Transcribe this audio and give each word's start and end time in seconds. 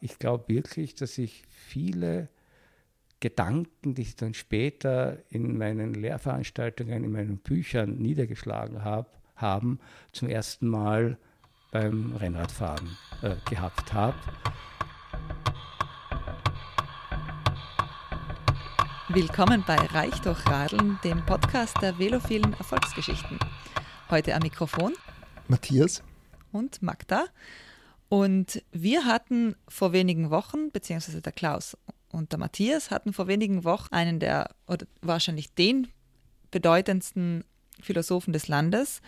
Ich 0.00 0.18
glaube 0.18 0.44
wirklich, 0.48 0.94
dass 0.94 1.16
ich 1.16 1.42
viele 1.48 2.28
Gedanken, 3.20 3.94
die 3.94 4.02
ich 4.02 4.16
dann 4.16 4.34
später 4.34 5.18
in 5.30 5.56
meinen 5.56 5.94
Lehrveranstaltungen, 5.94 7.02
in 7.02 7.12
meinen 7.12 7.38
Büchern 7.38 7.96
niedergeschlagen 7.96 8.84
habe, 8.84 9.08
haben, 9.36 9.80
zum 10.12 10.28
ersten 10.28 10.68
Mal 10.68 11.16
beim 11.72 12.14
Rennradfahren 12.14 12.96
äh, 13.22 13.36
gehabt 13.48 13.94
habe. 13.94 14.18
Willkommen 19.08 19.64
bei 19.66 19.76
Reich 19.76 20.20
durch 20.20 20.44
Radeln, 20.46 20.98
dem 21.04 21.24
Podcast 21.24 21.80
der 21.80 21.98
velophilen 21.98 22.52
Erfolgsgeschichten. 22.52 23.38
Heute 24.10 24.34
am 24.34 24.42
Mikrofon 24.42 24.92
Matthias 25.48 26.02
und 26.52 26.82
Magda. 26.82 27.24
Und 28.08 28.62
wir 28.72 29.04
hatten 29.04 29.56
vor 29.68 29.92
wenigen 29.92 30.30
Wochen, 30.30 30.70
beziehungsweise 30.70 31.20
der 31.20 31.32
Klaus 31.32 31.76
und 32.12 32.32
der 32.32 32.38
Matthias 32.38 32.90
hatten 32.90 33.12
vor 33.12 33.26
wenigen 33.26 33.64
Wochen 33.64 33.92
einen 33.92 34.20
der, 34.20 34.54
oder 34.66 34.86
wahrscheinlich 35.02 35.54
den 35.54 35.88
bedeutendsten 36.50 37.44
Philosophen 37.80 38.32
des 38.32 38.48
Landes, 38.48 39.00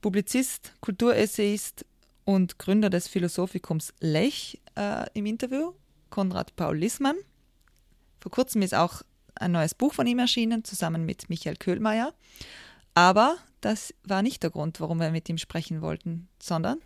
Publizist, 0.00 0.72
Kulturessayist 0.80 1.86
und 2.24 2.58
Gründer 2.58 2.90
des 2.90 3.08
Philosophikums 3.08 3.94
Lech 4.00 4.60
äh, 4.76 5.06
im 5.14 5.26
Interview, 5.26 5.72
Konrad 6.10 6.54
Paul 6.56 6.76
Lissmann. 6.76 7.16
Vor 8.20 8.30
kurzem 8.30 8.62
ist 8.62 8.74
auch 8.74 9.02
ein 9.34 9.52
neues 9.52 9.74
Buch 9.74 9.94
von 9.94 10.06
ihm 10.06 10.18
erschienen, 10.18 10.64
zusammen 10.64 11.04
mit 11.04 11.28
Michael 11.28 11.56
Köhlmeier. 11.56 12.14
Aber 12.94 13.36
das 13.60 13.94
war 14.04 14.22
nicht 14.22 14.42
der 14.42 14.50
Grund, 14.50 14.80
warum 14.80 15.00
wir 15.00 15.10
mit 15.10 15.28
ihm 15.28 15.38
sprechen 15.38 15.80
wollten, 15.80 16.28
sondern 16.38 16.78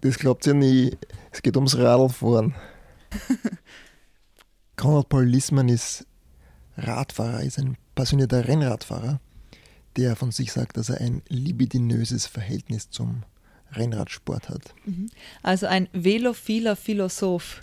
das 0.00 0.18
glaubt 0.18 0.46
ihr 0.46 0.54
nie. 0.54 0.96
Es 1.30 1.42
geht 1.42 1.56
ums 1.56 1.76
Radlfahren. 1.76 2.54
Konrad 4.76 5.08
Paul 5.08 5.24
Lissmann 5.24 5.68
ist 5.68 6.06
Radfahrer, 6.76 7.42
ist 7.42 7.58
ein 7.58 7.76
passionierter 7.94 8.46
Rennradfahrer, 8.46 9.20
der 9.96 10.14
von 10.14 10.30
sich 10.30 10.52
sagt, 10.52 10.76
dass 10.76 10.90
er 10.90 11.00
ein 11.00 11.22
libidinöses 11.28 12.26
Verhältnis 12.26 12.90
zum 12.90 13.24
Rennradsport 13.72 14.48
hat. 14.48 14.74
Mhm. 14.84 15.10
Also 15.42 15.66
ein 15.66 15.88
velophiler 15.92 16.76
Philosoph. 16.76 17.62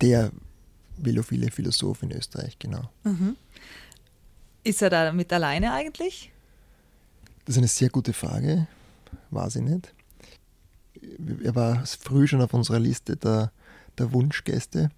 Der 0.00 0.32
velophile 0.96 1.50
Philosoph 1.50 2.02
in 2.02 2.10
Österreich, 2.10 2.58
genau. 2.58 2.90
Mhm. 3.04 3.36
Ist 4.64 4.82
er 4.82 4.90
damit 4.90 5.32
alleine 5.32 5.72
eigentlich? 5.72 6.32
Das 7.44 7.54
ist 7.54 7.58
eine 7.58 7.68
sehr 7.68 7.88
gute 7.88 8.12
Frage. 8.12 8.66
Weiß 9.30 9.56
ich 9.56 9.62
nicht 9.62 9.92
er 11.42 11.54
war 11.54 11.84
früh 11.86 12.26
schon 12.26 12.42
auf 12.42 12.54
unserer 12.54 12.78
Liste 12.78 13.16
der, 13.16 13.52
der 13.98 14.12
Wunschgäste 14.12 14.90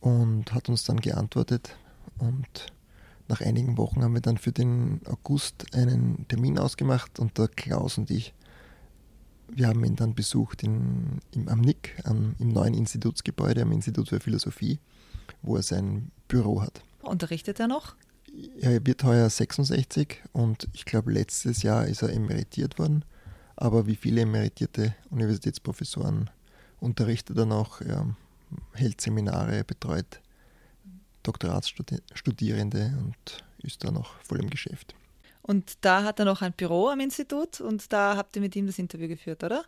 und 0.00 0.52
hat 0.52 0.68
uns 0.68 0.84
dann 0.84 1.00
geantwortet. 1.00 1.76
Und 2.18 2.66
nach 3.28 3.40
einigen 3.40 3.78
Wochen 3.78 4.02
haben 4.02 4.14
wir 4.14 4.20
dann 4.20 4.38
für 4.38 4.52
den 4.52 5.00
August 5.06 5.74
einen 5.74 6.26
Termin 6.28 6.58
ausgemacht 6.58 7.18
und 7.18 7.38
der 7.38 7.48
Klaus 7.48 7.98
und 7.98 8.10
ich, 8.10 8.34
wir 9.48 9.68
haben 9.68 9.84
ihn 9.84 9.96
dann 9.96 10.14
besucht 10.14 10.62
in, 10.62 11.20
im, 11.32 11.48
am 11.48 11.60
NIC, 11.60 11.94
am, 12.04 12.34
im 12.38 12.48
neuen 12.48 12.74
Institutsgebäude, 12.74 13.62
am 13.62 13.72
Institut 13.72 14.08
für 14.08 14.20
Philosophie, 14.20 14.78
wo 15.42 15.56
er 15.56 15.62
sein 15.62 16.10
Büro 16.28 16.62
hat. 16.62 16.82
Unterrichtet 17.02 17.60
er 17.60 17.68
noch? 17.68 17.94
Er 18.60 18.84
wird 18.86 19.04
heuer 19.04 19.28
66 19.28 20.22
und 20.32 20.68
ich 20.72 20.84
glaube, 20.84 21.12
letztes 21.12 21.62
Jahr 21.62 21.86
ist 21.86 22.02
er 22.02 22.10
emeritiert 22.10 22.78
worden. 22.78 23.04
Aber 23.56 23.86
wie 23.86 23.96
viele 23.96 24.22
emeritierte 24.22 24.94
Universitätsprofessoren 25.10 26.30
unterrichtet 26.80 27.38
er 27.38 27.46
noch, 27.46 27.80
er 27.80 28.14
hält 28.72 29.00
Seminare, 29.00 29.64
betreut 29.64 30.20
Doktoratsstudierende 31.22 32.92
und 32.98 33.44
ist 33.62 33.84
da 33.84 33.90
noch 33.90 34.20
voll 34.22 34.40
im 34.40 34.50
Geschäft. 34.50 34.94
Und 35.42 35.72
da 35.80 36.04
hat 36.04 36.18
er 36.18 36.24
noch 36.24 36.42
ein 36.42 36.52
Büro 36.52 36.88
am 36.88 37.00
Institut 37.00 37.60
und 37.60 37.92
da 37.92 38.16
habt 38.16 38.36
ihr 38.36 38.42
mit 38.42 38.54
ihm 38.56 38.66
das 38.66 38.78
Interview 38.78 39.08
geführt, 39.08 39.42
oder? 39.42 39.64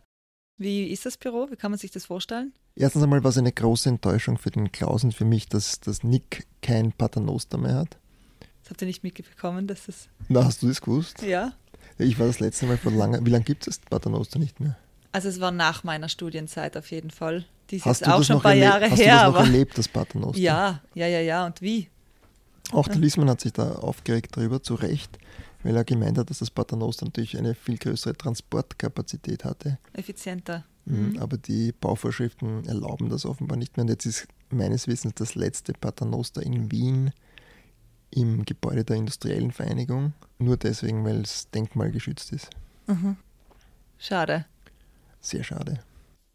Wie 0.57 0.85
ist 0.87 1.05
das 1.05 1.17
Büro? 1.17 1.47
Wie 1.49 1.57
kann 1.57 1.71
man 1.71 1.77
sich 1.77 1.91
das 1.91 2.05
vorstellen? 2.05 2.53
Erstens 2.75 3.03
einmal 3.03 3.23
war 3.23 3.29
es 3.29 3.37
eine 3.37 3.51
große 3.51 3.89
Enttäuschung 3.89 4.37
für 4.37 4.51
den 4.51 4.71
Klaus 4.71 5.03
und 5.03 5.13
für 5.13 5.25
mich, 5.25 5.47
dass, 5.47 5.79
dass 5.81 6.03
Nick 6.03 6.47
kein 6.61 6.93
Paternoster 6.93 7.57
mehr 7.57 7.75
hat. 7.75 7.97
Das 8.63 8.71
habt 8.71 8.81
ihr 8.81 8.87
nicht 8.87 9.03
mitbekommen, 9.03 9.67
dass 9.67 9.85
das. 9.85 10.09
Na, 10.27 10.43
hast 10.43 10.63
du 10.63 10.67
das 10.67 10.81
gewusst? 10.81 11.21
Ja. 11.21 11.53
Ich 11.97 12.19
war 12.19 12.27
das 12.27 12.39
letzte 12.39 12.65
Mal 12.65 12.77
vor 12.77 12.91
lange. 12.91 13.25
Wie 13.25 13.29
lange 13.29 13.43
gibt 13.43 13.67
es 13.67 13.79
Paternoster 13.79 14.39
nicht 14.39 14.59
mehr? 14.59 14.77
Also 15.11 15.29
es 15.29 15.39
war 15.39 15.51
nach 15.51 15.83
meiner 15.83 16.09
Studienzeit 16.09 16.75
auf 16.75 16.91
jeden 16.91 17.09
Fall. 17.09 17.45
Dies 17.69 17.85
ist 17.85 18.07
auch 18.07 18.21
schon 18.23 18.37
ein 18.37 18.41
paar 18.41 18.53
Jahre 18.53 18.89
hast 18.89 18.99
her. 18.99 19.15
Hast 19.15 19.27
du 19.27 19.31
das 19.31 19.33
noch 19.33 19.53
erlebt, 19.53 19.77
das 19.77 19.87
Paternoster? 19.87 20.41
Ja, 20.41 20.81
ja, 20.93 21.07
ja, 21.07 21.21
ja. 21.21 21.45
Und 21.45 21.61
wie? 21.61 21.87
Auch 22.71 22.87
der 22.87 22.97
Liesmann 22.97 23.29
hat 23.29 23.41
sich 23.41 23.53
da 23.53 23.73
aufgeregt 23.73 24.35
darüber, 24.35 24.61
zu 24.61 24.75
Recht, 24.75 25.17
weil 25.63 25.75
er 25.75 25.83
gemeint 25.83 26.17
hat, 26.17 26.29
dass 26.29 26.39
das 26.39 26.51
Paternoster 26.51 27.05
natürlich 27.05 27.37
eine 27.37 27.55
viel 27.55 27.77
größere 27.77 28.15
Transportkapazität 28.15 29.45
hatte. 29.45 29.77
Effizienter. 29.93 30.65
Mhm. 30.85 31.11
mhm. 31.11 31.19
Aber 31.19 31.37
die 31.37 31.71
Bauvorschriften 31.71 32.67
erlauben 32.67 33.09
das 33.09 33.25
offenbar 33.25 33.57
nicht 33.57 33.77
mehr. 33.77 33.85
Und 33.85 33.89
jetzt 33.89 34.05
ist 34.05 34.27
meines 34.49 34.87
Wissens 34.87 35.13
das 35.15 35.35
letzte 35.35 35.73
Paternoster 35.73 36.41
in 36.43 36.71
Wien 36.71 37.11
im 38.15 38.45
Gebäude 38.45 38.83
der 38.83 38.95
Industriellen 38.95 39.51
Vereinigung, 39.51 40.13
nur 40.39 40.57
deswegen, 40.57 41.03
weil 41.05 41.21
es 41.21 41.49
denkmalgeschützt 41.51 42.31
ist. 42.31 42.49
Mhm. 42.87 43.17
Schade. 43.97 44.45
Sehr 45.19 45.43
schade. 45.43 45.79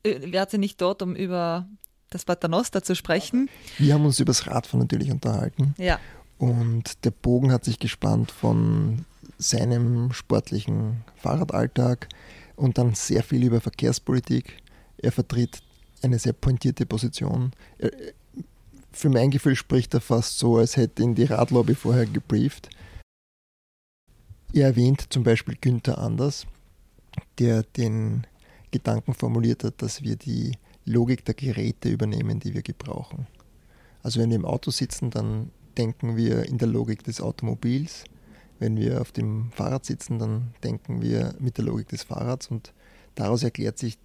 Äh, 0.03 0.33
wir 0.33 0.41
hatten 0.41 0.61
nicht 0.61 0.81
dort, 0.81 1.03
um 1.03 1.17
über 1.17 1.67
das 2.11 2.25
Paternoster 2.25 2.83
zu 2.83 2.95
sprechen. 2.95 3.49
Wir 3.79 3.95
haben 3.95 4.05
uns 4.05 4.21
über 4.21 4.31
das 4.31 4.47
Radfahren 4.47 4.81
natürlich 4.81 5.11
unterhalten. 5.11 5.75
Ja. 5.79 5.99
Und 6.39 7.05
der 7.05 7.13
Bogen 7.13 7.53
hat 7.53 7.65
sich 7.65 7.79
gespannt 7.79 8.31
von 8.31 9.05
seinem 9.39 10.13
sportlichen 10.13 11.05
Fahrradalltag 11.17 12.09
und 12.57 12.79
dann 12.79 12.95
sehr 12.95 13.23
viel 13.23 13.45
über 13.45 13.61
Verkehrspolitik. 13.61 14.57
Er 14.99 15.13
vertritt 15.13 15.63
eine 16.03 16.19
sehr 16.19 16.33
pointierte 16.33 16.85
Position. 16.87 17.53
Er, 17.79 17.91
für 18.93 19.09
mein 19.09 19.31
Gefühl 19.31 19.57
spricht 19.57 19.95
er 19.95 20.01
fast 20.01 20.39
so, 20.39 20.59
als 20.59 20.77
hätte 20.77 21.03
ihn 21.03 21.15
die 21.15 21.25
Radlobby 21.25 21.75
vorher 21.75 22.07
gebrieft. 22.07 22.71
Er 24.53 24.67
erwähnt 24.67 25.07
zum 25.11 25.23
Beispiel 25.23 25.57
Günther 25.61 25.99
Anders, 25.99 26.47
der 27.39 27.63
den 27.63 28.27
Gedanken 28.71 29.15
formuliert 29.15 29.65
hat, 29.65 29.81
dass 29.83 30.03
wir 30.03 30.17
die 30.17 30.57
Logik 30.85 31.25
der 31.25 31.35
Geräte 31.35 31.89
übernehmen, 31.89 32.41
die 32.41 32.55
wir 32.55 32.63
gebrauchen. 32.63 33.27
Also 34.03 34.21
wenn 34.21 34.31
wir 34.31 34.37
im 34.37 34.45
Auto 34.45 34.71
sitzen, 34.71 35.11
dann 35.11 35.51
denken 35.77 36.17
wir 36.17 36.47
in 36.47 36.59
der 36.59 36.69
Logik 36.69 37.05
des 37.05 37.21
Automobils. 37.21 38.05
Wenn 38.59 38.77
wir 38.77 39.01
auf 39.01 39.13
dem 39.13 39.51
Fahrrad 39.53 39.85
sitzen, 39.85 40.19
dann 40.19 40.53
denken 40.63 41.01
wir 41.01 41.35
mit 41.39 41.57
der 41.59 41.65
Logik 41.65 41.89
des 41.89 42.03
Fahrrads 42.03 42.49
und 42.49 42.73
daraus 43.15 43.43
erklärt 43.43 43.79
sich 43.79 43.99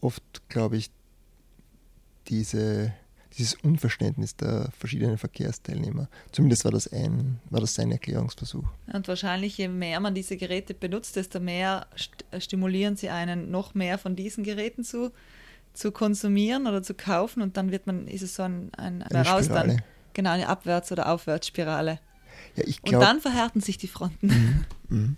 oft, 0.00 0.22
glaube 0.48 0.76
ich, 0.76 0.90
diese 2.28 2.92
dieses 3.38 3.54
Unverständnis 3.62 4.36
der 4.36 4.70
verschiedenen 4.76 5.18
Verkehrsteilnehmer. 5.18 6.08
Zumindest 6.32 6.64
war 6.64 6.72
das, 6.72 6.92
ein, 6.92 7.40
war 7.50 7.60
das 7.60 7.74
sein 7.74 7.90
Erklärungsversuch. 7.92 8.64
Und 8.92 9.08
wahrscheinlich, 9.08 9.56
je 9.56 9.68
mehr 9.68 10.00
man 10.00 10.14
diese 10.14 10.36
Geräte 10.36 10.74
benutzt, 10.74 11.16
desto 11.16 11.40
mehr 11.40 11.86
st 11.96 12.24
stimulieren 12.38 12.96
sie 12.96 13.10
einen, 13.10 13.50
noch 13.50 13.74
mehr 13.74 13.98
von 13.98 14.16
diesen 14.16 14.44
Geräten 14.44 14.84
zu, 14.84 15.12
zu 15.72 15.92
konsumieren 15.92 16.66
oder 16.66 16.82
zu 16.82 16.94
kaufen 16.94 17.42
und 17.42 17.56
dann 17.56 17.70
wird 17.70 17.86
man, 17.86 18.08
ist 18.08 18.22
es 18.22 18.34
so 18.34 18.42
ein, 18.42 18.70
ein 18.76 19.02
eine 19.02 19.26
raus 19.26 19.44
Spirale. 19.44 19.68
dann. 19.74 19.82
Genau, 20.12 20.30
eine 20.30 20.48
Abwärts- 20.48 20.90
oder 20.90 21.12
Aufwärtsspirale. 21.12 22.00
Ja, 22.56 22.64
glaub, 22.64 22.94
und 22.94 23.00
dann 23.00 23.20
verhärten 23.20 23.60
sich 23.60 23.78
die 23.78 23.88
Fronten. 23.88 24.26
Mhm, 24.26 24.64
mh. 24.88 25.08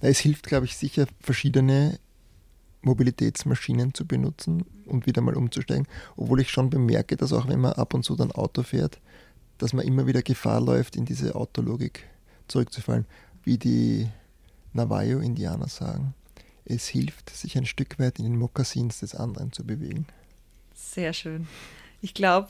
Na, 0.00 0.08
es 0.08 0.18
hilft, 0.18 0.46
glaube 0.46 0.66
ich, 0.66 0.76
sicher, 0.76 1.06
verschiedene 1.20 1.98
Mobilitätsmaschinen 2.82 3.94
zu 3.94 4.06
benutzen 4.06 4.64
und 4.86 5.06
wieder 5.06 5.22
mal 5.22 5.36
umzusteigen. 5.36 5.86
Obwohl 6.16 6.40
ich 6.40 6.50
schon 6.50 6.70
bemerke, 6.70 7.16
dass 7.16 7.32
auch 7.32 7.48
wenn 7.48 7.60
man 7.60 7.74
ab 7.74 7.94
und 7.94 8.04
zu 8.04 8.16
dann 8.16 8.32
Auto 8.32 8.62
fährt, 8.62 9.00
dass 9.58 9.72
man 9.72 9.86
immer 9.86 10.06
wieder 10.06 10.22
Gefahr 10.22 10.60
läuft, 10.60 10.96
in 10.96 11.04
diese 11.04 11.34
Autologik 11.34 12.06
zurückzufallen. 12.48 13.06
Wie 13.44 13.58
die 13.58 14.08
Navajo-Indianer 14.72 15.68
sagen, 15.68 16.14
es 16.64 16.86
hilft, 16.86 17.30
sich 17.30 17.56
ein 17.56 17.66
Stück 17.66 17.98
weit 17.98 18.18
in 18.18 18.24
den 18.24 18.38
Mokassins 18.38 19.00
des 19.00 19.14
anderen 19.14 19.52
zu 19.52 19.64
bewegen. 19.64 20.06
Sehr 20.74 21.12
schön. 21.12 21.46
Ich 22.00 22.14
glaube, 22.14 22.48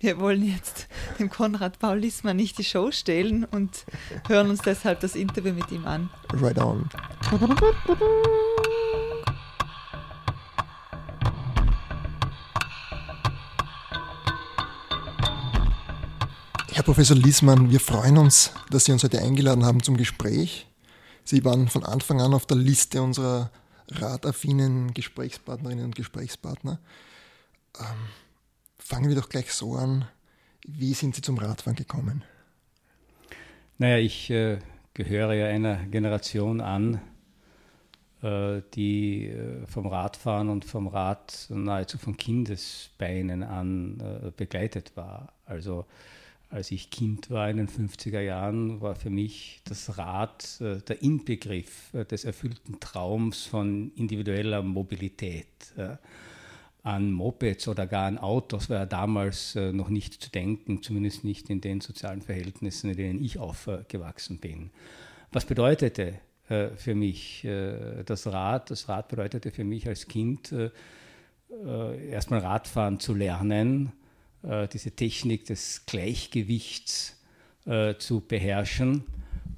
wir 0.00 0.20
wollen 0.20 0.44
jetzt 0.44 0.86
dem 1.18 1.28
Konrad 1.28 1.78
Paul 1.80 1.98
Lissmann 1.98 2.36
nicht 2.36 2.58
die 2.58 2.64
Show 2.64 2.92
stehlen 2.92 3.44
und 3.44 3.84
hören 4.28 4.50
uns 4.50 4.62
deshalb 4.62 5.00
das 5.00 5.16
Interview 5.16 5.52
mit 5.52 5.70
ihm 5.72 5.86
an. 5.86 6.08
Right 6.34 6.58
on. 6.58 6.88
Herr 16.78 16.84
Professor 16.84 17.16
Liesmann, 17.16 17.72
wir 17.72 17.80
freuen 17.80 18.18
uns, 18.18 18.52
dass 18.70 18.84
Sie 18.84 18.92
uns 18.92 19.02
heute 19.02 19.20
eingeladen 19.20 19.64
haben 19.64 19.82
zum 19.82 19.96
Gespräch. 19.96 20.68
Sie 21.24 21.44
waren 21.44 21.66
von 21.66 21.82
Anfang 21.82 22.20
an 22.20 22.34
auf 22.34 22.46
der 22.46 22.56
Liste 22.56 23.02
unserer 23.02 23.50
radaffinen 23.88 24.94
Gesprächspartnerinnen 24.94 25.86
und 25.86 25.96
Gesprächspartner. 25.96 26.78
Ähm, 27.80 27.96
fangen 28.78 29.08
wir 29.08 29.16
doch 29.16 29.28
gleich 29.28 29.52
so 29.52 29.74
an. 29.74 30.04
Wie 30.68 30.94
sind 30.94 31.16
Sie 31.16 31.20
zum 31.20 31.38
Radfahren 31.38 31.74
gekommen? 31.74 32.22
Naja, 33.78 33.98
ich 33.98 34.30
äh, 34.30 34.60
gehöre 34.94 35.34
ja 35.34 35.46
einer 35.46 35.84
Generation 35.86 36.60
an, 36.60 37.00
äh, 38.22 38.62
die 38.74 39.26
äh, 39.26 39.66
vom 39.66 39.88
Radfahren 39.88 40.48
und 40.48 40.64
vom 40.64 40.86
Rad 40.86 41.48
nahezu 41.48 41.98
von 41.98 42.16
Kindesbeinen 42.16 43.42
an 43.42 43.98
äh, 43.98 44.30
begleitet 44.30 44.92
war. 44.94 45.32
Also 45.44 45.84
als 46.50 46.70
ich 46.70 46.90
Kind 46.90 47.30
war 47.30 47.50
in 47.50 47.58
den 47.58 47.68
50er 47.68 48.20
Jahren, 48.20 48.80
war 48.80 48.94
für 48.94 49.10
mich 49.10 49.60
das 49.64 49.98
Rad 49.98 50.60
der 50.60 51.02
Inbegriff 51.02 51.92
des 52.10 52.24
erfüllten 52.24 52.80
Traums 52.80 53.44
von 53.44 53.92
individueller 53.96 54.62
Mobilität. 54.62 55.46
An 56.82 57.12
Mopeds 57.12 57.68
oder 57.68 57.86
gar 57.86 58.06
an 58.06 58.16
Autos 58.16 58.70
war 58.70 58.78
ja 58.78 58.86
damals 58.86 59.56
noch 59.56 59.90
nicht 59.90 60.22
zu 60.22 60.30
denken, 60.30 60.82
zumindest 60.82 61.22
nicht 61.22 61.50
in 61.50 61.60
den 61.60 61.82
sozialen 61.82 62.22
Verhältnissen, 62.22 62.90
in 62.90 62.96
denen 62.96 63.22
ich 63.22 63.38
aufgewachsen 63.38 64.38
bin. 64.38 64.70
Was 65.30 65.44
bedeutete 65.44 66.14
äh, 66.48 66.70
für 66.70 66.94
mich 66.94 67.44
äh, 67.44 68.02
das 68.04 68.26
Rad? 68.26 68.70
Das 68.70 68.88
Rad 68.88 69.08
bedeutete 69.08 69.50
für 69.50 69.64
mich 69.64 69.86
als 69.86 70.08
Kind 70.08 70.52
äh, 70.52 70.70
erstmal 72.10 72.40
Radfahren 72.40 73.00
zu 73.00 73.14
lernen, 73.14 73.92
diese 74.42 74.92
Technik 74.92 75.46
des 75.46 75.84
Gleichgewichts 75.86 77.16
zu 77.98 78.20
beherrschen 78.20 79.04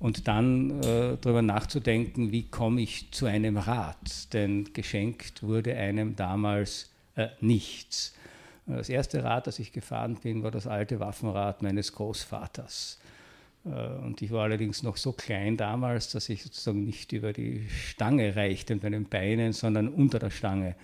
und 0.01 0.27
dann 0.29 0.83
äh, 0.83 1.19
darüber 1.21 1.43
nachzudenken, 1.43 2.33
wie 2.33 2.49
komme 2.49 2.81
ich 2.81 3.13
zu 3.13 3.27
einem 3.27 3.59
Rad. 3.59 4.33
Denn 4.33 4.73
geschenkt 4.73 5.43
wurde 5.43 5.77
einem 5.77 6.17
damals 6.17 6.91
äh, 7.17 7.29
nichts. 7.41 8.15
Das 8.67 8.89
erste 8.89 9.23
Rad, 9.23 9.47
das 9.47 9.59
ich 9.59 9.73
gefahren 9.73 10.17
bin, 10.23 10.43
war 10.43 10.51
das 10.51 10.67
alte 10.67 11.01
Waffenrad 11.01 11.63
meines 11.63 11.93
Großvaters. 11.93 12.99
Äh, 13.67 13.69
und 13.69 14.23
ich 14.23 14.31
war 14.31 14.45
allerdings 14.45 14.83
noch 14.83 14.97
so 14.97 15.13
klein 15.13 15.59
damals, 15.59 16.11
dass 16.11 16.31
ich 16.31 16.43
sozusagen 16.45 16.83
nicht 16.83 17.13
über 17.13 17.35
die 17.35 17.69
Stange 17.69 18.35
reichte 18.35 18.75
mit 18.75 18.85
meinen 18.85 19.05
Beinen, 19.05 19.53
sondern 19.53 19.89
unter 19.89 20.19
der 20.19 20.31
Stange 20.31 20.71
äh, 20.71 20.75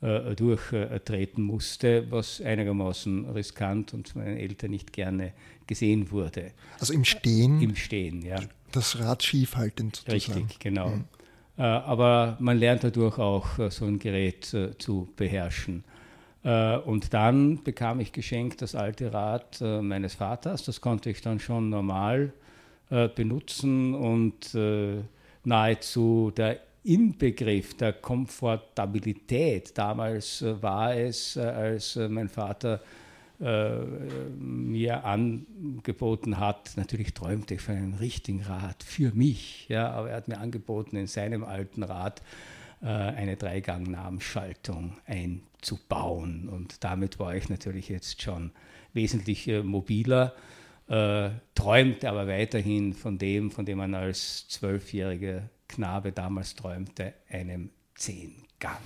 durchtreten 0.00 1.44
musste, 1.44 2.10
was 2.10 2.40
einigermaßen 2.40 3.28
riskant 3.30 3.92
und 3.92 4.08
von 4.08 4.22
meinen 4.22 4.38
Eltern 4.38 4.70
nicht 4.70 4.92
gerne 4.92 5.34
gesehen 5.66 6.10
wurde. 6.10 6.52
Also 6.78 6.94
im 6.94 7.04
Stehen? 7.04 7.60
Im 7.60 7.76
Stehen, 7.76 8.22
ja. 8.22 8.40
Das 8.72 8.98
Rad 8.98 9.22
schief 9.22 9.56
haltend 9.56 9.96
sozusagen. 9.96 10.40
Richtig, 10.40 10.58
genau. 10.58 10.88
Mhm. 10.88 11.04
Aber 11.56 12.38
man 12.40 12.56
lernt 12.56 12.84
dadurch 12.84 13.18
auch 13.18 13.70
so 13.70 13.84
ein 13.84 13.98
Gerät 13.98 14.56
zu 14.78 15.08
beherrschen. 15.16 15.84
Äh, 16.42 16.76
und 16.78 17.12
dann 17.12 17.62
bekam 17.62 18.00
ich 18.00 18.12
geschenkt 18.12 18.62
das 18.62 18.74
alte 18.74 19.12
Rad 19.12 19.60
äh, 19.60 19.82
meines 19.82 20.14
Vaters. 20.14 20.64
Das 20.64 20.80
konnte 20.80 21.10
ich 21.10 21.20
dann 21.20 21.38
schon 21.38 21.68
normal 21.68 22.32
äh, 22.90 23.08
benutzen 23.08 23.94
und 23.94 24.56
nahezu 25.42 26.32
der 26.36 26.60
Inbegriff 26.82 27.76
der 27.76 27.92
Komfortabilität 27.92 29.76
damals 29.76 30.44
war 30.60 30.96
es, 30.96 31.36
als 31.36 31.96
mein 31.96 32.28
Vater 32.28 32.80
mir 33.38 35.04
angeboten 35.04 36.38
hat, 36.38 36.72
natürlich 36.76 37.14
träumte 37.14 37.54
ich 37.54 37.62
von 37.62 37.74
einem 37.74 37.94
richtigen 37.94 38.42
Rad 38.42 38.82
für 38.82 39.12
mich, 39.14 39.66
ja, 39.68 39.90
aber 39.90 40.10
er 40.10 40.16
hat 40.16 40.28
mir 40.28 40.38
angeboten, 40.38 40.96
in 40.96 41.06
seinem 41.06 41.44
alten 41.44 41.82
Rad 41.82 42.20
eine 42.82 43.36
Dreigang-Namensschaltung 43.36 44.98
ein 45.06 45.40
zu 45.60 45.78
bauen. 45.88 46.48
Und 46.48 46.82
damit 46.84 47.18
war 47.18 47.34
ich 47.34 47.48
natürlich 47.48 47.88
jetzt 47.88 48.22
schon 48.22 48.52
wesentlich 48.92 49.46
äh, 49.48 49.62
mobiler, 49.62 50.34
äh, 50.88 51.30
träumte 51.54 52.08
aber 52.08 52.26
weiterhin 52.26 52.94
von 52.94 53.18
dem, 53.18 53.50
von 53.50 53.64
dem 53.64 53.78
man 53.78 53.94
als 53.94 54.48
zwölfjähriger 54.48 55.48
Knabe 55.70 56.12
damals 56.12 56.54
träumte, 56.54 57.14
einem 57.28 57.70
Zehngangrad. 57.94 58.80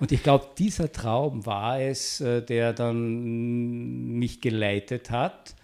Und 0.00 0.12
ich 0.12 0.22
glaube, 0.22 0.48
dieser 0.56 0.92
Traum 0.92 1.44
war 1.46 1.80
es, 1.80 2.20
äh, 2.20 2.42
der 2.42 2.72
dann 2.72 4.18
mich 4.18 4.40
geleitet 4.40 5.10
hat. 5.10 5.54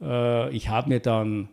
Äh, 0.00 0.54
ich 0.54 0.68
habe 0.68 0.88
mir 0.90 1.00
dann 1.00 1.48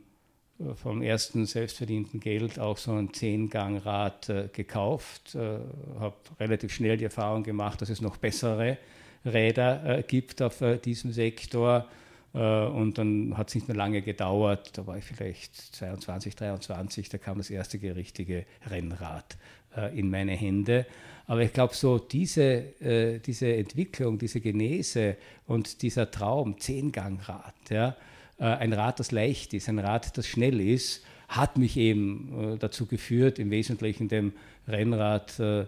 vom 0.75 1.01
ersten 1.01 1.45
selbstverdienten 1.45 2.19
Geld 2.19 2.59
auch 2.59 2.77
so 2.77 2.91
ein 2.93 3.13
Zehngangrad 3.13 4.29
äh, 4.29 4.49
gekauft. 4.51 5.35
Äh, 5.35 5.59
habe 5.99 6.15
relativ 6.39 6.73
schnell 6.73 6.97
die 6.97 7.05
Erfahrung 7.05 7.43
gemacht, 7.43 7.81
dass 7.81 7.89
es 7.89 8.01
noch 8.01 8.17
bessere 8.17 8.77
Räder 9.25 9.99
äh, 9.99 10.03
gibt 10.03 10.41
auf 10.41 10.61
äh, 10.61 10.77
diesem 10.77 11.13
Sektor. 11.13 11.87
Äh, 12.33 12.65
und 12.65 12.97
dann 12.97 13.37
hat 13.37 13.49
es 13.49 13.55
nicht 13.55 13.67
mehr 13.67 13.77
lange 13.77 14.01
gedauert. 14.01 14.77
Da 14.77 14.87
war 14.87 14.97
ich 14.97 15.05
vielleicht 15.05 15.55
22, 15.55 16.35
23. 16.35 17.09
Da 17.09 17.17
kam 17.17 17.37
das 17.37 17.49
erste 17.49 17.79
richtige 17.95 18.45
Rennrad 18.69 19.37
äh, 19.75 19.97
in 19.97 20.09
meine 20.09 20.33
Hände. 20.33 20.85
Aber 21.27 21.43
ich 21.43 21.53
glaube, 21.53 21.75
so 21.75 21.99
diese, 21.99 23.19
diese 23.23 23.53
Entwicklung, 23.53 24.17
diese 24.17 24.41
Genese 24.41 25.15
und 25.45 25.83
dieser 25.83 26.09
Traum, 26.09 26.59
Zehngangrad, 26.59 27.53
ja, 27.69 27.95
äh, 28.39 28.45
ein 28.45 28.73
Rad, 28.73 28.99
das 28.99 29.11
leicht 29.11 29.53
ist, 29.53 29.69
ein 29.69 29.79
Rad, 29.79 30.17
das 30.17 30.27
schnell 30.27 30.59
ist, 30.59 31.03
hat 31.27 31.57
mich 31.57 31.77
eben 31.77 32.53
äh, 32.53 32.57
dazu 32.57 32.85
geführt, 32.85 33.37
im 33.37 33.51
Wesentlichen 33.51 34.07
dem 34.07 34.33
Rennrad 34.67 35.39
äh, 35.39 35.65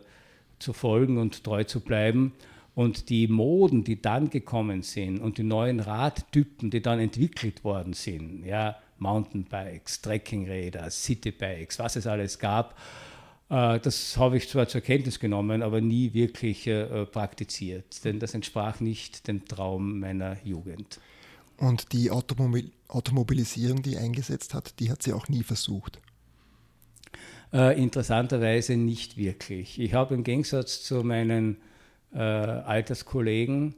zu 0.60 0.74
folgen 0.74 1.18
und 1.18 1.44
treu 1.44 1.64
zu 1.64 1.82
bleiben. 1.82 2.34
Und 2.82 3.10
die 3.10 3.28
Moden, 3.28 3.84
die 3.84 4.02
dann 4.02 4.32
gekommen 4.32 4.82
sind 4.82 5.20
und 5.20 5.38
die 5.38 5.44
neuen 5.44 5.80
Radtypen, 5.80 6.72
die 6.72 6.82
dann 6.82 7.00
entwickelt 7.00 7.64
worden 7.64 7.94
sind, 7.94 8.44
ja, 8.44 8.76
Mountainbikes, 8.98 10.02
Trekkingräder, 10.02 10.90
Citybikes, 10.90 11.78
was 11.78 11.96
es 11.96 12.08
alles 12.08 12.40
gab, 12.40 12.76
das 13.50 14.18
habe 14.18 14.38
ich 14.38 14.48
zwar 14.50 14.68
zur 14.68 14.82
Kenntnis 14.82 15.20
genommen, 15.20 15.62
aber 15.62 15.82
nie 15.82 16.14
wirklich 16.14 16.70
praktiziert, 17.12 18.04
denn 18.04 18.20
das 18.20 18.34
entsprach 18.34 18.80
nicht 18.80 19.28
dem 19.28 19.46
Traum 19.46 20.00
meiner 20.00 20.38
Jugend. 20.44 21.00
Und 21.58 21.92
die 21.94 22.10
Automobil 22.10 22.72
Automobilisierung, 22.88 23.84
die 23.84 23.98
eingesetzt 23.98 24.54
hat, 24.54 24.80
die 24.80 24.90
hat 24.92 25.04
sie 25.04 25.14
auch 25.14 25.30
nie 25.30 25.44
versucht. 25.44 26.00
Äh, 27.54 27.82
interessanterweise 27.82 28.76
nicht 28.76 29.18
wirklich. 29.18 29.80
Ich 29.80 29.94
habe 29.94 30.16
im 30.16 30.24
Gegensatz 30.24 30.84
zu 30.84 31.04
meinen 31.04 31.58
äh, 32.14 32.18
Alterskollegen 32.18 33.76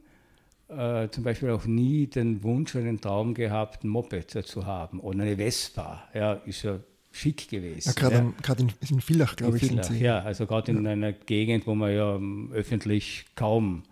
äh, 0.69 1.09
zum 1.09 1.24
Beispiel 1.24 1.49
auch 1.52 1.66
nie 1.66 2.07
den 2.07 2.44
Wunsch 2.44 2.75
oder 2.75 2.85
den 2.85 3.02
Traum 3.02 3.33
gehabt, 3.33 3.83
ein 3.83 3.90
Moped 3.90 4.31
zu 4.31 4.66
haben 4.66 4.99
oder 4.99 5.21
eine 5.21 5.37
Vespa. 5.37 6.04
Ja, 6.13 6.33
ist 6.33 6.63
ja 6.63 6.80
schick 7.11 7.49
gewesen. 7.49 7.90
Ja, 7.90 7.94
gerade 7.94 8.16
ja. 8.16 8.56
in, 8.57 8.95
in 8.95 9.02
Villach, 9.02 9.35
glaube 9.35 9.57
ich. 9.57 9.68
Villach, 9.68 9.92
ja, 9.92 10.19
also 10.19 10.45
gerade 10.45 10.71
in 10.71 10.83
ja. 10.83 10.92
einer 10.92 11.11
Gegend, 11.11 11.68
wo 11.68 11.75
man 11.75 11.94
ja 11.94 12.16
um, 12.16 12.52
öffentlich 12.52 13.25
kaum 13.35 13.83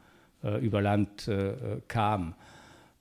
äh, 0.43 0.63
über 0.63 0.81
Land 0.81 1.27
äh, 1.27 1.53
kam. 1.87 2.33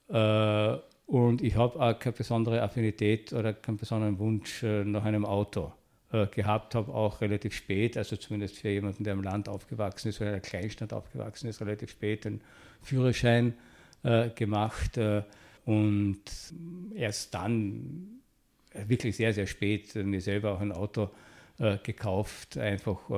Äh, 0.08 0.76
und 1.06 1.42
ich 1.42 1.56
habe 1.56 1.80
auch 1.80 1.98
keine 1.98 2.12
besondere 2.12 2.62
Affinität 2.62 3.32
oder 3.32 3.52
keinen 3.52 3.78
besonderen 3.78 4.18
Wunsch 4.18 4.62
äh, 4.62 4.84
nach 4.84 5.04
einem 5.04 5.24
Auto 5.24 5.72
äh, 6.12 6.26
gehabt, 6.26 6.74
habe 6.74 6.92
auch 6.92 7.20
relativ 7.20 7.54
spät, 7.54 7.96
also 7.96 8.16
zumindest 8.16 8.58
für 8.58 8.68
jemanden, 8.68 9.04
der 9.04 9.14
im 9.14 9.22
Land 9.22 9.48
aufgewachsen 9.48 10.08
ist 10.08 10.20
oder 10.20 10.30
in 10.30 10.34
einer 10.34 10.42
Kleinstadt 10.42 10.92
aufgewachsen 10.92 11.48
ist, 11.48 11.60
relativ 11.60 11.90
spät 11.90 12.24
den 12.24 12.40
Führerschein 12.82 13.54
gemacht 14.34 14.98
und 15.66 16.22
erst 16.94 17.34
dann 17.34 18.22
wirklich 18.72 19.14
sehr, 19.14 19.34
sehr 19.34 19.46
spät 19.46 19.94
mir 19.94 20.22
selber 20.22 20.52
auch 20.52 20.60
ein 20.60 20.72
Auto 20.72 21.10
gekauft, 21.82 22.56
einfach 22.56 23.10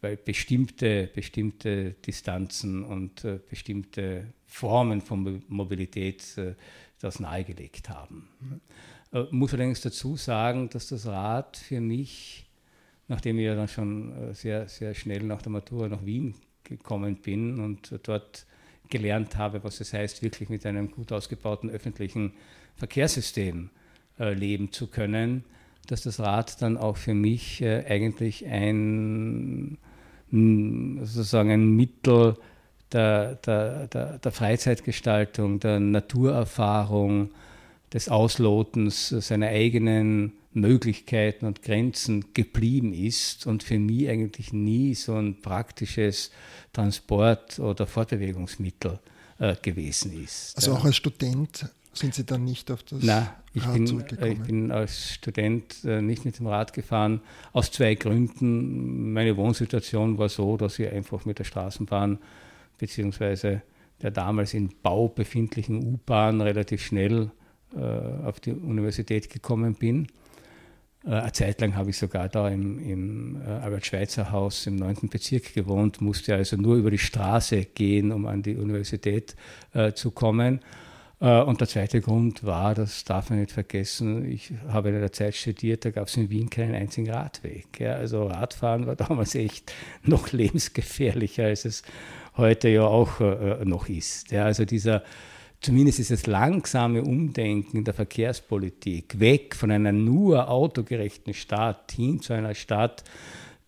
weil 0.00 0.16
bestimmte, 0.16 1.08
bestimmte 1.12 1.92
Distanzen 1.92 2.84
und 2.84 3.24
äh, 3.24 3.40
bestimmte 3.48 4.32
Formen 4.46 5.00
von 5.00 5.42
Mobilität 5.48 6.38
äh, 6.38 6.54
das 7.00 7.20
nahegelegt 7.20 7.88
haben. 7.88 8.28
Äh, 9.12 9.24
muss 9.30 9.54
allerdings 9.54 9.80
dazu 9.80 10.16
sagen, 10.16 10.68
dass 10.70 10.88
das 10.88 11.06
Rad 11.06 11.56
für 11.56 11.80
mich, 11.80 12.46
nachdem 13.08 13.38
ich 13.38 13.46
ja 13.46 13.54
dann 13.54 13.68
schon 13.68 14.30
äh, 14.30 14.34
sehr, 14.34 14.68
sehr 14.68 14.94
schnell 14.94 15.22
nach 15.22 15.42
der 15.42 15.52
Matura 15.52 15.88
nach 15.88 16.04
Wien 16.04 16.34
gekommen 16.64 17.16
bin 17.16 17.60
und 17.60 17.98
dort 18.02 18.46
gelernt 18.88 19.36
habe, 19.36 19.62
was 19.64 19.80
es 19.80 19.92
heißt, 19.92 20.22
wirklich 20.22 20.48
mit 20.48 20.64
einem 20.66 20.90
gut 20.90 21.12
ausgebauten 21.12 21.70
öffentlichen 21.70 22.32
Verkehrssystem 22.76 23.70
äh, 24.18 24.32
leben 24.32 24.72
zu 24.72 24.86
können, 24.86 25.44
dass 25.86 26.02
das 26.02 26.20
Rad 26.20 26.60
dann 26.60 26.76
auch 26.76 26.96
für 26.96 27.14
mich 27.14 27.62
äh, 27.62 27.84
eigentlich 27.86 28.46
ein 28.46 29.78
sozusagen 30.30 31.50
ein 31.50 31.70
Mittel 31.74 32.36
der, 32.92 33.36
der, 33.36 33.86
der, 33.86 34.18
der 34.18 34.32
Freizeitgestaltung, 34.32 35.58
der 35.58 35.80
Naturerfahrung, 35.80 37.30
des 37.92 38.08
Auslotens 38.08 39.08
seiner 39.08 39.48
eigenen 39.48 40.32
Möglichkeiten 40.52 41.46
und 41.46 41.62
Grenzen 41.62 42.32
geblieben 42.34 42.92
ist 42.92 43.46
und 43.46 43.62
für 43.62 43.78
mich 43.78 44.08
eigentlich 44.08 44.52
nie 44.52 44.94
so 44.94 45.14
ein 45.14 45.40
praktisches 45.40 46.30
Transport- 46.72 47.58
oder 47.58 47.86
Fortbewegungsmittel 47.86 48.98
äh, 49.38 49.54
gewesen 49.60 50.22
ist. 50.22 50.56
Also 50.56 50.74
auch 50.74 50.84
als 50.84 50.96
Student 50.96 51.66
sind 51.92 52.14
Sie 52.14 52.24
dann 52.24 52.44
nicht 52.44 52.70
auf 52.70 52.82
das 52.82 53.02
Nein, 53.02 53.28
ich 53.54 53.64
Rad 53.64 53.74
bin, 53.74 53.86
zurückgekommen? 53.86 54.32
ich 54.32 54.40
bin 54.40 54.70
als 54.70 55.14
Student 55.14 55.84
äh, 55.84 56.00
nicht 56.00 56.24
mit 56.24 56.38
dem 56.38 56.46
Rad 56.46 56.72
gefahren, 56.72 57.20
aus 57.52 57.70
zwei 57.70 57.94
Gründen. 57.94 59.12
Meine 59.12 59.36
Wohnsituation 59.36 60.18
war 60.18 60.28
so, 60.28 60.56
dass 60.56 60.78
ich 60.78 60.90
einfach 60.90 61.24
mit 61.24 61.38
der 61.38 61.44
Straßenbahn 61.44 62.18
beziehungsweise 62.78 63.62
der 64.00 64.12
damals 64.12 64.54
in 64.54 64.72
Bau 64.82 65.08
befindlichen 65.08 65.82
U-Bahn 65.82 66.40
relativ 66.40 66.84
schnell 66.84 67.24
äh, 67.24 67.47
auf 67.74 68.40
die 68.40 68.52
Universität 68.52 69.30
gekommen 69.30 69.74
bin. 69.74 70.08
Äh, 71.04 71.10
eine 71.10 71.32
Zeit 71.32 71.60
lang 71.60 71.76
habe 71.76 71.90
ich 71.90 71.98
sogar 71.98 72.28
da 72.28 72.48
im, 72.48 72.78
im 72.78 73.40
äh, 73.40 73.48
Albert-Schweitzer-Haus 73.48 74.66
im 74.66 74.76
9. 74.76 75.08
Bezirk 75.10 75.54
gewohnt, 75.54 76.00
musste 76.00 76.34
also 76.34 76.56
nur 76.56 76.76
über 76.76 76.90
die 76.90 76.98
Straße 76.98 77.64
gehen, 77.64 78.12
um 78.12 78.26
an 78.26 78.42
die 78.42 78.56
Universität 78.56 79.36
äh, 79.72 79.92
zu 79.92 80.10
kommen. 80.10 80.60
Äh, 81.20 81.40
und 81.42 81.60
der 81.60 81.68
zweite 81.68 82.00
Grund 82.00 82.44
war, 82.44 82.74
das 82.74 83.04
darf 83.04 83.30
man 83.30 83.40
nicht 83.40 83.52
vergessen, 83.52 84.30
ich 84.30 84.52
habe 84.68 84.90
in 84.90 85.00
der 85.00 85.12
Zeit 85.12 85.34
studiert, 85.34 85.84
da 85.84 85.90
gab 85.90 86.08
es 86.08 86.16
in 86.16 86.30
Wien 86.30 86.50
keinen 86.50 86.74
einzigen 86.74 87.10
Radweg. 87.10 87.78
Ja. 87.78 87.94
Also 87.94 88.26
Radfahren 88.26 88.86
war 88.86 88.96
damals 88.96 89.34
echt 89.34 89.72
noch 90.02 90.32
lebensgefährlicher, 90.32 91.44
als 91.44 91.64
es 91.64 91.82
heute 92.36 92.68
ja 92.68 92.82
auch 92.82 93.20
äh, 93.20 93.64
noch 93.64 93.88
ist. 93.88 94.30
Ja. 94.30 94.44
Also 94.44 94.64
dieser 94.64 95.02
zumindest 95.60 95.98
dieses 95.98 96.26
langsame 96.26 97.02
Umdenken 97.02 97.84
der 97.84 97.94
Verkehrspolitik 97.94 99.18
weg 99.18 99.54
von 99.54 99.70
einer 99.70 99.92
nur 99.92 100.48
autogerechten 100.48 101.34
Stadt 101.34 101.92
hin 101.92 102.20
zu 102.20 102.32
einer 102.32 102.54
Stadt, 102.54 103.04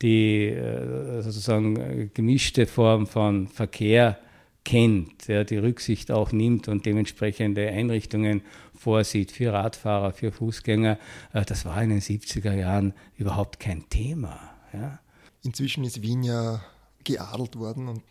die 0.02 0.46
äh, 0.46 1.20
sozusagen 1.20 2.10
gemischte 2.14 2.66
Form 2.66 3.06
von 3.06 3.48
Verkehr 3.48 4.18
kennt, 4.64 5.26
ja, 5.26 5.44
die 5.44 5.56
Rücksicht 5.56 6.10
auch 6.10 6.32
nimmt 6.32 6.68
und 6.68 6.86
dementsprechende 6.86 7.68
Einrichtungen 7.68 8.42
vorsieht 8.74 9.32
für 9.32 9.52
Radfahrer, 9.52 10.12
für 10.12 10.32
Fußgänger, 10.32 10.98
äh, 11.32 11.44
das 11.44 11.64
war 11.64 11.82
in 11.82 11.90
den 11.90 12.00
70er 12.00 12.54
Jahren 12.54 12.94
überhaupt 13.16 13.60
kein 13.60 13.88
Thema. 13.88 14.38
Ja. 14.72 15.00
Inzwischen 15.42 15.84
ist 15.84 16.02
Wien 16.02 16.22
ja 16.22 16.62
geadelt 17.04 17.56
worden 17.56 17.88
und 17.88 18.02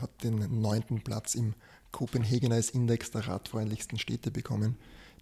hat 0.00 0.10
den 0.22 0.60
neunten 0.60 1.02
Platz 1.02 1.34
im 1.34 1.54
Kopenhagener 1.94 2.60
Index 2.72 3.12
der 3.12 3.28
radfreundlichsten 3.28 3.98
Städte 4.00 4.32
bekommen. 4.32 4.76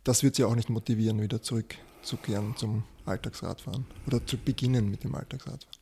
Das 0.04 0.22
wird 0.22 0.36
sie 0.36 0.44
auch 0.44 0.56
nicht 0.56 0.70
motivieren, 0.70 1.20
wieder 1.20 1.42
zurückzukehren 1.42 2.56
zum 2.56 2.84
Alltagsradfahren 3.04 3.84
oder 4.06 4.26
zu 4.26 4.38
beginnen 4.38 4.90
mit 4.90 5.04
dem 5.04 5.14
Alltagsradfahren. 5.14 5.78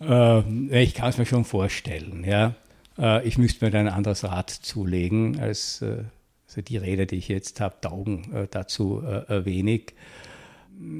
Äh, 0.00 0.82
ich 0.82 0.94
kann 0.94 1.10
es 1.10 1.18
mir 1.18 1.26
schon 1.26 1.44
vorstellen. 1.44 2.24
Ja. 2.24 2.56
Äh, 2.98 3.26
ich 3.26 3.38
müsste 3.38 3.64
mir 3.64 3.78
ein 3.78 3.86
anderes 3.86 4.24
Rad 4.24 4.50
zulegen, 4.50 5.38
als 5.38 5.80
äh, 5.80 6.02
also 6.48 6.62
die 6.62 6.76
Räder, 6.76 7.06
die 7.06 7.16
ich 7.16 7.28
jetzt 7.28 7.60
habe, 7.60 7.76
taugen 7.80 8.32
äh, 8.32 8.48
dazu 8.50 9.00
äh, 9.00 9.44
wenig. 9.44 9.94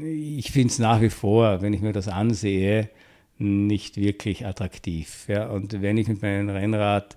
Ich 0.04 0.52
finde 0.52 0.68
es 0.68 0.78
nach 0.78 1.00
wie 1.00 1.10
vor, 1.10 1.62
wenn 1.62 1.72
ich 1.72 1.80
mir 1.80 1.92
das 1.92 2.06
ansehe, 2.06 2.90
nicht 3.38 3.96
wirklich 3.96 4.46
attraktiv. 4.46 5.26
Ja. 5.26 5.48
Und 5.48 5.82
wenn 5.82 5.96
ich 5.96 6.06
mit 6.06 6.22
meinem 6.22 6.48
Rennrad 6.48 7.16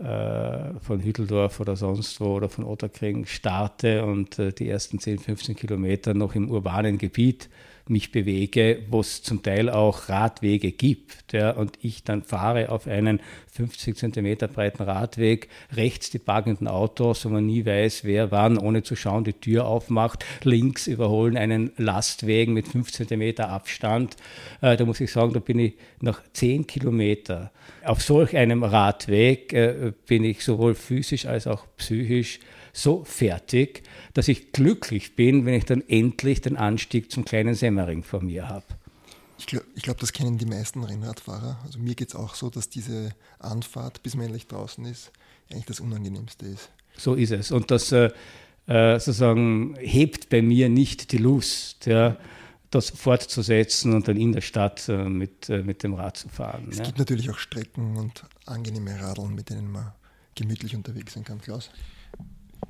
äh, 0.00 0.78
von 0.80 1.00
Hütteldorf 1.02 1.60
oder 1.60 1.76
sonst 1.76 2.20
wo 2.20 2.36
oder 2.36 2.48
von 2.48 2.64
Otterkring 2.64 3.26
starte 3.26 4.04
und 4.04 4.38
äh, 4.38 4.52
die 4.52 4.68
ersten 4.68 4.98
10, 4.98 5.18
15 5.18 5.56
Kilometer 5.56 6.14
noch 6.14 6.34
im 6.34 6.50
urbanen 6.50 6.98
Gebiet 6.98 7.48
mich 7.88 8.12
bewege, 8.12 8.82
wo 8.88 9.00
es 9.00 9.22
zum 9.22 9.42
Teil 9.42 9.68
auch 9.68 10.08
Radwege 10.08 10.72
gibt. 10.72 11.32
Ja, 11.32 11.50
und 11.50 11.78
ich 11.82 12.04
dann 12.04 12.22
fahre 12.22 12.70
auf 12.70 12.86
einen 12.86 13.20
50 13.52 13.96
Zentimeter 13.96 14.48
breiten 14.48 14.82
Radweg, 14.82 15.48
rechts 15.74 16.10
die 16.10 16.18
parkenden 16.18 16.68
Autos, 16.68 17.24
wo 17.24 17.28
man 17.28 17.46
nie 17.46 17.66
weiß, 17.66 18.04
wer 18.04 18.30
wann, 18.30 18.58
ohne 18.58 18.82
zu 18.82 18.96
schauen, 18.96 19.24
die 19.24 19.34
Tür 19.34 19.66
aufmacht, 19.66 20.24
links 20.42 20.86
überholen 20.86 21.36
einen 21.36 21.72
Lastwagen 21.76 22.54
mit 22.54 22.68
5 22.68 22.92
Zentimeter 22.92 23.48
Abstand. 23.48 24.16
Äh, 24.60 24.76
da 24.76 24.84
muss 24.84 25.00
ich 25.00 25.10
sagen, 25.10 25.32
da 25.32 25.40
bin 25.40 25.58
ich 25.58 25.74
nach 26.00 26.22
10 26.32 26.66
Kilometer 26.66 27.50
auf 27.84 28.02
solch 28.02 28.36
einem 28.36 28.62
Radweg, 28.62 29.52
äh, 29.52 29.92
bin 30.06 30.24
ich 30.24 30.44
sowohl 30.44 30.74
physisch 30.74 31.26
als 31.26 31.46
auch 31.46 31.66
psychisch 31.76 32.40
so 32.72 33.04
fertig, 33.04 33.82
dass 34.14 34.28
ich 34.28 34.52
glücklich 34.52 35.14
bin, 35.14 35.44
wenn 35.44 35.54
ich 35.54 35.64
dann 35.64 35.82
endlich 35.88 36.40
den 36.40 36.56
Anstieg 36.56 37.10
zum 37.10 37.24
kleinen 37.24 37.54
Semmering 37.54 38.02
vor 38.02 38.22
mir 38.22 38.48
habe. 38.48 38.64
Ich 39.38 39.46
glaube, 39.46 39.66
glaub, 39.82 39.98
das 39.98 40.12
kennen 40.12 40.38
die 40.38 40.46
meisten 40.46 40.84
Rennradfahrer. 40.84 41.58
Also 41.64 41.78
mir 41.78 41.94
geht 41.94 42.08
es 42.08 42.14
auch 42.14 42.34
so, 42.34 42.48
dass 42.48 42.68
diese 42.68 43.10
Anfahrt, 43.38 44.02
bis 44.02 44.14
man 44.14 44.26
endlich 44.26 44.46
draußen 44.46 44.84
ist, 44.84 45.10
eigentlich 45.50 45.66
das 45.66 45.80
Unangenehmste 45.80 46.46
ist. 46.46 46.70
So 46.96 47.14
ist 47.14 47.32
es. 47.32 47.50
Und 47.50 47.70
das 47.70 47.90
äh, 47.92 48.10
äh 48.66 48.98
sozusagen 48.98 49.76
hebt 49.78 50.28
bei 50.28 50.42
mir 50.42 50.68
nicht 50.68 51.12
die 51.12 51.18
Lust, 51.18 51.86
ja, 51.86 52.16
das 52.70 52.90
fortzusetzen 52.90 53.92
und 53.94 54.08
dann 54.08 54.16
in 54.16 54.32
der 54.32 54.40
Stadt 54.40 54.88
äh, 54.88 55.08
mit, 55.08 55.48
äh, 55.50 55.62
mit 55.62 55.82
dem 55.82 55.94
Rad 55.94 56.16
zu 56.16 56.28
fahren. 56.28 56.68
Es 56.70 56.78
ja. 56.78 56.84
gibt 56.84 56.98
natürlich 56.98 57.28
auch 57.30 57.38
Strecken 57.38 57.96
und 57.96 58.24
angenehme 58.46 58.98
Radeln, 59.00 59.34
mit 59.34 59.50
denen 59.50 59.70
man 59.70 59.92
gemütlich 60.34 60.74
unterwegs 60.74 61.14
sein 61.14 61.24
kann, 61.24 61.40
Klaus. 61.40 61.70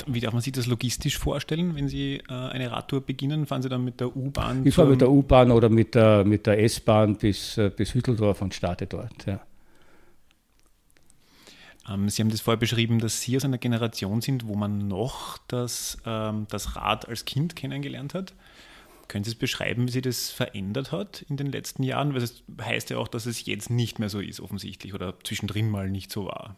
Wie 0.07 0.21
darf 0.21 0.33
man 0.33 0.43
sich 0.43 0.53
das 0.53 0.67
logistisch 0.67 1.19
vorstellen, 1.19 1.75
wenn 1.75 1.89
Sie 1.89 2.23
äh, 2.29 2.33
eine 2.33 2.71
Radtour 2.71 3.03
beginnen? 3.03 3.47
Fahren 3.47 3.63
Sie 3.63 3.69
dann 3.69 3.85
mit 3.85 4.01
der 4.01 4.17
U-Bahn? 4.17 4.67
Ich 4.67 4.75
fahre 4.75 4.89
mit 4.89 5.01
der 5.01 5.11
U-Bahn 5.11 5.51
oder 5.51 5.69
mit 5.69 5.95
der, 5.95 6.25
mit 6.25 6.47
der 6.47 6.63
S-Bahn 6.63 7.17
bis, 7.17 7.59
äh, 7.59 7.71
bis 7.71 7.95
Hütteldorf 7.95 8.41
und 8.41 8.55
starte 8.55 8.87
dort. 8.87 9.27
Ja. 9.27 9.41
Ähm, 11.89 12.09
Sie 12.09 12.23
haben 12.23 12.31
das 12.31 12.41
vorher 12.41 12.59
beschrieben, 12.59 12.99
dass 12.99 13.21
Sie 13.21 13.37
aus 13.37 13.45
einer 13.45 13.59
Generation 13.59 14.21
sind, 14.21 14.47
wo 14.47 14.55
man 14.55 14.89
noch 14.89 15.39
das, 15.49 15.99
ähm, 16.07 16.47
das 16.49 16.75
Rad 16.77 17.09
als 17.09 17.25
Kind 17.25 17.55
kennengelernt 17.55 18.15
hat. 18.15 18.35
Können 19.09 19.25
Sie 19.25 19.31
es 19.31 19.37
beschreiben, 19.37 19.89
wie 19.89 19.93
sich 19.93 20.03
das 20.03 20.31
verändert 20.31 20.91
hat 20.91 21.23
in 21.29 21.37
den 21.37 21.49
letzten 21.53 21.83
Jahren? 21.83 22.15
Weil 22.15 22.23
es 22.23 22.43
heißt 22.61 22.91
ja 22.91 22.99
auch, 22.99 23.09
dass 23.09 23.27
es 23.27 23.45
jetzt 23.45 23.69
nicht 23.69 23.99
mehr 23.99 24.09
so 24.09 24.21
ist, 24.21 24.41
offensichtlich, 24.41 24.95
oder 24.95 25.15
zwischendrin 25.23 25.71
mal 25.71 25.91
nicht 25.91 26.11
so 26.11 26.27
war. 26.27 26.57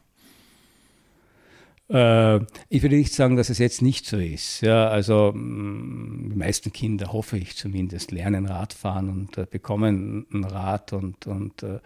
Äh, 1.88 2.41
ich 2.69 2.83
würde 2.83 2.97
nicht 2.97 3.12
sagen, 3.12 3.37
dass 3.37 3.50
es 3.50 3.59
jetzt 3.59 3.83
nicht 3.83 4.07
so 4.07 4.17
ist. 4.17 4.62
Ja, 4.62 4.88
also 4.88 5.33
mm, 5.35 6.31
die 6.31 6.37
meisten 6.37 6.73
Kinder, 6.73 7.12
hoffe 7.12 7.37
ich 7.37 7.57
zumindest, 7.57 8.11
lernen 8.11 8.47
Radfahren 8.47 9.11
und 9.11 9.38
äh, 9.38 9.47
bekommen 9.50 10.26
ein 10.33 10.45
Rad 10.45 10.93
und, 10.93 11.26
und 11.26 11.62
äh, 11.62 11.81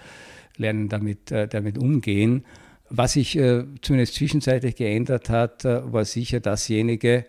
lernen 0.57 0.89
damit, 0.89 1.33
äh, 1.33 1.49
damit 1.49 1.79
umgehen. 1.79 2.45
Was 2.91 3.15
sich 3.15 3.37
äh, 3.37 3.65
zumindest 3.83 4.15
zwischenzeitlich 4.15 4.77
geändert 4.77 5.29
hat, 5.31 5.65
äh, 5.65 5.93
war 5.93 6.05
sicher 6.05 6.41
dasjenige, 6.41 7.27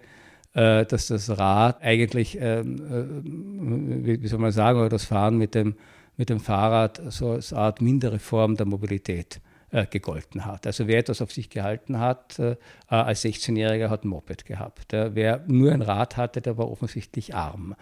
dass 0.51 1.07
das 1.07 1.29
Rad 1.37 1.83
eigentlich, 1.83 2.35
ähm, 2.41 4.03
wie 4.03 4.27
soll 4.27 4.39
man 4.39 4.51
sagen, 4.51 4.79
oder 4.79 4.89
das 4.89 5.05
Fahren 5.05 5.37
mit 5.37 5.53
dem, 5.53 5.75
mit 6.17 6.31
dem 6.31 6.39
Fahrrad 6.39 6.99
so 7.09 7.33
als 7.33 7.53
Art 7.53 7.83
mindere 7.83 8.17
Form 8.17 8.57
der 8.57 8.65
Mobilität 8.65 9.41
äh, 9.71 9.85
gegolten 9.85 10.45
hat. 10.45 10.65
Also 10.67 10.87
wer 10.87 10.99
etwas 10.99 11.21
auf 11.21 11.31
sich 11.31 11.49
gehalten 11.49 11.99
hat, 11.99 12.39
äh, 12.39 12.55
als 12.87 13.23
16-Jähriger 13.23 13.89
hat 13.89 14.03
ein 14.03 14.09
Moped 14.09 14.45
gehabt. 14.45 14.93
Äh, 14.93 15.15
wer 15.15 15.43
nur 15.47 15.71
ein 15.71 15.81
Rad 15.81 16.17
hatte, 16.17 16.41
der 16.41 16.57
war 16.57 16.69
offensichtlich 16.69 17.35
arm. 17.35 17.75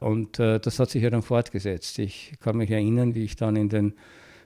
Und 0.00 0.38
äh, 0.38 0.60
das 0.60 0.78
hat 0.78 0.90
sich 0.90 1.02
ja 1.02 1.10
dann 1.10 1.22
fortgesetzt. 1.22 1.98
Ich 1.98 2.34
kann 2.40 2.56
mich 2.56 2.70
erinnern, 2.70 3.14
wie 3.14 3.24
ich 3.24 3.36
dann 3.36 3.56
in 3.56 3.68
den 3.68 3.94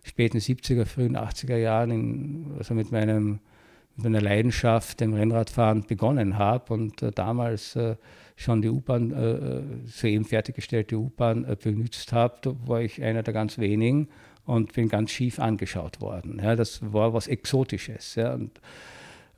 späten 0.03 0.39
70er, 0.39 0.87
frühen 0.87 1.17
80er 1.17 1.57
Jahren 1.57 1.91
in, 1.91 2.55
also 2.59 2.75
mit 2.75 2.93
meinem 2.93 3.41
mit 3.99 4.05
meiner 4.05 4.21
Leidenschaft, 4.21 5.01
dem 5.01 5.13
Rennradfahren, 5.13 5.83
begonnen 5.83 6.39
habe 6.39 6.73
und 6.73 7.03
äh, 7.03 7.11
damals 7.11 7.75
äh, 7.75 7.97
schon 8.37 8.63
die 8.63 8.69
U-Bahn, 8.69 9.11
äh, 9.11 9.89
soeben 9.89 10.25
fertiggestellte 10.25 10.97
U-Bahn 10.97 11.45
benutzt 11.61 12.13
habe. 12.13 12.39
Da 12.43 12.55
war 12.67 12.81
ich 12.81 13.03
einer 13.03 13.25
der 13.25 13.35
ganz 13.35 13.59
wenigen 13.59 14.09
und 14.49 14.73
bin 14.73 14.89
ganz 14.89 15.11
schief 15.11 15.39
angeschaut 15.39 16.01
worden. 16.01 16.41
Ja, 16.43 16.57
das 16.57 16.81
war 16.93 17.13
was 17.13 17.29
Exotisches. 17.29 18.15
Ja, 18.15 18.33
und, 18.33 18.59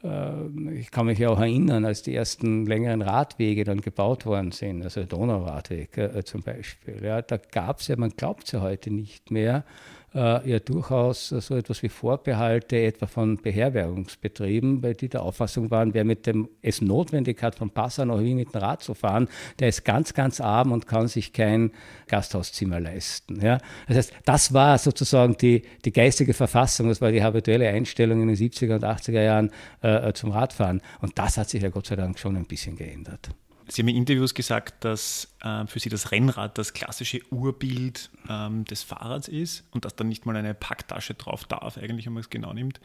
äh, 0.04 0.72
ich 0.78 0.92
kann 0.92 1.06
mich 1.06 1.18
ja 1.18 1.30
auch 1.30 1.40
erinnern, 1.40 1.84
als 1.84 2.02
die 2.02 2.14
ersten 2.14 2.64
längeren 2.64 3.02
Radwege 3.02 3.64
dann 3.64 3.80
gebaut 3.80 4.24
worden 4.24 4.52
sind, 4.52 4.84
also 4.84 5.02
Donauradweg 5.02 5.98
äh, 5.98 6.24
zum 6.24 6.42
Beispiel. 6.42 7.02
Ja, 7.02 7.22
da 7.22 7.38
gab 7.38 7.80
es 7.80 7.88
ja, 7.88 7.96
man 7.96 8.10
glaubt 8.10 8.44
es 8.44 8.52
ja 8.52 8.60
heute 8.60 8.92
nicht 8.92 9.32
mehr, 9.32 9.64
ja 10.12 10.58
durchaus 10.58 11.28
so 11.28 11.56
etwas 11.56 11.82
wie 11.84 11.88
Vorbehalte 11.88 12.76
etwa 12.76 13.06
von 13.06 13.36
Beherbergungsbetrieben, 13.36 14.82
weil 14.82 14.94
die 14.94 15.08
der 15.08 15.22
Auffassung 15.22 15.70
waren, 15.70 15.94
wer 15.94 16.04
mit 16.04 16.26
dem 16.26 16.48
es 16.62 16.80
notwendig 16.80 17.40
hat, 17.42 17.54
von 17.54 17.70
Passau 17.70 18.04
nach 18.04 18.18
Wien 18.18 18.36
mit 18.36 18.52
dem 18.52 18.60
Rad 18.60 18.82
zu 18.82 18.94
fahren, 18.94 19.28
der 19.60 19.68
ist 19.68 19.84
ganz, 19.84 20.12
ganz 20.12 20.40
arm 20.40 20.72
und 20.72 20.88
kann 20.88 21.06
sich 21.06 21.32
kein 21.32 21.70
Gasthauszimmer 22.08 22.80
leisten. 22.80 23.40
Ja? 23.40 23.58
Das 23.86 23.96
heißt, 23.96 24.12
das 24.24 24.52
war 24.52 24.78
sozusagen 24.78 25.36
die, 25.36 25.62
die 25.84 25.92
geistige 25.92 26.34
Verfassung, 26.34 26.88
das 26.88 27.00
war 27.00 27.12
die 27.12 27.22
habituelle 27.22 27.68
Einstellung 27.68 28.20
in 28.22 28.28
den 28.28 28.36
70er 28.36 28.74
und 28.74 28.84
80er 28.84 29.22
Jahren 29.22 29.50
äh, 29.82 30.12
zum 30.12 30.32
Radfahren. 30.32 30.80
Und 31.00 31.18
das 31.18 31.36
hat 31.36 31.48
sich 31.48 31.62
ja 31.62 31.68
Gott 31.68 31.86
sei 31.86 31.94
Dank 31.94 32.18
schon 32.18 32.36
ein 32.36 32.46
bisschen 32.46 32.74
geändert. 32.74 33.30
Sie 33.70 33.82
haben 33.82 33.88
in 33.88 33.96
Interviews 33.96 34.34
gesagt, 34.34 34.84
dass 34.84 35.34
äh, 35.42 35.66
für 35.66 35.78
Sie 35.78 35.88
das 35.88 36.10
Rennrad 36.10 36.58
das 36.58 36.72
klassische 36.72 37.20
Urbild 37.30 38.10
ähm, 38.28 38.64
des 38.64 38.82
Fahrrads 38.82 39.28
ist 39.28 39.64
und 39.70 39.84
dass 39.84 39.94
dann 39.96 40.08
nicht 40.08 40.26
mal 40.26 40.36
eine 40.36 40.54
Packtasche 40.54 41.14
drauf 41.14 41.44
darf, 41.44 41.78
eigentlich, 41.78 42.06
wenn 42.06 42.14
man 42.14 42.22
es 42.22 42.30
genau 42.30 42.52
nimmt. 42.52 42.80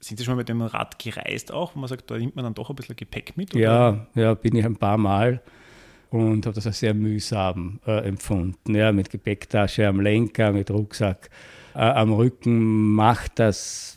Sind 0.00 0.18
Sie 0.18 0.24
schon 0.24 0.34
mal 0.34 0.38
mit 0.40 0.48
dem 0.48 0.62
Rad 0.62 0.98
gereist 0.98 1.52
auch, 1.52 1.74
wo 1.74 1.80
man 1.80 1.88
sagt, 1.88 2.10
da 2.10 2.18
nimmt 2.18 2.36
man 2.36 2.44
dann 2.44 2.54
doch 2.54 2.68
ein 2.68 2.76
bisschen 2.76 2.96
Gepäck 2.96 3.36
mit? 3.36 3.54
Oder? 3.54 3.62
Ja, 3.62 4.06
ja, 4.14 4.34
bin 4.34 4.56
ich 4.56 4.64
ein 4.64 4.76
paar 4.76 4.98
Mal 4.98 5.40
und 6.10 6.44
habe 6.44 6.54
das 6.54 6.66
als 6.66 6.80
sehr 6.80 6.92
mühsam 6.92 7.80
äh, 7.86 8.06
empfunden. 8.06 8.74
Ja, 8.74 8.92
mit 8.92 9.10
Gepäcktasche 9.10 9.86
am 9.86 10.00
Lenker, 10.00 10.52
mit 10.52 10.70
Rucksack 10.70 11.30
äh, 11.74 11.78
am 11.78 12.12
Rücken 12.12 12.94
macht 12.94 13.38
das 13.38 13.96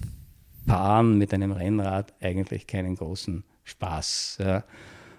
Fahren 0.66 1.18
mit 1.18 1.34
einem 1.34 1.52
Rennrad 1.52 2.14
eigentlich 2.22 2.68
keinen 2.68 2.96
großen 2.96 3.44
Spaß. 3.64 4.38
Ja. 4.40 4.64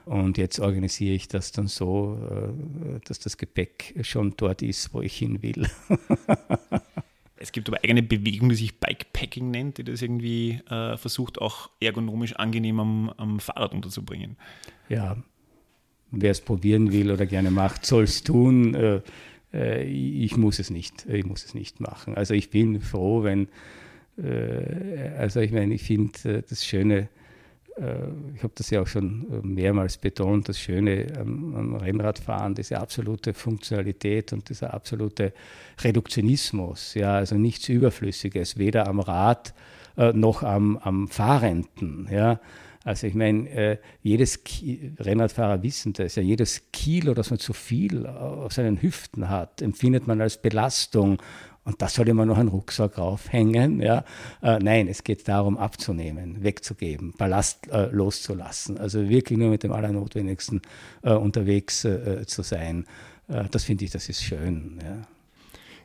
Und 0.06 0.38
jetzt 0.38 0.60
organisiere 0.60 1.14
ich 1.14 1.26
das 1.26 1.50
dann 1.50 1.66
so, 1.66 2.16
äh, 2.30 3.00
dass 3.04 3.18
das 3.18 3.36
Gepäck 3.36 3.94
schon 4.02 4.34
dort 4.36 4.62
ist, 4.62 4.94
wo 4.94 5.02
ich 5.02 5.16
hin 5.16 5.42
will. 5.42 5.68
Es 7.38 7.52
gibt 7.52 7.68
aber 7.68 7.78
eigene 7.84 8.02
Bewegung, 8.02 8.48
die 8.48 8.54
sich 8.54 8.80
Bikepacking 8.80 9.50
nennt, 9.50 9.76
die 9.76 9.84
das 9.84 10.00
irgendwie 10.00 10.62
äh, 10.70 10.96
versucht, 10.96 11.38
auch 11.38 11.68
ergonomisch 11.80 12.34
angenehm 12.36 12.80
am, 12.80 13.10
am 13.18 13.40
Fahrrad 13.40 13.74
unterzubringen. 13.74 14.36
Ja, 14.88 15.18
wer 16.10 16.30
es 16.30 16.40
probieren 16.40 16.92
will 16.92 17.10
oder 17.10 17.26
gerne 17.26 17.50
macht, 17.50 17.84
soll 17.84 18.04
es 18.04 18.22
tun. 18.22 18.74
Äh, 18.74 19.02
äh, 19.52 19.84
ich 19.84 20.36
muss 20.38 20.58
es 20.58 20.70
nicht. 20.70 21.06
Ich 21.06 21.26
muss 21.26 21.44
es 21.44 21.54
nicht 21.54 21.78
machen. 21.78 22.14
Also 22.14 22.32
ich 22.32 22.48
bin 22.48 22.80
froh, 22.80 23.22
wenn, 23.22 23.48
äh, 24.16 25.10
also 25.18 25.40
ich 25.40 25.52
meine, 25.52 25.74
ich 25.74 25.82
finde 25.82 26.42
das 26.48 26.64
Schöne, 26.64 27.08
ich 28.34 28.42
habe 28.42 28.52
das 28.54 28.70
ja 28.70 28.80
auch 28.80 28.86
schon 28.86 29.26
mehrmals 29.42 29.98
betont, 29.98 30.48
das 30.48 30.58
Schöne 30.58 31.12
am, 31.18 31.74
Rennradfahren, 31.76 32.54
diese 32.54 32.78
absolute 32.78 33.34
Funktionalität 33.34 34.32
und 34.32 34.48
dieser 34.48 34.72
absolute 34.72 35.34
Reduktionismus, 35.82 36.94
ja, 36.94 37.16
also 37.16 37.36
nichts 37.36 37.68
Überflüssiges, 37.68 38.56
weder 38.56 38.88
am 38.88 39.00
Rad 39.00 39.52
noch 40.14 40.42
am, 40.42 40.78
am 40.78 41.08
Fahrenden, 41.08 42.08
ja. 42.10 42.40
Also 42.86 43.08
ich 43.08 43.14
meine, 43.14 43.50
äh, 43.50 43.78
jedes 44.04 44.38
Rennradfahrer 45.00 45.60
wissen 45.64 45.92
das, 45.92 46.14
ja, 46.14 46.22
jedes 46.22 46.70
Kilo, 46.70 47.14
das 47.14 47.30
man 47.30 47.40
zu 47.40 47.52
viel 47.52 48.06
auf 48.06 48.52
seinen 48.52 48.80
Hüften 48.80 49.28
hat, 49.28 49.60
empfindet 49.60 50.06
man 50.06 50.20
als 50.20 50.40
Belastung. 50.40 51.20
Und 51.66 51.82
das 51.82 51.94
soll 51.94 52.08
immer 52.08 52.24
noch 52.24 52.38
ein 52.38 52.46
Rucksack 52.46 52.96
raufhängen. 52.96 53.80
Ja? 53.80 54.04
Äh, 54.40 54.60
nein, 54.60 54.86
es 54.86 55.02
geht 55.02 55.26
darum, 55.26 55.58
abzunehmen, 55.58 56.44
wegzugeben, 56.44 57.12
Ballast 57.18 57.66
äh, 57.66 57.86
loszulassen. 57.86 58.78
Also 58.78 59.08
wirklich 59.08 59.36
nur 59.36 59.50
mit 59.50 59.64
dem 59.64 59.72
Allernotwendigsten 59.72 60.62
äh, 61.02 61.12
unterwegs 61.12 61.84
äh, 61.84 62.24
zu 62.24 62.42
sein. 62.42 62.86
Äh, 63.26 63.46
das 63.50 63.64
finde 63.64 63.84
ich, 63.84 63.90
das 63.90 64.08
ist 64.08 64.22
schön. 64.22 64.78
Ja? 64.80 65.02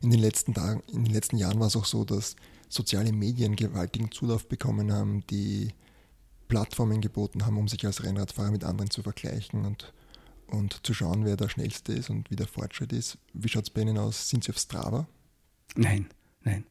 In 0.03 0.11
den 0.11 0.19
letzten 0.19 0.53
Tagen, 0.53 0.83
in 0.93 1.03
den 1.03 1.13
letzten 1.13 1.37
Jahren 1.37 1.59
war 1.59 1.65
es 1.65 1.75
auch 1.75 1.85
so, 1.85 2.05
dass 2.05 2.35
soziale 2.69 3.11
Medien 3.11 3.55
gewaltigen 3.55 4.11
Zulauf 4.11 4.47
bekommen 4.47 4.93
haben, 4.93 5.25
die 5.31 5.69
Plattformen 6.47 7.01
geboten 7.01 7.43
haben, 7.43 7.57
um 7.57 7.67
sich 7.67 7.83
als 7.87 8.03
Rennradfahrer 8.03 8.51
mit 8.51 8.63
anderen 8.63 8.91
zu 8.91 9.01
vergleichen 9.01 9.65
und, 9.65 9.93
und 10.45 10.85
zu 10.85 10.93
schauen, 10.93 11.25
wer 11.25 11.37
der 11.37 11.49
Schnellste 11.49 11.93
ist 11.93 12.11
und 12.11 12.29
wie 12.29 12.35
der 12.35 12.47
Fortschritt 12.47 12.93
ist. 12.93 13.17
Wie 13.33 13.49
schaut 13.49 13.63
es 13.63 13.69
bei 13.71 13.81
Ihnen 13.81 13.97
aus? 13.97 14.29
Sind 14.29 14.43
Sie 14.43 14.51
auf 14.51 14.59
Strava? 14.59 15.07
Nein, 15.75 16.07
nein. 16.43 16.65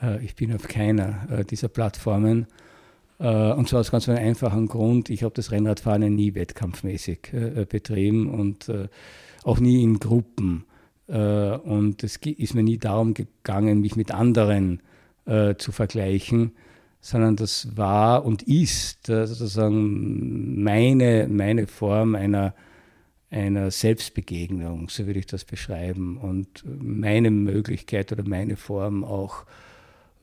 Äh, 0.00 0.24
ich 0.24 0.34
bin 0.34 0.54
auf 0.54 0.68
keiner 0.68 1.28
äh, 1.30 1.44
dieser 1.44 1.68
Plattformen. 1.68 2.46
Äh, 3.18 3.52
und 3.52 3.68
zwar 3.68 3.80
aus 3.80 3.90
ganz 3.90 4.08
einem 4.08 4.18
einfachen 4.18 4.68
Grund. 4.68 5.10
Ich 5.10 5.22
habe 5.22 5.34
das 5.34 5.50
Rennradfahren 5.50 6.14
nie 6.14 6.34
wettkampfmäßig 6.34 7.32
betrieben 7.68 8.28
und 8.28 8.70
auch 9.44 9.60
nie 9.60 9.82
in 9.82 9.98
Gruppen. 9.98 10.64
Und 11.06 12.02
es 12.02 12.16
ist 12.16 12.54
mir 12.54 12.62
nie 12.62 12.78
darum 12.78 13.12
gegangen, 13.14 13.80
mich 13.80 13.96
mit 13.96 14.12
anderen 14.12 14.80
zu 15.24 15.72
vergleichen 15.72 16.52
sondern 17.02 17.34
das 17.34 17.76
war 17.76 18.24
und 18.24 18.44
ist 18.44 19.08
äh, 19.08 19.26
sozusagen 19.26 20.62
meine, 20.62 21.26
meine 21.28 21.66
Form 21.66 22.14
einer, 22.14 22.54
einer 23.32 23.70
Selbstbegegnung, 23.70 24.88
so 24.88 25.06
würde 25.06 25.18
ich 25.18 25.26
das 25.26 25.44
beschreiben, 25.44 26.18
und 26.18 26.64
meine 26.64 27.30
Möglichkeit 27.30 28.12
oder 28.12 28.24
meine 28.24 28.56
Form 28.56 29.04
auch 29.04 29.44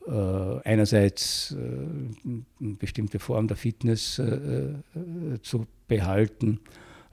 äh, 0.06 0.12
einerseits 0.64 1.52
äh, 1.52 2.34
eine 2.60 2.74
bestimmte 2.74 3.18
Form 3.18 3.48
der 3.48 3.56
Fitness 3.56 4.18
äh, 4.18 4.24
äh 4.24 5.42
zu 5.42 5.66
behalten 5.88 6.60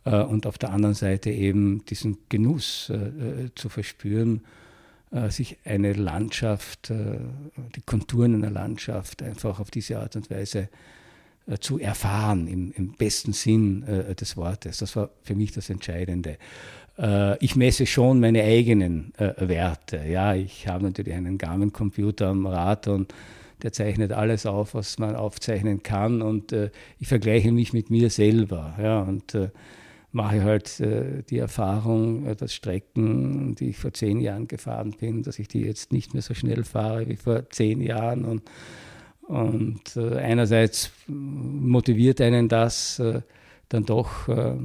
äh, 0.05 0.21
und 0.21 0.45
auf 0.45 0.57
der 0.57 0.71
anderen 0.71 0.95
Seite 0.95 1.31
eben 1.31 1.83
diesen 1.85 2.17
Genuss 2.29 2.91
zu 3.55 3.69
verspüren 3.69 4.41
äh, 5.11 5.29
sich 5.29 5.57
eine 5.63 5.93
Landschaft, 5.93 6.89
äh, 6.89 7.19
die 7.75 7.81
Konturen 7.81 8.35
einer 8.35 8.51
Landschaft 8.51 9.23
einfach 9.23 9.59
auf 9.59 9.71
diese 9.71 9.99
Art 9.99 10.15
und 10.17 10.29
Weise 10.29 10.59
äh, 10.59 10.67
zu 11.59 11.79
erfahren, 11.79 12.47
im, 12.47 12.71
im 12.75 12.93
besten 12.93 13.33
Sinn 13.33 13.85
des 14.19 14.35
Wortes. 14.35 14.79
Das 14.79 14.95
war 14.95 15.09
für 15.23 15.35
mich 15.35 15.51
das 15.53 15.69
Entscheidende. 15.69 16.37
Ich 17.39 17.55
messe 17.55 17.85
schon 17.85 18.19
meine 18.19 18.43
eigenen 18.43 19.13
Werte. 19.17 20.03
Ja, 20.09 20.33
ich 20.33 20.67
habe 20.67 20.83
natürlich 20.83 21.13
einen 21.13 21.37
Garmin-Computer 21.37 22.27
am 22.27 22.47
Rad 22.47 22.87
und 22.87 23.13
der 23.63 23.71
zeichnet 23.71 24.11
alles 24.11 24.45
auf, 24.45 24.73
was 24.73 24.99
man 24.99 25.15
aufzeichnen 25.15 25.83
kann 25.83 26.21
und 26.21 26.53
ich 26.99 27.07
vergleiche 27.07 27.51
mich 27.51 27.71
mit 27.71 27.89
mir 27.89 28.09
selber. 28.09 28.75
Ja, 28.77 29.01
und 29.01 29.37
mache 30.11 30.43
halt 30.43 30.79
äh, 30.79 31.23
die 31.29 31.37
Erfahrung, 31.37 32.25
äh, 32.25 32.35
dass 32.35 32.53
Strecken, 32.53 33.55
die 33.55 33.69
ich 33.69 33.77
vor 33.77 33.93
zehn 33.93 34.19
Jahren 34.19 34.47
gefahren 34.47 34.95
bin, 34.99 35.23
dass 35.23 35.39
ich 35.39 35.47
die 35.47 35.61
jetzt 35.61 35.91
nicht 35.91 36.13
mehr 36.13 36.23
so 36.23 36.33
schnell 36.33 36.63
fahre 36.63 37.07
wie 37.07 37.15
vor 37.15 37.49
zehn 37.49 37.81
Jahren. 37.81 38.25
Und, 38.25 38.41
und 39.27 39.95
äh, 39.95 40.17
einerseits 40.17 40.91
motiviert 41.07 42.21
einen 42.21 42.49
das 42.49 42.99
äh, 42.99 43.21
dann 43.69 43.85
doch 43.85 44.27
äh, 44.29 44.55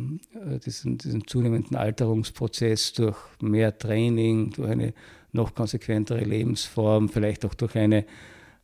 diesen, 0.64 0.98
diesen 0.98 1.26
zunehmenden 1.26 1.76
Alterungsprozess 1.76 2.92
durch 2.92 3.16
mehr 3.40 3.76
Training, 3.76 4.50
durch 4.50 4.70
eine 4.70 4.94
noch 5.32 5.54
konsequentere 5.54 6.24
Lebensform, 6.24 7.08
vielleicht 7.08 7.44
auch 7.44 7.54
durch 7.54 7.76
eine 7.76 8.04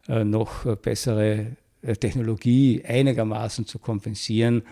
äh, 0.09 0.25
noch 0.25 0.77
bessere 0.77 1.57
Technologie 2.01 2.85
einigermaßen 2.85 3.67
zu 3.67 3.79
kompensieren 3.79 4.63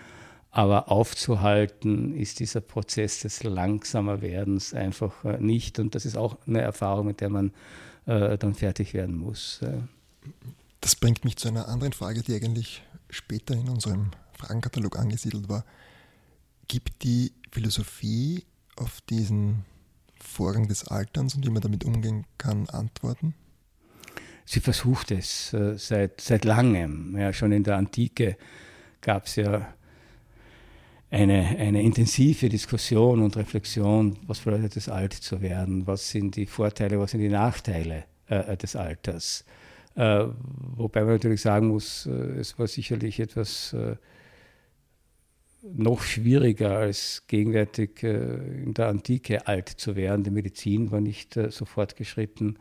aber 0.57 0.91
aufzuhalten 0.91 2.15
ist 2.15 2.39
dieser 2.39 2.61
Prozess 2.61 3.19
des 3.19 3.43
langsamer 3.43 4.23
Werdens 4.23 4.73
einfach 4.73 5.23
äh, 5.23 5.37
nicht. 5.39 5.77
Und 5.77 5.93
das 5.93 6.03
ist 6.03 6.17
auch 6.17 6.37
eine 6.47 6.61
Erfahrung, 6.61 7.05
mit 7.05 7.21
der 7.21 7.29
man 7.29 7.51
äh, 8.07 8.39
dann 8.39 8.55
fertig 8.55 8.95
werden 8.95 9.17
muss. 9.17 9.61
Das 10.81 10.95
bringt 10.95 11.25
mich 11.25 11.37
zu 11.37 11.47
einer 11.47 11.67
anderen 11.67 11.93
Frage, 11.93 12.21
die 12.21 12.35
eigentlich 12.35 12.83
später 13.09 13.53
in 13.55 13.69
unserem 13.69 14.11
Fragenkatalog 14.33 14.97
angesiedelt 14.97 15.49
war. 15.49 15.65
Gibt 16.67 17.03
die 17.03 17.33
Philosophie 17.51 18.43
auf 18.75 19.01
diesen 19.01 19.65
Vorgang 20.19 20.67
des 20.67 20.87
Alterns 20.87 21.35
und 21.35 21.45
wie 21.45 21.49
man 21.49 21.61
damit 21.61 21.85
umgehen 21.85 22.25
kann, 22.37 22.69
Antworten? 22.69 23.33
Sie 24.45 24.59
versucht 24.59 25.11
es 25.11 25.53
äh, 25.53 25.77
seit, 25.77 26.21
seit 26.21 26.45
langem. 26.45 27.17
Ja, 27.17 27.33
schon 27.33 27.51
in 27.51 27.63
der 27.63 27.75
Antike 27.77 28.37
gab 29.01 29.25
es 29.25 29.35
ja 29.35 29.73
eine, 31.09 31.57
eine 31.57 31.81
intensive 31.81 32.49
Diskussion 32.49 33.21
und 33.21 33.35
Reflexion, 33.35 34.17
was 34.27 34.39
bedeutet 34.39 34.75
es, 34.77 34.89
alt 34.89 35.13
zu 35.13 35.41
werden, 35.41 35.87
was 35.87 36.09
sind 36.09 36.35
die 36.35 36.45
Vorteile, 36.45 36.99
was 36.99 37.11
sind 37.11 37.21
die 37.21 37.29
Nachteile 37.29 38.05
äh, 38.27 38.55
des 38.57 38.75
Alters. 38.75 39.45
Äh, 39.97 40.27
wobei 40.75 41.01
man 41.01 41.13
natürlich 41.13 41.41
sagen 41.41 41.69
muss, 41.69 42.05
äh, 42.05 42.11
es 42.11 42.59
war 42.59 42.67
sicherlich 42.67 43.19
etwas 43.19 43.73
äh, 43.73 43.95
noch 45.63 46.03
schwieriger 46.03 46.77
als 46.77 47.23
gegenwärtig 47.25 48.03
in 48.03 48.73
der 48.75 48.87
Antike 48.87 49.47
alt 49.47 49.67
zu 49.67 49.95
werden. 49.95 50.23
Die 50.23 50.29
Medizin 50.29 50.91
war 50.91 51.01
nicht 51.01 51.33
so 51.49 51.65
fortgeschritten 51.65 52.57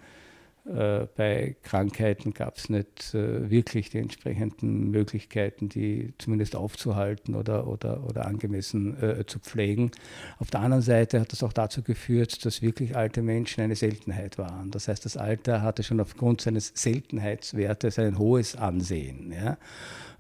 bei 0.67 1.57
Krankheiten 1.63 2.35
gab 2.35 2.57
es 2.57 2.69
nicht 2.69 3.15
äh, 3.15 3.49
wirklich 3.49 3.91
die 3.91 3.99
entsprechenden 3.99 4.91
Möglichkeiten, 4.91 5.69
die 5.69 6.13
zumindest 6.19 6.57
aufzuhalten 6.57 7.35
oder, 7.35 7.67
oder, 7.69 8.05
oder 8.05 8.27
angemessen 8.27 9.01
äh, 9.01 9.25
zu 9.27 9.39
pflegen. 9.39 9.93
Auf 10.39 10.51
der 10.51 10.61
anderen 10.61 10.83
Seite 10.83 11.21
hat 11.21 11.31
das 11.33 11.43
auch 11.43 11.53
dazu 11.53 11.83
geführt, 11.83 12.45
dass 12.45 12.63
wirklich 12.63 12.97
alte 12.97 13.23
Menschen 13.23 13.63
eine 13.63 13.77
Seltenheit 13.77 14.39
waren. 14.39 14.71
Das 14.73 14.89
heißt, 14.89 15.05
das 15.05 15.17
Alter 15.17 15.63
hatte 15.63 15.83
schon 15.83 16.01
aufgrund 16.01 16.41
seines 16.41 16.73
Seltenheitswertes 16.75 17.99
ein 17.99 18.19
hohes 18.19 18.57
Ansehen. 18.57 19.33
Ja? 19.33 19.57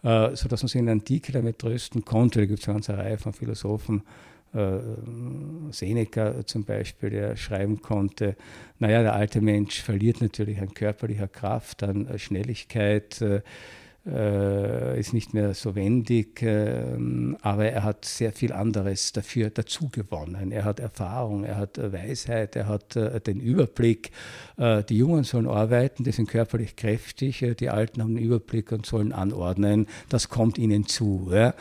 Äh, 0.02 0.36
sodass 0.36 0.62
man 0.62 0.68
sich 0.68 0.78
in 0.78 0.86
der 0.86 0.92
Antike 0.92 1.32
damit 1.32 1.58
trösten 1.58 2.04
konnte. 2.04 2.38
Da 2.38 2.46
gibt 2.46 2.60
es 2.60 2.68
eine 2.68 2.76
ganze 2.76 2.96
Reihe 2.96 3.18
von 3.18 3.32
Philosophen, 3.32 4.02
äh, 4.02 4.35
Seneca 5.70 6.46
zum 6.46 6.64
Beispiel, 6.64 7.10
der 7.10 7.36
schreiben 7.36 7.82
konnte, 7.82 8.36
naja, 8.78 9.02
der 9.02 9.14
alte 9.14 9.40
Mensch 9.40 9.82
verliert 9.82 10.20
natürlich 10.20 10.60
an 10.60 10.74
körperlicher 10.74 11.28
Kraft, 11.28 11.82
an 11.82 12.06
äh, 12.06 12.18
Schnelligkeit, 12.18 13.20
äh, 14.06 14.98
ist 14.98 15.12
nicht 15.12 15.34
mehr 15.34 15.54
so 15.54 15.74
wendig, 15.74 16.42
äh, 16.42 16.96
aber 17.42 17.66
er 17.66 17.82
hat 17.82 18.04
sehr 18.04 18.32
viel 18.32 18.52
anderes 18.52 19.12
dafür 19.12 19.50
dazu 19.50 19.88
gewonnen. 19.88 20.52
Er 20.52 20.64
hat 20.64 20.78
Erfahrung, 20.78 21.44
er 21.44 21.56
hat 21.56 21.76
äh, 21.78 21.92
Weisheit, 21.92 22.54
er 22.56 22.68
hat 22.68 22.94
äh, 22.94 23.20
den 23.20 23.40
Überblick. 23.40 24.10
Äh, 24.56 24.84
die 24.84 24.98
Jungen 24.98 25.24
sollen 25.24 25.48
arbeiten, 25.48 26.04
die 26.04 26.12
sind 26.12 26.28
körperlich 26.28 26.76
kräftig, 26.76 27.42
äh, 27.42 27.54
die 27.54 27.68
Alten 27.68 28.00
haben 28.00 28.14
den 28.14 28.24
Überblick 28.24 28.70
und 28.70 28.86
sollen 28.86 29.12
anordnen. 29.12 29.86
Das 30.08 30.28
kommt 30.28 30.58
ihnen 30.58 30.86
zu. 30.86 31.30
Ja. 31.32 31.54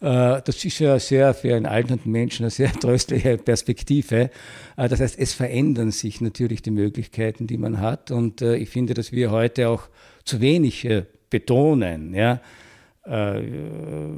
das 0.00 0.64
ist 0.64 0.78
ja 0.78 0.98
sehr 0.98 1.34
für 1.34 1.54
einen 1.54 1.66
alternden 1.66 2.10
Menschen 2.10 2.44
eine 2.44 2.50
sehr 2.50 2.72
tröstliche 2.80 3.38
Perspektive. 3.38 4.30
das 4.76 5.00
heißt, 5.00 5.18
es 5.18 5.34
verändern 5.34 5.90
sich 5.90 6.20
natürlich 6.20 6.62
die 6.62 6.70
Möglichkeiten, 6.70 7.46
die 7.46 7.58
man 7.58 7.80
hat. 7.80 8.10
Und 8.10 8.40
ich 8.42 8.70
finde, 8.70 8.94
dass 8.94 9.12
wir 9.12 9.30
heute 9.30 9.68
auch 9.68 9.88
zu 10.24 10.40
wenig 10.40 10.88
betonen, 11.32 12.14
ja, 12.14 12.40
äh, 13.04 13.42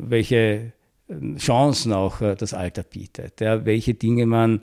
welche 0.03 0.72
Chancen 1.38 1.92
auch 1.92 2.20
äh, 2.20 2.35
das 2.35 2.53
Alter 2.53 2.83
bietet, 2.83 3.40
ja, 3.40 3.64
welche 3.64 3.94
Dinge 3.94 4.27
man 4.27 4.61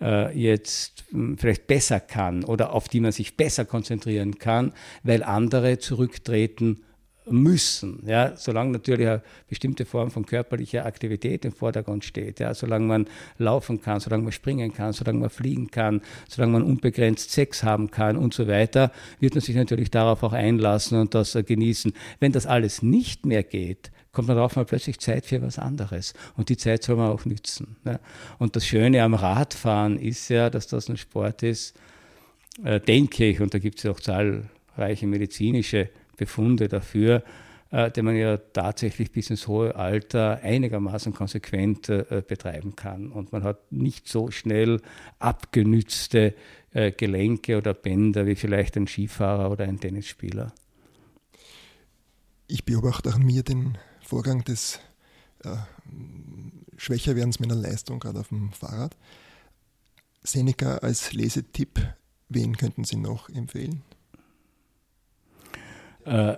äh, 0.00 0.36
jetzt 0.36 1.04
hm, 1.10 1.38
vielleicht 1.38 1.66
besser 1.66 2.00
kann 2.00 2.44
oder 2.44 2.72
auf 2.72 2.88
die 2.88 3.00
man 3.00 3.12
sich 3.12 3.36
besser 3.36 3.64
konzentrieren 3.64 4.38
kann, 4.38 4.72
weil 5.02 5.22
andere 5.22 5.78
zurücktreten 5.78 6.82
müssen, 7.26 8.02
ja, 8.06 8.36
solange 8.36 8.72
natürlich 8.72 9.06
eine 9.06 9.22
bestimmte 9.48 9.84
Form 9.84 10.10
von 10.10 10.26
körperlicher 10.26 10.86
Aktivität 10.86 11.44
im 11.44 11.52
Vordergrund 11.52 12.04
steht, 12.04 12.40
ja, 12.40 12.52
solange 12.54 12.86
man 12.86 13.06
laufen 13.38 13.80
kann, 13.80 14.00
solange 14.00 14.24
man 14.24 14.32
springen 14.32 14.72
kann, 14.72 14.92
solange 14.92 15.18
man 15.20 15.30
fliegen 15.30 15.70
kann, 15.70 16.00
solange 16.28 16.52
man 16.52 16.62
unbegrenzt 16.62 17.30
Sex 17.30 17.62
haben 17.62 17.90
kann 17.90 18.16
und 18.16 18.34
so 18.34 18.48
weiter, 18.48 18.90
wird 19.20 19.34
man 19.34 19.40
sich 19.40 19.54
natürlich 19.54 19.90
darauf 19.90 20.22
auch 20.22 20.32
einlassen 20.32 20.98
und 20.98 21.14
das 21.14 21.36
genießen. 21.46 21.92
Wenn 22.18 22.32
das 22.32 22.46
alles 22.46 22.82
nicht 22.82 23.24
mehr 23.24 23.42
geht, 23.44 23.92
kommt 24.12 24.28
man 24.28 24.36
darauf 24.36 24.56
mal 24.56 24.64
plötzlich 24.64 24.98
Zeit 24.98 25.24
für 25.24 25.40
was 25.42 25.58
anderes. 25.58 26.14
Und 26.36 26.48
die 26.48 26.56
Zeit 26.56 26.82
soll 26.82 26.96
man 26.96 27.10
auch 27.10 27.24
nützen. 27.24 27.76
Ja. 27.84 27.98
Und 28.38 28.56
das 28.56 28.66
Schöne 28.66 29.02
am 29.02 29.14
Radfahren 29.14 29.98
ist 29.98 30.28
ja, 30.28 30.50
dass 30.50 30.66
das 30.66 30.88
ein 30.88 30.98
Sport 30.98 31.42
ist, 31.42 31.74
äh, 32.64 32.80
denke 32.80 33.24
ich, 33.24 33.40
und 33.40 33.54
da 33.54 33.58
gibt 33.58 33.78
es 33.78 33.84
ja 33.84 33.90
auch 33.90 34.00
zahlreiche 34.00 35.06
medizinische 35.06 35.88
Befunde 36.16 36.68
dafür, 36.68 37.22
äh, 37.70 37.90
den 37.90 38.04
man 38.04 38.16
ja 38.16 38.36
tatsächlich 38.36 39.12
bis 39.12 39.30
ins 39.30 39.48
hohe 39.48 39.74
Alter 39.74 40.40
einigermaßen 40.42 41.14
konsequent 41.14 41.88
äh, 41.88 42.22
betreiben 42.26 42.76
kann. 42.76 43.10
Und 43.10 43.32
man 43.32 43.42
hat 43.42 43.72
nicht 43.72 44.08
so 44.08 44.30
schnell 44.30 44.80
abgenützte 45.18 46.34
äh, 46.72 46.92
Gelenke 46.92 47.56
oder 47.56 47.74
Bänder 47.74 48.26
wie 48.26 48.34
vielleicht 48.34 48.76
ein 48.76 48.86
Skifahrer 48.86 49.50
oder 49.50 49.64
ein 49.64 49.80
Tennisspieler. 49.80 50.52
Ich 52.46 52.64
beobachte 52.64 53.14
an 53.14 53.22
mir 53.22 53.42
den 53.42 53.78
Vorgang 54.02 54.44
des 54.44 54.78
äh, 55.44 55.56
Schwächerwerdens 56.76 57.40
meiner 57.40 57.54
Leistung, 57.54 58.00
gerade 58.00 58.20
auf 58.20 58.28
dem 58.28 58.52
Fahrrad. 58.52 58.96
Seneca 60.22 60.76
als 60.78 61.12
Lesetipp, 61.12 61.80
wen 62.28 62.56
könnten 62.56 62.84
Sie 62.84 62.96
noch 62.96 63.28
empfehlen? 63.28 63.82
Äh, 66.04 66.36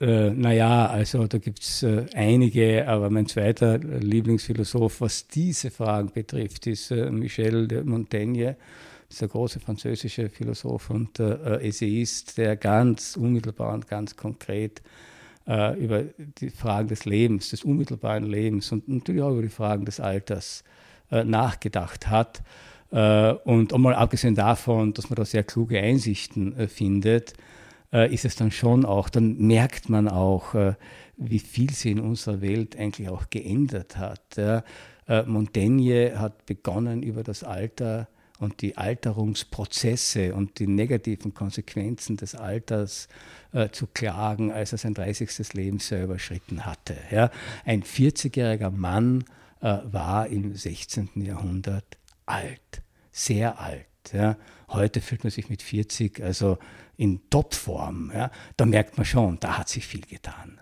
äh, 0.00 0.30
naja, 0.30 0.86
also 0.86 1.26
da 1.26 1.38
gibt 1.38 1.60
es 1.60 1.82
äh, 1.82 2.06
einige, 2.14 2.86
aber 2.86 3.10
mein 3.10 3.26
zweiter 3.26 3.78
Lieblingsphilosoph, 3.78 5.00
was 5.00 5.26
diese 5.26 5.72
Fragen 5.72 6.12
betrifft, 6.12 6.68
ist 6.68 6.92
äh, 6.92 7.10
Michel 7.10 7.66
de 7.66 7.82
Montaigne, 7.82 8.56
dieser 9.10 9.26
große 9.26 9.58
französische 9.58 10.28
Philosoph 10.28 10.90
und 10.90 11.18
äh, 11.18 11.66
Essayist, 11.66 12.38
der 12.38 12.56
ganz 12.56 13.16
unmittelbar 13.16 13.74
und 13.74 13.88
ganz 13.88 14.14
konkret 14.14 14.82
äh, 15.48 15.76
über 15.76 16.04
die 16.40 16.50
Fragen 16.50 16.86
des 16.86 17.04
Lebens, 17.04 17.50
des 17.50 17.64
unmittelbaren 17.64 18.24
Lebens 18.24 18.70
und 18.70 18.88
natürlich 18.88 19.22
auch 19.22 19.32
über 19.32 19.42
die 19.42 19.48
Fragen 19.48 19.84
des 19.84 19.98
Alters 19.98 20.62
äh, 21.10 21.24
nachgedacht 21.24 22.08
hat. 22.08 22.42
und 22.90 23.74
einmal 23.74 23.94
abgesehen 23.94 24.34
davon, 24.34 24.94
dass 24.94 25.10
man 25.10 25.16
da 25.16 25.24
sehr 25.26 25.44
kluge 25.44 25.78
Einsichten 25.78 26.68
findet, 26.68 27.34
äh, 27.92 28.12
ist 28.12 28.24
es 28.24 28.36
dann 28.36 28.50
schon 28.50 28.84
auch, 28.84 29.08
dann 29.08 29.38
merkt 29.38 29.88
man 29.88 30.08
auch, 30.08 30.54
äh, 30.54 30.74
wie 31.16 31.38
viel 31.38 31.70
sie 31.70 31.92
in 31.92 32.00
unserer 32.00 32.40
Welt 32.40 32.76
eigentlich 32.76 33.08
auch 33.08 33.30
geändert 33.30 33.96
hat. 33.96 34.36
Ja. 34.36 34.62
Äh, 35.06 35.22
Montaigne 35.24 36.18
hat 36.18 36.46
begonnen 36.46 37.02
über 37.02 37.22
das 37.22 37.44
Alter 37.44 38.08
und 38.38 38.62
die 38.62 38.76
Alterungsprozesse 38.76 40.34
und 40.34 40.58
die 40.60 40.68
negativen 40.68 41.34
Konsequenzen 41.34 42.16
des 42.16 42.34
Alters 42.34 43.08
äh, 43.52 43.70
zu 43.70 43.86
klagen, 43.86 44.52
als 44.52 44.72
er 44.72 44.78
sein 44.78 44.94
30. 44.94 45.54
Lebensjahr 45.54 46.04
überschritten 46.04 46.64
hatte. 46.64 46.96
Ja. 47.10 47.30
Ein 47.64 47.82
40-jähriger 47.82 48.70
Mann 48.70 49.24
äh, 49.60 49.78
war 49.84 50.28
im 50.28 50.54
16. 50.54 51.10
Jahrhundert 51.16 51.98
alt, 52.26 52.82
sehr 53.10 53.58
alt. 53.58 53.87
Ja. 54.12 54.36
Heute 54.68 55.00
fühlt 55.00 55.24
man 55.24 55.30
sich 55.30 55.48
mit 55.48 55.62
40 55.62 56.22
also 56.22 56.58
in 56.96 57.20
Topform. 57.30 58.12
Ja. 58.14 58.30
Da 58.56 58.66
merkt 58.66 58.96
man 58.96 59.06
schon, 59.06 59.38
da 59.40 59.58
hat 59.58 59.68
sich 59.68 59.86
viel 59.86 60.02
getan. 60.02 60.60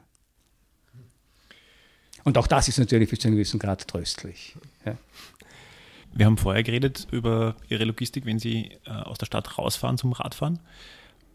Und 2.25 2.39
auch 2.39 2.47
das 2.49 2.67
ist 2.67 2.79
natürlich 2.79 3.11
bis 3.11 3.21
zu 3.21 3.29
einem 3.29 3.37
gewissen 3.37 3.61
Grad 3.61 3.87
tröstlich. 3.87 4.57
Ja. 4.85 4.97
Wir 6.13 6.27
haben 6.27 6.39
vorher 6.39 6.63
geredet 6.63 7.07
über 7.11 7.57
Ihre 7.69 7.85
Logistik, 7.85 8.25
wenn 8.25 8.39
Sie 8.39 8.71
äh, 8.85 8.91
aus 8.91 9.19
der 9.19 9.27
Stadt 9.27 9.59
rausfahren 9.59 9.99
zum 9.99 10.13
Radfahren. 10.13 10.59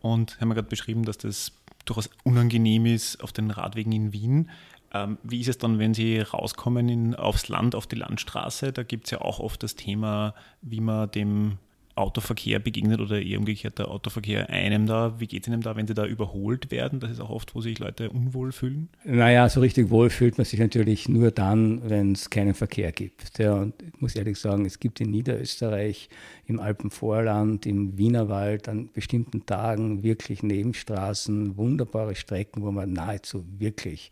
Und 0.02 0.42
haben 0.42 0.50
gerade 0.50 0.68
beschrieben, 0.68 1.06
dass 1.06 1.20
das 1.20 1.52
durchaus 1.86 2.10
unangenehm 2.24 2.86
ist 2.86 3.24
auf 3.24 3.32
den 3.32 3.52
Radwegen 3.52 3.92
in 3.92 4.12
Wien. 4.12 4.50
Ähm, 4.94 5.18
wie 5.24 5.40
ist 5.40 5.48
es 5.48 5.58
dann, 5.58 5.80
wenn 5.80 5.94
Sie 5.94 6.20
rauskommen 6.20 6.90
in, 6.90 7.16
aufs 7.16 7.48
Land, 7.48 7.76
auf 7.76 7.88
die 7.88 7.96
Landstraße? 7.96 8.74
Da 8.74 8.84
gibt 8.84 9.06
es 9.06 9.12
ja 9.12 9.22
auch 9.22 9.40
oft 9.40 9.64
das 9.64 9.76
Thema, 9.76 10.34
wie 10.62 10.82
man 10.82 11.10
dem 11.12 11.58
Autoverkehr 11.96 12.60
begegnet 12.60 13.00
oder 13.00 13.22
eher 13.22 13.40
umgekehrt 13.40 13.80
der 13.80 13.90
Autoverkehr 13.90 14.50
einem 14.50 14.86
da? 14.86 15.20
Wie 15.20 15.28
geht 15.28 15.44
es 15.44 15.48
Ihnen 15.48 15.62
da, 15.62 15.76
wenn 15.76 15.88
Sie 15.88 15.94
da 15.94 16.06
überholt 16.06 16.72
werden? 16.72 17.00
Das 17.00 17.12
ist 17.12 17.20
auch 17.20 17.30
oft, 17.30 17.54
wo 17.56 17.62
sich 17.62 17.80
Leute 17.80 18.10
unwohl 18.10 18.52
fühlen. 18.52 18.90
Naja, 19.04 19.50
so 19.50 19.60
richtig 19.60 19.90
wohl 19.90 20.10
fühlt 20.10 20.38
man 20.38 20.46
sich 20.46 20.60
natürlich 20.60 21.10
nur 21.10 21.32
dann, 21.32 21.90
wenn 21.90 22.14
es 22.14 22.30
keinen 22.30 22.54
Verkehr 22.54 22.92
gibt. 22.92 23.40
Ja, 23.40 23.54
und 23.54 23.82
ich 23.82 24.02
muss 24.02 24.16
ehrlich 24.16 24.38
sagen, 24.38 24.66
es 24.66 24.80
gibt 24.80 25.02
in 25.02 25.12
Niederösterreich, 25.12 26.10
im 26.46 26.60
Alpenvorland, 26.60 27.66
im 27.66 27.98
Wienerwald 27.98 28.70
an 28.70 28.90
bestimmten 28.92 29.46
Tagen 29.46 30.04
wirklich 30.04 30.44
Nebenstraßen, 30.44 31.58
wunderbare 31.58 32.16
Strecken, 32.16 32.62
wo 32.62 32.72
man 32.72 32.94
nahezu 32.94 33.46
wirklich 33.58 34.12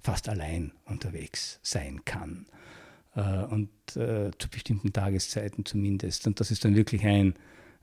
fast 0.00 0.28
allein 0.28 0.72
unterwegs 0.84 1.60
sein 1.62 2.04
kann. 2.04 2.46
Äh, 3.14 3.44
und 3.44 3.68
äh, 3.96 4.30
zu 4.38 4.48
bestimmten 4.48 4.92
Tageszeiten 4.92 5.66
zumindest. 5.66 6.26
Und 6.26 6.40
das 6.40 6.50
ist 6.50 6.64
dann 6.64 6.74
wirklich 6.74 7.04
ein, 7.04 7.34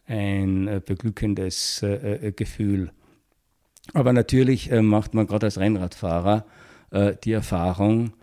ein 0.08 0.68
äh, 0.68 0.82
beglückendes 0.84 1.86
Gefühl. 2.36 2.92
Aber 3.94 4.14
natürlich 4.14 4.72
macht 4.72 5.14
man 5.14 5.26
gerade 5.26 5.48
als 5.48 5.58
Rennradfahrer 5.58 6.46
die 7.24 7.32
Erfahrung, 7.32 8.14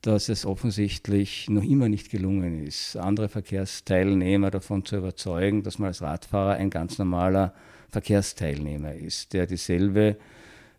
dass 0.00 0.28
es 0.28 0.46
offensichtlich 0.46 1.48
noch 1.50 1.62
immer 1.62 1.88
nicht 1.88 2.10
gelungen 2.10 2.64
ist, 2.64 2.96
andere 2.96 3.28
Verkehrsteilnehmer 3.28 4.50
davon 4.50 4.84
zu 4.84 4.96
überzeugen, 4.96 5.62
dass 5.62 5.78
man 5.78 5.88
als 5.88 6.00
Radfahrer 6.00 6.54
ein 6.54 6.70
ganz 6.70 6.98
normaler 6.98 7.54
Verkehrsteilnehmer 7.90 8.94
ist, 8.94 9.32
der 9.32 9.46
dieselbe 9.46 10.16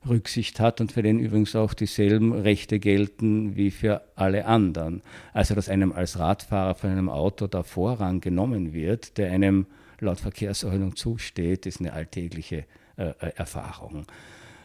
Rücksicht 0.08 0.60
hat 0.60 0.82
und 0.82 0.92
für 0.92 1.02
den 1.02 1.20
übrigens 1.20 1.56
auch 1.56 1.74
dieselben 1.74 2.34
Rechte 2.34 2.80
gelten 2.80 3.56
wie 3.56 3.72
für 3.72 4.02
alle 4.16 4.46
anderen. 4.46 5.02
Also 5.34 5.56
dass 5.56 5.70
einem 5.70 5.92
als 5.92 6.20
Radfahrer 6.20 6.76
von 6.76 6.90
einem 6.90 7.10
Auto 7.10 7.48
der 7.48 7.64
Vorrang 7.64 8.22
genommen 8.22 8.74
wird, 8.74 9.18
der 9.18 9.32
einem 9.32 9.66
laut 10.00 10.20
Verkehrsordnung 10.20 10.96
zusteht, 10.96 11.66
ist 11.66 11.80
eine 11.80 11.94
alltägliche 11.94 12.66
äh, 12.98 13.10
äh 13.20 13.32
Erfahrung. 13.36 14.06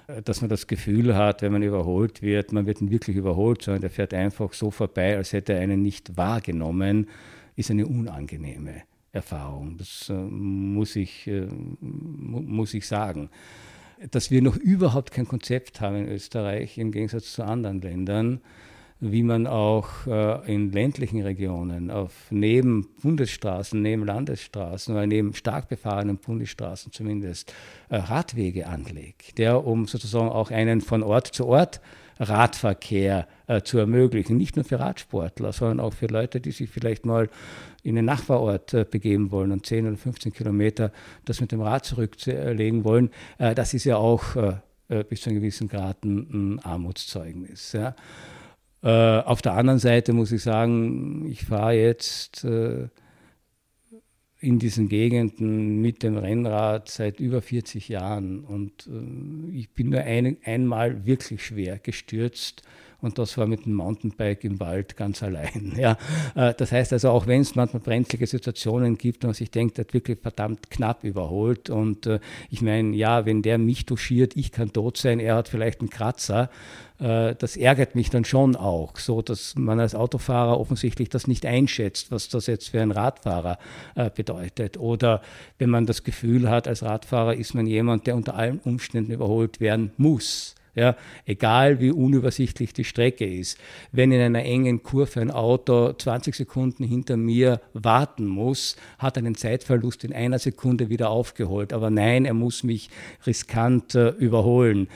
Äh, 0.09 0.23
dass 0.23 0.41
man 0.41 0.51
das 0.51 0.67
Gefühl 0.67 1.17
hat, 1.17 1.43
wenn 1.43 1.53
man 1.53 1.63
überholt 1.63 2.23
wird, 2.23 2.53
man 2.53 2.67
wird 2.67 2.81
nicht 2.83 2.93
wirklich 2.93 3.17
überholt, 3.17 3.63
sondern 3.63 3.83
der 3.83 3.91
fährt 3.91 4.15
einfach 4.15 4.53
so 4.53 4.71
vorbei, 4.71 5.17
als 5.17 5.33
hätte 5.33 5.55
er 5.55 5.61
einen 5.61 5.83
nicht 5.83 6.17
wahrgenommen, 6.17 7.09
ist 7.57 7.71
eine 7.71 7.87
unangenehme 7.87 8.83
Erfahrung. 9.13 9.77
Das 9.79 10.09
äh, 10.11 10.15
muss, 10.15 10.97
ich, 10.97 11.27
äh, 11.27 11.47
muss 11.81 12.75
ich 12.75 12.87
sagen 12.87 13.31
dass 14.11 14.31
wir 14.31 14.43
noch 14.43 14.57
überhaupt 14.57 15.11
kein 15.11 15.29
Konzept 15.29 15.81
haben 15.81 15.97
in 15.97 16.09
Österreich 16.09 16.79
im 16.79 16.93
Gegensatz 16.93 17.33
zu 17.33 17.45
anderen 17.45 17.81
Ländern, 17.81 18.41
wie 19.01 19.23
man 19.23 19.47
auch 19.47 20.07
äh, 20.07 20.53
in 20.53 20.73
ländlichen 20.73 21.23
Regionen 21.23 21.91
auf 21.91 22.13
neben 22.31 22.89
Bundesstraßen, 23.03 23.81
neben 23.81 24.05
Landesstraßen 24.05 24.95
oder 24.95 25.07
neben 25.07 25.35
stark 25.35 25.69
befahrenen 25.69 26.19
Bundesstraßen 26.19 26.93
zumindest 26.93 27.55
äh, 27.89 27.97
Radwege 27.97 28.67
anlegt, 28.67 29.39
der 29.39 29.67
um 29.67 29.87
sozusagen 29.87 30.29
auch 30.29 30.51
einen 30.51 30.83
von 30.83 31.03
Ort 31.03 31.29
zu 31.29 31.47
Ort 31.47 31.81
Radverkehr 32.21 33.27
äh, 33.47 33.63
zu 33.63 33.79
ermöglichen. 33.79 34.37
Nicht 34.37 34.57
nur 34.57 34.65
für 34.67 34.79
Radsportler, 34.79 35.53
sondern 35.53 35.81
auch 35.81 35.95
für 35.95 36.07
Leute, 36.07 36.41
die 36.41 36.51
sich 36.51 36.69
vielleicht 36.69 37.07
mal 37.07 37.31
in 37.83 37.95
den 37.95 38.05
Nachbarort 38.05 38.75
äh, 38.75 38.85
begeben 38.89 39.31
wollen 39.31 39.53
und 39.53 39.67
10 39.67 39.87
oder 39.87 39.97
15 39.97 40.33
Kilometer 40.33 40.93
das 41.25 41.41
mit 41.41 41.53
dem 41.53 41.61
Rad 41.61 41.85
zurücklegen 41.85 42.85
wollen. 42.85 43.11
Äh, 43.39 43.55
das 43.55 43.75
ist 43.75 43.85
ja 43.85 43.97
auch 43.97 44.37
äh, 44.37 45.05
bis 45.05 45.23
zu 45.23 45.31
einem 45.31 45.41
gewissen 45.41 45.69
Grad 45.69 46.05
ein, 46.05 46.59
Armutszeugnis. 46.61 47.77
Auf 48.83 49.43
der 49.43 49.53
anderen 49.53 49.79
Seite 49.79 50.13
muss 50.13 50.33
ich 50.33 50.43
sagen, 50.43 51.27
ich 51.31 51.45
fahre 51.45 51.75
jetzt 51.75 52.45
in 52.45 52.89
diesen 54.41 54.89
Gegenden 54.89 55.81
mit 55.81 56.03
dem 56.03 56.17
Rennrad 56.17 56.89
seit 56.89 57.21
über 57.21 57.41
40 57.41 57.89
Jahren 57.89 58.41
und 58.41 58.91
ich 59.53 59.71
bin 59.75 59.91
nur 59.91 60.01
ein, 60.01 60.39
einmal 60.45 61.07
wirklich 61.07 61.45
schwer 61.45 61.79
gestürzt 61.79 62.65
und 63.03 63.19
das 63.19 63.37
war 63.39 63.47
mit 63.47 63.67
dem 63.67 63.75
Mountainbike 63.75 64.45
im 64.45 64.61
Wald 64.61 64.97
ganz 64.97 65.23
allein. 65.23 65.73
Ja. 65.81 65.97
Äh, 66.35 66.53
das 66.57 66.73
heißt 66.73 66.93
also, 66.93 67.11
auch 67.11 67.27
wenn 67.27 67.41
es 67.41 67.55
manchmal 67.55 67.81
brenzlige 67.81 68.27
Situationen 68.27 68.99
gibt 68.99 69.25
und 69.25 69.29
man 69.29 69.35
sich 69.35 69.51
denkt, 69.51 69.79
er 69.79 69.85
hat 69.85 69.95
wirklich 69.95 70.19
verdammt 70.21 70.71
knapp 70.71 71.05
überholt 71.05 71.71
und 71.71 72.07
äh, 72.07 72.21
ich 72.51 72.61
meine, 72.61 72.95
ja, 72.95 73.25
wenn 73.25 73.41
der 73.41 73.57
mich 73.57 73.87
touchiert, 73.87 74.37
ich 74.37 74.53
kann 74.53 74.73
tot 74.73 74.97
sein, 74.99 75.21
er 75.21 75.37
hat 75.37 75.49
vielleicht 75.49 75.81
einen 75.81 75.89
Kratzer, 75.89 76.51
äh, 76.99 77.35
das 77.37 77.57
ärgert 77.57 77.95
mich 77.95 78.11
dann 78.11 78.25
schon 78.25 78.57
auch, 78.57 78.99
so 78.99 79.23
dass 79.23 79.55
man 79.57 79.81
als 79.81 79.95
Autofahrer 79.95 80.61
offensichtlich 80.61 81.09
das 81.09 81.27
nicht 81.27 81.47
einschätzt, 81.47 82.11
was 82.11 82.29
das 82.29 82.47
jetzt 82.47 82.69
für 82.69 82.83
einen 82.83 82.93
Radfahrer 82.93 83.59
bedeutet. 84.15 84.77
Oder 84.77 85.23
wenn 85.59 85.71
man 85.71 85.87
das 85.87 86.05
Gefühl 86.05 86.51
hat, 86.51 86.69
als 86.69 86.83
Radfahrer 86.83 87.35
ist 87.35 87.55
man 87.55 87.67
jemand, 87.67 88.07
der 88.07 88.17
unter 88.17 88.35
allen 88.35 88.61
Umständen 88.61 89.13
überholt 89.13 89.61
werden 89.61 89.93
muss. 89.97 90.55
Ja, 90.81 90.97
egal 91.27 91.79
wie 91.79 91.91
unübersichtlich 91.91 92.73
die 92.73 92.85
Strecke 92.85 93.27
ist. 93.27 93.59
Wenn 93.93 94.13
in 94.13 94.21
einer 94.23 94.43
engen 94.43 94.83
Kurve 94.83 95.21
ein 95.21 95.31
Auto 95.31 95.93
20 95.93 96.35
Sekunden 96.35 96.85
hinter 96.85 97.19
mir 97.19 97.61
warten 97.75 98.27
muss, 98.27 98.77
hat 98.99 99.19
er 99.19 99.25
einen 99.25 99.35
Zeitverlust 99.35 100.05
in 100.05 100.15
einer 100.15 100.39
Sekunde 100.39 100.89
wieder 100.89 101.11
aufgeholt. 101.11 101.75
Aber 101.75 101.91
nein, 101.91 102.25
er 102.25 102.33
muss 102.33 102.63
mich 102.63 102.89
riskant 103.27 103.95
äh, 103.95 104.09
überholen. 104.09 104.89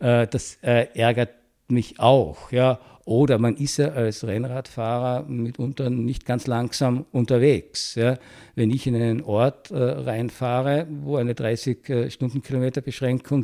Äh, 0.00 0.26
das 0.26 0.58
äh, 0.62 0.88
ärgert 0.94 1.30
mich 1.68 2.00
auch. 2.00 2.50
Ja. 2.50 2.80
Oder 3.08 3.38
man 3.38 3.56
ist 3.56 3.78
ja 3.78 3.88
als 3.88 4.26
Rennradfahrer 4.26 5.24
mitunter 5.28 5.88
nicht 5.88 6.26
ganz 6.26 6.46
langsam 6.46 7.06
unterwegs. 7.10 7.94
Ja. 7.94 8.18
Wenn 8.54 8.68
ich 8.68 8.86
in 8.86 8.94
einen 8.94 9.22
Ort 9.22 9.70
äh, 9.70 9.78
reinfahre, 9.78 10.86
wo 10.90 11.16
eine 11.16 11.34
30 11.34 11.88
äh, 11.88 12.10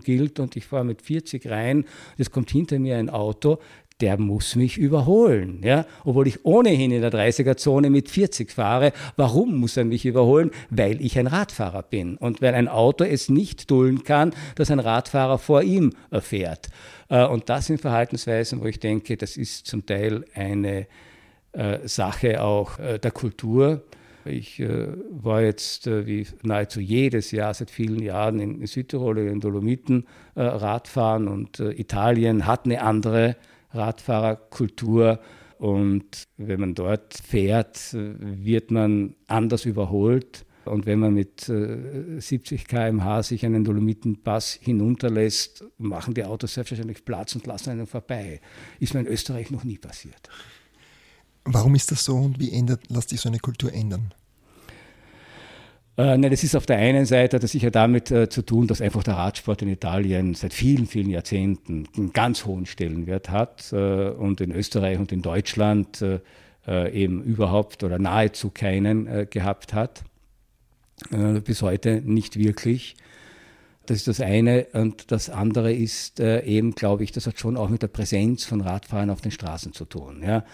gilt 0.04 0.38
und 0.38 0.56
ich 0.56 0.66
fahre 0.66 0.84
mit 0.84 1.00
40 1.00 1.48
rein, 1.48 1.86
es 2.18 2.30
kommt 2.30 2.50
hinter 2.50 2.78
mir 2.78 2.98
ein 2.98 3.08
Auto, 3.08 3.58
der 4.00 4.18
muss 4.18 4.56
mich 4.56 4.76
überholen. 4.76 5.60
Ja? 5.62 5.86
Obwohl 6.04 6.26
ich 6.26 6.44
ohnehin 6.44 6.90
in 6.90 7.00
der 7.00 7.12
30er-Zone 7.12 7.90
mit 7.90 8.08
40 8.08 8.50
fahre. 8.50 8.92
Warum 9.16 9.56
muss 9.58 9.76
er 9.76 9.84
mich 9.84 10.04
überholen? 10.04 10.50
Weil 10.70 11.00
ich 11.00 11.18
ein 11.18 11.28
Radfahrer 11.28 11.82
bin 11.82 12.16
und 12.16 12.42
weil 12.42 12.54
ein 12.54 12.68
Auto 12.68 13.04
es 13.04 13.28
nicht 13.28 13.70
dulden 13.70 14.02
kann, 14.02 14.34
dass 14.56 14.70
ein 14.70 14.80
Radfahrer 14.80 15.38
vor 15.38 15.62
ihm 15.62 15.92
fährt. 16.20 16.70
Äh, 17.08 17.24
und 17.24 17.48
das 17.48 17.66
sind 17.66 17.80
Verhaltensweisen, 17.80 18.60
wo 18.60 18.66
ich 18.66 18.80
denke, 18.80 19.16
das 19.16 19.36
ist 19.36 19.66
zum 19.66 19.86
Teil 19.86 20.24
eine 20.34 20.86
äh, 21.52 21.86
Sache 21.86 22.42
auch 22.42 22.78
äh, 22.78 22.98
der 22.98 23.12
Kultur. 23.12 23.82
Ich 24.26 24.58
war 24.58 25.42
jetzt 25.42 25.86
wie 25.86 26.26
nahezu 26.42 26.80
jedes 26.80 27.30
Jahr 27.30 27.52
seit 27.52 27.70
vielen 27.70 28.02
Jahren 28.02 28.40
in, 28.40 28.66
Südtirol, 28.66 29.18
in 29.18 29.26
den 29.26 29.40
Dolomiten 29.40 30.06
Radfahren 30.34 31.28
und 31.28 31.60
Italien 31.60 32.46
hat 32.46 32.64
eine 32.64 32.80
andere 32.80 33.36
Radfahrerkultur. 33.74 35.20
Und 35.58 36.24
wenn 36.36 36.60
man 36.60 36.74
dort 36.74 37.14
fährt, 37.14 37.92
wird 37.92 38.70
man 38.70 39.14
anders 39.26 39.64
überholt. 39.64 40.44
Und 40.64 40.86
wenn 40.86 40.98
man 40.98 41.12
mit 41.12 41.40
70 41.42 42.66
km/h 42.66 43.22
sich 43.22 43.44
einen 43.44 43.64
Dolomitenpass 43.64 44.54
hinunterlässt, 44.54 45.64
machen 45.78 46.14
die 46.14 46.24
Autos 46.24 46.54
selbstverständlich 46.54 47.04
Platz 47.04 47.34
und 47.34 47.46
lassen 47.46 47.70
einen 47.70 47.86
vorbei. 47.86 48.40
Ist 48.80 48.94
mir 48.94 49.00
in 49.00 49.06
Österreich 49.06 49.50
noch 49.50 49.64
nie 49.64 49.78
passiert. 49.78 50.28
Warum 51.44 51.74
ist 51.74 51.90
das 51.90 52.04
so 52.04 52.16
und 52.16 52.40
wie 52.40 52.52
ändert, 52.52 52.90
lässt 52.90 53.10
sich 53.10 53.20
so 53.20 53.28
eine 53.28 53.38
Kultur 53.38 53.72
ändern? 53.72 54.14
Äh, 55.96 56.18
nein, 56.18 56.30
das 56.30 56.42
ist 56.42 56.56
auf 56.56 56.66
der 56.66 56.78
einen 56.78 57.06
Seite 57.06 57.38
das 57.38 57.52
sicher 57.52 57.70
damit 57.70 58.10
äh, 58.10 58.28
zu 58.28 58.42
tun, 58.42 58.66
dass 58.66 58.80
einfach 58.80 59.04
der 59.04 59.14
Radsport 59.14 59.62
in 59.62 59.68
Italien 59.68 60.34
seit 60.34 60.52
vielen, 60.52 60.86
vielen 60.86 61.08
Jahrzehnten 61.08 61.86
einen 61.96 62.12
ganz 62.12 62.44
hohen 62.46 62.66
Stellenwert 62.66 63.30
hat 63.30 63.72
äh, 63.72 64.08
und 64.10 64.40
in 64.40 64.50
Österreich 64.50 64.98
und 64.98 65.12
in 65.12 65.22
Deutschland 65.22 66.02
äh, 66.02 66.18
äh 66.66 66.90
eben 66.92 67.22
überhaupt 67.22 67.84
oder 67.84 68.00
nahezu 68.00 68.50
keinen 68.50 69.06
äh, 69.06 69.26
gehabt 69.28 69.72
hat. 69.72 70.02
bis 71.10 71.60
heute 71.60 72.02
nicht 72.04 72.38
wirklich. 72.38 72.96
Das 73.86 73.98
ist 73.98 74.08
das 74.08 74.20
eine. 74.20 74.66
Und 74.72 75.10
das 75.10 75.28
andere 75.28 75.72
ist 75.72 76.20
eben, 76.20 76.74
glaube 76.74 77.04
ich, 77.04 77.12
das 77.12 77.26
hat 77.26 77.38
schon 77.38 77.56
auch 77.56 77.68
mit 77.68 77.82
der 77.82 77.88
Präsenz 77.88 78.44
von 78.44 78.60
Radfahrern 78.60 79.10
auf 79.10 79.20
den 79.20 79.32
Straßen 79.32 79.72
zu 79.72 79.84
tun. 79.84 80.22
Ja. 80.24 80.44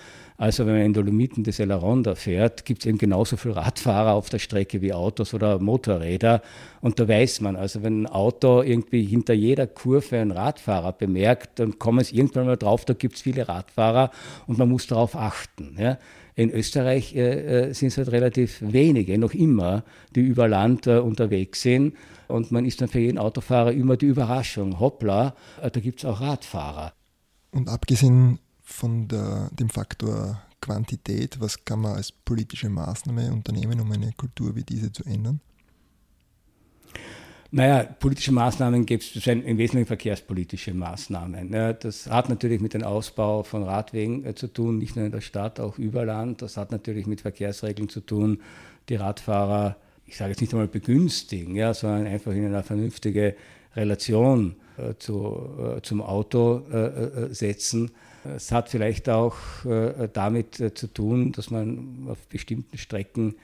Also 0.40 0.64
wenn 0.64 0.72
man 0.72 0.86
in 0.86 0.94
Dolomiten 0.94 1.44
des 1.44 1.58
El 1.58 1.70
Aronda 1.70 2.14
fährt, 2.14 2.64
gibt 2.64 2.80
es 2.80 2.86
eben 2.86 2.96
genauso 2.96 3.36
viele 3.36 3.56
Radfahrer 3.56 4.14
auf 4.14 4.30
der 4.30 4.38
Strecke 4.38 4.80
wie 4.80 4.94
Autos 4.94 5.34
oder 5.34 5.58
Motorräder. 5.58 6.40
Und 6.80 6.98
da 6.98 7.06
weiß 7.06 7.42
man, 7.42 7.56
also 7.56 7.82
wenn 7.82 8.04
ein 8.04 8.06
Auto 8.06 8.62
irgendwie 8.62 9.04
hinter 9.04 9.34
jeder 9.34 9.66
Kurve 9.66 10.16
einen 10.16 10.30
Radfahrer 10.30 10.92
bemerkt, 10.92 11.58
dann 11.58 11.78
kommen 11.78 11.98
es 11.98 12.10
irgendwann 12.10 12.46
mal 12.46 12.56
drauf, 12.56 12.86
da 12.86 12.94
gibt 12.94 13.16
es 13.16 13.20
viele 13.20 13.48
Radfahrer 13.48 14.12
und 14.46 14.56
man 14.56 14.70
muss 14.70 14.86
darauf 14.86 15.14
achten. 15.14 15.76
Ja. 15.78 15.98
In 16.36 16.50
Österreich 16.50 17.14
äh, 17.14 17.66
äh 17.68 17.72
sind 17.74 17.88
es 17.88 17.98
halt 17.98 18.10
relativ 18.10 18.62
wenige, 18.62 19.18
noch 19.18 19.34
immer, 19.34 19.84
die 20.16 20.22
über 20.22 20.48
Land 20.48 20.86
äh, 20.86 21.00
unterwegs 21.00 21.60
sind. 21.60 21.96
Und 22.28 22.50
man 22.50 22.64
ist 22.64 22.80
dann 22.80 22.88
für 22.88 23.00
jeden 23.00 23.18
Autofahrer 23.18 23.72
immer 23.72 23.98
die 23.98 24.06
Überraschung, 24.06 24.80
hoppla, 24.80 25.34
äh, 25.60 25.70
da 25.70 25.80
gibt 25.80 25.98
es 25.98 26.06
auch 26.06 26.22
Radfahrer. 26.22 26.94
Und 27.50 27.68
abgesehen 27.68 28.38
von 28.72 29.08
der, 29.08 29.50
dem 29.52 29.68
Faktor 29.68 30.42
Quantität, 30.60 31.40
was 31.40 31.64
kann 31.64 31.80
man 31.80 31.96
als 31.96 32.12
politische 32.12 32.68
Maßnahme 32.68 33.32
unternehmen, 33.32 33.80
um 33.80 33.90
eine 33.92 34.12
Kultur 34.12 34.54
wie 34.54 34.62
diese 34.62 34.92
zu 34.92 35.04
ändern? 35.04 35.40
Naja, 37.52 37.82
politische 37.82 38.30
Maßnahmen 38.30 38.86
gibt 38.86 39.02
es 39.02 39.26
im 39.26 39.58
Wesentlichen 39.58 39.86
verkehrspolitische 39.86 40.72
Maßnahmen. 40.72 41.50
das 41.50 42.06
hat 42.08 42.28
natürlich 42.28 42.60
mit 42.60 42.74
dem 42.74 42.84
Ausbau 42.84 43.42
von 43.42 43.64
Radwegen 43.64 44.24
äh, 44.24 44.36
zu 44.36 44.46
tun, 44.46 44.78
nicht 44.78 44.94
nur 44.94 45.04
in 45.04 45.10
der 45.10 45.20
Stadt, 45.20 45.58
auch 45.58 45.76
über 45.76 46.04
Land. 46.04 46.42
Das 46.42 46.56
hat 46.56 46.70
natürlich 46.70 47.08
mit 47.08 47.22
Verkehrsregeln 47.22 47.88
zu 47.88 48.02
tun, 48.02 48.40
die 48.88 48.94
Radfahrer, 48.94 49.76
ich 50.06 50.16
sage 50.16 50.30
jetzt 50.30 50.40
nicht 50.40 50.52
einmal 50.52 50.68
begünstigen, 50.68 51.56
ja, 51.56 51.74
sondern 51.74 52.06
einfach 52.06 52.30
in 52.32 52.46
eine 52.46 52.62
vernünftige 52.62 53.34
Relation 53.74 54.54
äh, 54.76 54.94
zu, 54.98 55.76
äh, 55.76 55.82
zum 55.82 56.02
Auto 56.02 56.62
äh, 56.72 56.76
äh 56.76 57.34
setzen. 57.34 57.90
Es 58.24 58.52
hat 58.52 58.68
vielleicht 58.68 59.08
auch 59.08 59.36
äh, 59.64 60.08
damit 60.12 60.60
äh, 60.60 60.74
zu 60.74 60.88
tun, 60.88 61.32
dass 61.32 61.50
man 61.50 62.06
auf 62.08 62.26
bestimmten 62.28 62.76
Strecken 62.76 63.36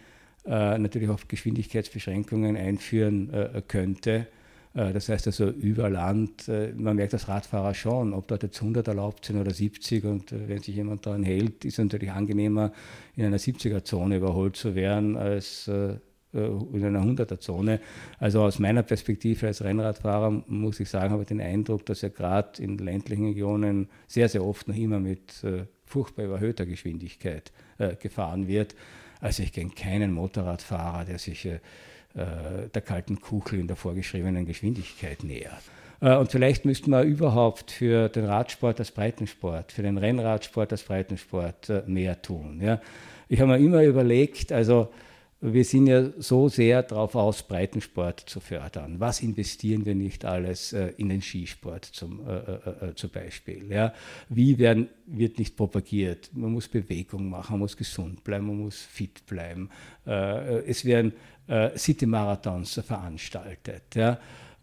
äh, 0.45 0.79
natürlich 0.79 1.09
auch 1.09 1.21
Geschwindigkeitsbeschränkungen 1.27 2.57
einführen 2.57 3.31
könnte. 3.69 4.27
Das 4.75 5.09
heißt 5.09 5.27
also 5.27 5.49
über 5.49 5.89
Land, 5.89 6.49
man 6.49 6.97
merkt 6.97 7.15
als 7.15 7.29
Radfahrer 7.29 7.73
schon, 7.73 8.13
ob 8.13 8.29
dort 8.29 8.43
jetzt 8.43 8.61
100 8.61 8.87
erlaubt 8.87 9.25
sind 9.25 9.41
oder 9.41 9.51
70 9.51 10.05
und 10.05 10.33
wenn 10.33 10.59
sich 10.59 10.77
jemand 10.77 11.07
daran 11.07 11.23
hält, 11.23 11.65
ist 11.65 11.79
es 11.79 11.83
natürlich 11.83 12.13
angenehmer, 12.13 12.73
in 13.17 13.25
einer 13.25 13.39
70er-Zone 13.39 14.19
überholt 14.19 14.55
zu 14.55 14.75
werden, 14.75 15.17
als 15.17 15.71
in 16.37 16.85
einer 16.85 17.03
100er-Zone. 17.03 17.81
Also 18.19 18.43
aus 18.43 18.59
meiner 18.59 18.83
Perspektive 18.83 19.47
als 19.47 19.63
Rennradfahrer 19.63 20.43
muss 20.47 20.81
ich 20.81 20.89
sagen, 20.89 21.13
habe 21.13 21.23
ich 21.23 21.29
den 21.29 21.41
Eindruck, 21.41 21.87
dass 21.87 22.03
er 22.03 22.11
gerade 22.11 22.63
in 22.63 22.79
ländlichen 22.79 23.27
Regionen 23.27 23.89
sehr, 24.07 24.29
sehr 24.29 24.45
oft 24.45 24.69
noch 24.69 24.77
immer 24.77 25.01
mit 25.01 25.43
äh, 25.45 25.65
furchtbar 25.85 26.25
überhöhter 26.25 26.67
Geschwindigkeit 26.67 27.53
äh, 27.79 27.97
gefahren 27.97 28.49
wird. 28.49 28.75
Also 29.21 29.43
ich 29.43 29.53
kenne 29.53 29.71
keinen 29.71 30.13
Motorradfahrer, 30.13 31.05
der 31.05 31.19
sich 31.19 31.47
äh, 31.47 31.61
äh, 32.15 32.69
der 32.75 32.83
kalten 32.83 33.21
Kuchel 33.21 33.61
in 33.61 33.67
der 33.67 33.77
vorgeschriebenen 33.77 34.47
Geschwindigkeit 34.47 35.25
nähert. 35.25 35.63
Äh, 36.01 36.17
und 36.17 36.31
vielleicht 36.31 36.65
müssten 36.65 36.91
wir 36.91 37.03
überhaupt 37.03 37.71
für 37.71 38.09
den 38.09 38.25
Radsport 38.25 38.79
als 38.79 38.91
Breitensport, 38.91 39.73
für 39.73 39.83
den 39.83 39.99
Rennradsport 39.99 40.73
als 40.73 40.83
Breitensport 40.83 41.87
mehr 41.87 42.21
tun. 42.21 42.61
Ja. 42.63 42.81
Ich 43.29 43.41
habe 43.41 43.53
mir 43.53 43.59
immer 43.59 43.83
überlegt, 43.83 44.53
also 44.53 44.93
wir 45.53 45.65
sind 45.65 45.87
ja 45.87 46.11
so 46.19 46.49
sehr 46.49 46.83
darauf 46.83 47.15
aus, 47.15 47.43
Breitensport 47.43 48.21
zu 48.21 48.41
fördern. 48.41 48.99
Was 48.99 49.21
investieren 49.21 49.85
wir 49.85 49.95
nicht 49.95 50.25
alles 50.25 50.73
äh, 50.73 50.93
in 50.97 51.09
den 51.09 51.23
Skisport 51.23 51.85
zum, 51.85 52.27
äh, 52.27 52.33
äh, 52.33 52.89
äh, 52.91 52.95
zum 52.95 53.11
Beispiel? 53.11 53.71
Ja? 53.71 53.93
Wie 54.29 54.59
werden, 54.59 54.89
wird 55.07 55.39
nicht 55.39 55.57
propagiert? 55.57 56.31
Man 56.33 56.53
muss 56.53 56.69
Bewegung 56.69 57.29
machen, 57.29 57.53
man 57.53 57.61
muss 57.61 57.77
gesund 57.77 58.25
bleiben, 58.25 58.47
man 58.47 58.59
muss 58.59 58.81
fit 58.81 59.27
bleiben. 59.27 59.71
Äh, 60.07 60.61
es 60.69 60.85
werden 60.85 61.13
äh, 61.47 61.77
City-Marathons 61.77 62.81
veranstaltet. 62.85 63.95
Ja? 63.95 64.19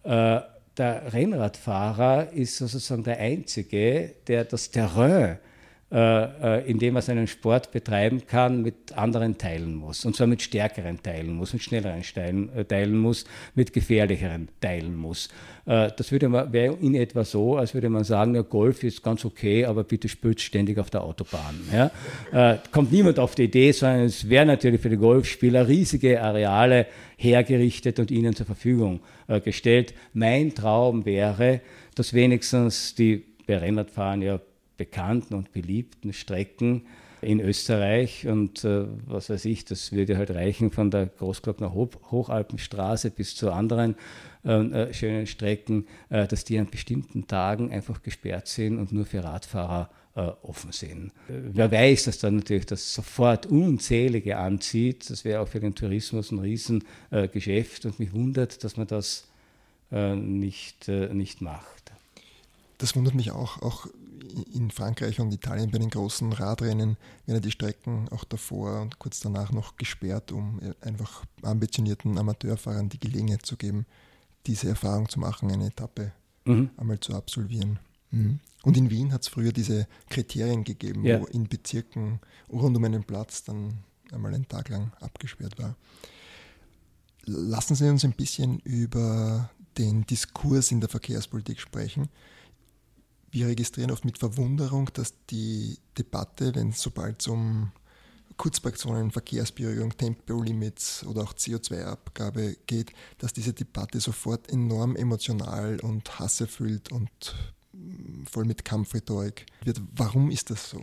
der 0.05 1.13
Rennradfahrer 1.13 2.33
ist 2.33 2.57
sozusagen 2.57 3.03
der 3.03 3.19
Einzige, 3.19 4.15
der 4.27 4.43
das 4.43 4.69
Terrain 4.69 5.39
äh, 5.93 6.23
äh, 6.57 6.71
indem 6.71 6.95
er 6.95 7.03
seinen 7.03 7.27
Sport 7.27 7.71
betreiben 7.71 8.25
kann, 8.25 8.63
mit 8.63 8.97
anderen 8.97 9.37
teilen 9.37 9.75
muss. 9.75 10.05
Und 10.05 10.15
zwar 10.15 10.25
mit 10.25 10.41
stärkeren 10.41 11.03
teilen 11.03 11.35
muss, 11.35 11.53
mit 11.53 11.61
schnelleren 11.61 12.01
teilen, 12.01 12.49
äh, 12.55 12.65
teilen 12.65 12.97
muss, 12.97 13.25
mit 13.53 13.73
gefährlicheren 13.73 14.47
teilen 14.59 14.95
muss. 14.95 15.29
Das 15.65 16.11
wäre 16.11 16.77
in 16.81 16.93
etwa 16.93 17.23
so, 17.23 17.55
als 17.55 17.73
würde 17.73 17.87
man 17.89 18.03
sagen, 18.03 18.35
ja, 18.35 18.41
Golf 18.41 18.83
ist 18.83 19.01
ganz 19.01 19.23
okay, 19.23 19.63
aber 19.63 19.85
bitte 19.85 20.09
spült 20.09 20.41
ständig 20.41 20.77
auf 20.77 20.89
der 20.89 21.03
Autobahn. 21.03 21.55
Ja? 21.71 22.59
kommt 22.73 22.91
niemand 22.91 23.17
auf 23.17 23.33
die 23.35 23.43
Idee, 23.43 23.71
sondern 23.71 24.01
es 24.01 24.27
wäre 24.27 24.45
natürlich 24.45 24.81
für 24.81 24.89
die 24.89 24.97
Golfspieler 24.97 25.65
riesige 25.65 26.21
Areale 26.21 26.87
hergerichtet 27.15 27.97
und 27.99 28.11
ihnen 28.11 28.35
zur 28.35 28.45
Verfügung 28.45 28.99
gestellt. 29.45 29.93
Mein 30.11 30.53
Traum 30.53 31.05
wäre, 31.05 31.61
dass 31.95 32.13
wenigstens 32.13 32.93
die 32.95 33.23
bei 33.47 33.57
Rennradfahren 33.57 34.21
ja 34.21 34.41
bekannten 34.77 35.33
und 35.35 35.51
beliebten 35.51 36.13
Strecken 36.13 36.83
in 37.21 37.39
Österreich 37.39 38.27
und 38.27 38.63
äh, 38.63 38.85
was 39.05 39.29
weiß 39.29 39.45
ich, 39.45 39.65
das 39.65 39.91
würde 39.91 40.17
halt 40.17 40.31
reichen 40.31 40.71
von 40.71 40.91
der 40.91 41.07
Großglockner 41.07 41.73
Ho 41.73 41.89
Hochalpenstraße 42.11 43.11
bis 43.11 43.35
zu 43.35 43.51
anderen 43.51 43.95
ähm, 44.45 44.73
äh, 44.73 44.93
schönen 44.93 45.25
Strecken, 45.25 45.87
äh, 46.09 46.27
dass 46.27 46.43
die 46.43 46.59
an 46.59 46.69
bestimmten 46.69 47.27
Tagen 47.27 47.71
einfach 47.71 48.03
gesperrt 48.03 48.47
sind 48.47 48.77
und 48.77 48.91
nur 48.91 49.05
für 49.05 49.23
Radfahrer 49.23 49.89
äh, 50.15 50.31
offen 50.43 50.71
sind. 50.71 51.07
Äh, 51.29 51.39
wer 51.53 51.71
weiß, 51.71 52.03
dass 52.03 52.19
dann 52.19 52.37
natürlich 52.37 52.65
das 52.65 52.93
sofort 52.93 53.45
unzählige 53.45 54.37
anzieht, 54.37 55.09
das 55.09 55.23
wäre 55.25 55.41
auch 55.41 55.47
für 55.47 55.59
den 55.59 55.75
Tourismus 55.75 56.31
ein 56.31 56.39
Riesengeschäft 56.39 57.85
und 57.85 57.99
mich 57.99 58.13
wundert, 58.13 58.63
dass 58.63 58.77
man 58.77 58.87
das 58.87 59.27
äh, 59.91 60.15
nicht, 60.15 60.87
nicht 60.87 61.41
macht. 61.41 61.93
Das 62.79 62.95
wundert 62.95 63.15
mich 63.15 63.31
auch, 63.31 63.61
auch 63.61 63.87
in 64.53 64.71
Frankreich 64.71 65.19
und 65.19 65.33
Italien 65.33 65.71
bei 65.71 65.77
den 65.77 65.89
großen 65.89 66.31
Radrennen 66.33 66.97
werden 67.25 67.41
die 67.41 67.51
Strecken 67.51 68.07
auch 68.09 68.23
davor 68.23 68.81
und 68.81 68.99
kurz 68.99 69.19
danach 69.19 69.51
noch 69.51 69.75
gesperrt, 69.77 70.31
um 70.31 70.59
einfach 70.81 71.25
ambitionierten 71.41 72.17
Amateurfahrern 72.17 72.89
die 72.89 72.99
Gelegenheit 72.99 73.45
zu 73.45 73.57
geben, 73.57 73.85
diese 74.45 74.69
Erfahrung 74.69 75.09
zu 75.09 75.19
machen, 75.19 75.51
eine 75.51 75.67
Etappe 75.67 76.11
mhm. 76.45 76.69
einmal 76.77 76.99
zu 76.99 77.13
absolvieren. 77.15 77.79
Mhm. 78.11 78.39
Und 78.63 78.77
in 78.77 78.89
Wien 78.89 79.11
hat 79.11 79.23
es 79.23 79.27
früher 79.27 79.51
diese 79.51 79.87
Kriterien 80.09 80.63
gegeben, 80.63 81.05
ja. 81.05 81.19
wo 81.19 81.25
in 81.25 81.47
Bezirken 81.47 82.19
rund 82.49 82.75
um 82.77 82.83
einen 82.83 83.03
Platz 83.03 83.43
dann 83.43 83.79
einmal 84.11 84.33
einen 84.33 84.47
Tag 84.47 84.69
lang 84.69 84.93
abgesperrt 85.01 85.57
war. 85.59 85.75
Lassen 87.25 87.75
Sie 87.75 87.89
uns 87.89 88.03
ein 88.03 88.13
bisschen 88.13 88.59
über 88.59 89.49
den 89.77 90.05
Diskurs 90.05 90.71
in 90.71 90.81
der 90.81 90.89
Verkehrspolitik 90.89 91.59
sprechen 91.59 92.09
wir 93.33 93.47
registrieren 93.47 93.91
oft 93.91 94.05
mit 94.05 94.19
Verwunderung, 94.19 94.91
dass 94.93 95.15
die 95.31 95.77
Debatte, 95.97 96.53
wenn 96.53 96.69
es 96.69 96.81
sobald 96.81 97.27
um 97.27 97.71
Kurzparkzonen, 98.37 99.11
Verkehrsberuhigung, 99.11 99.97
Tempolimits 99.97 101.05
oder 101.05 101.23
auch 101.23 101.33
CO2-Abgabe 101.33 102.57
geht, 102.67 102.91
dass 103.17 103.33
diese 103.33 103.53
Debatte 103.53 103.99
sofort 103.99 104.51
enorm 104.51 104.95
emotional 104.95 105.79
und 105.81 106.19
hasserfüllt 106.19 106.91
und 106.91 107.09
mm, 107.73 108.25
voll 108.25 108.45
mit 108.45 108.65
Kampfrhetorik 108.65 109.47
wird. 109.63 109.81
Warum 109.95 110.29
ist 110.29 110.51
das 110.51 110.69
so? 110.69 110.81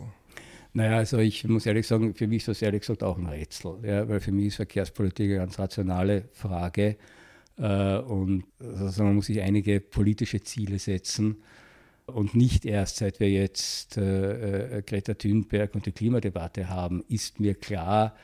Naja, 0.73 0.97
also 0.97 1.17
ich 1.19 1.45
muss 1.45 1.65
ehrlich 1.65 1.87
sagen, 1.87 2.15
für 2.15 2.27
mich 2.27 2.39
ist 2.39 2.47
das 2.49 2.61
ehrlich 2.61 2.81
gesagt 2.81 3.03
auch 3.03 3.17
ein 3.17 3.27
Rätsel, 3.27 3.79
ja, 3.83 4.07
weil 4.07 4.19
für 4.19 4.31
mich 4.31 4.47
ist 4.47 4.55
Verkehrspolitik 4.55 5.29
eine 5.29 5.39
ganz 5.39 5.59
rationale 5.59 6.29
Frage 6.31 6.97
äh, 7.57 7.97
und 7.97 8.45
also 8.59 9.03
man 9.03 9.15
muss 9.15 9.25
sich 9.25 9.41
einige 9.41 9.81
politische 9.81 10.41
Ziele 10.41 10.79
setzen 10.79 11.43
und 12.13 12.35
nicht 12.35 12.65
erst 12.65 12.97
seit 12.97 13.19
wir 13.19 13.29
jetzt 13.29 13.97
äh, 13.97 14.77
äh, 14.77 14.81
Greta 14.81 15.13
Thunberg 15.13 15.75
und 15.75 15.85
die 15.85 15.91
Klimadebatte 15.91 16.69
haben, 16.69 17.03
ist 17.07 17.39
mir 17.39 17.55
klar, 17.55 18.15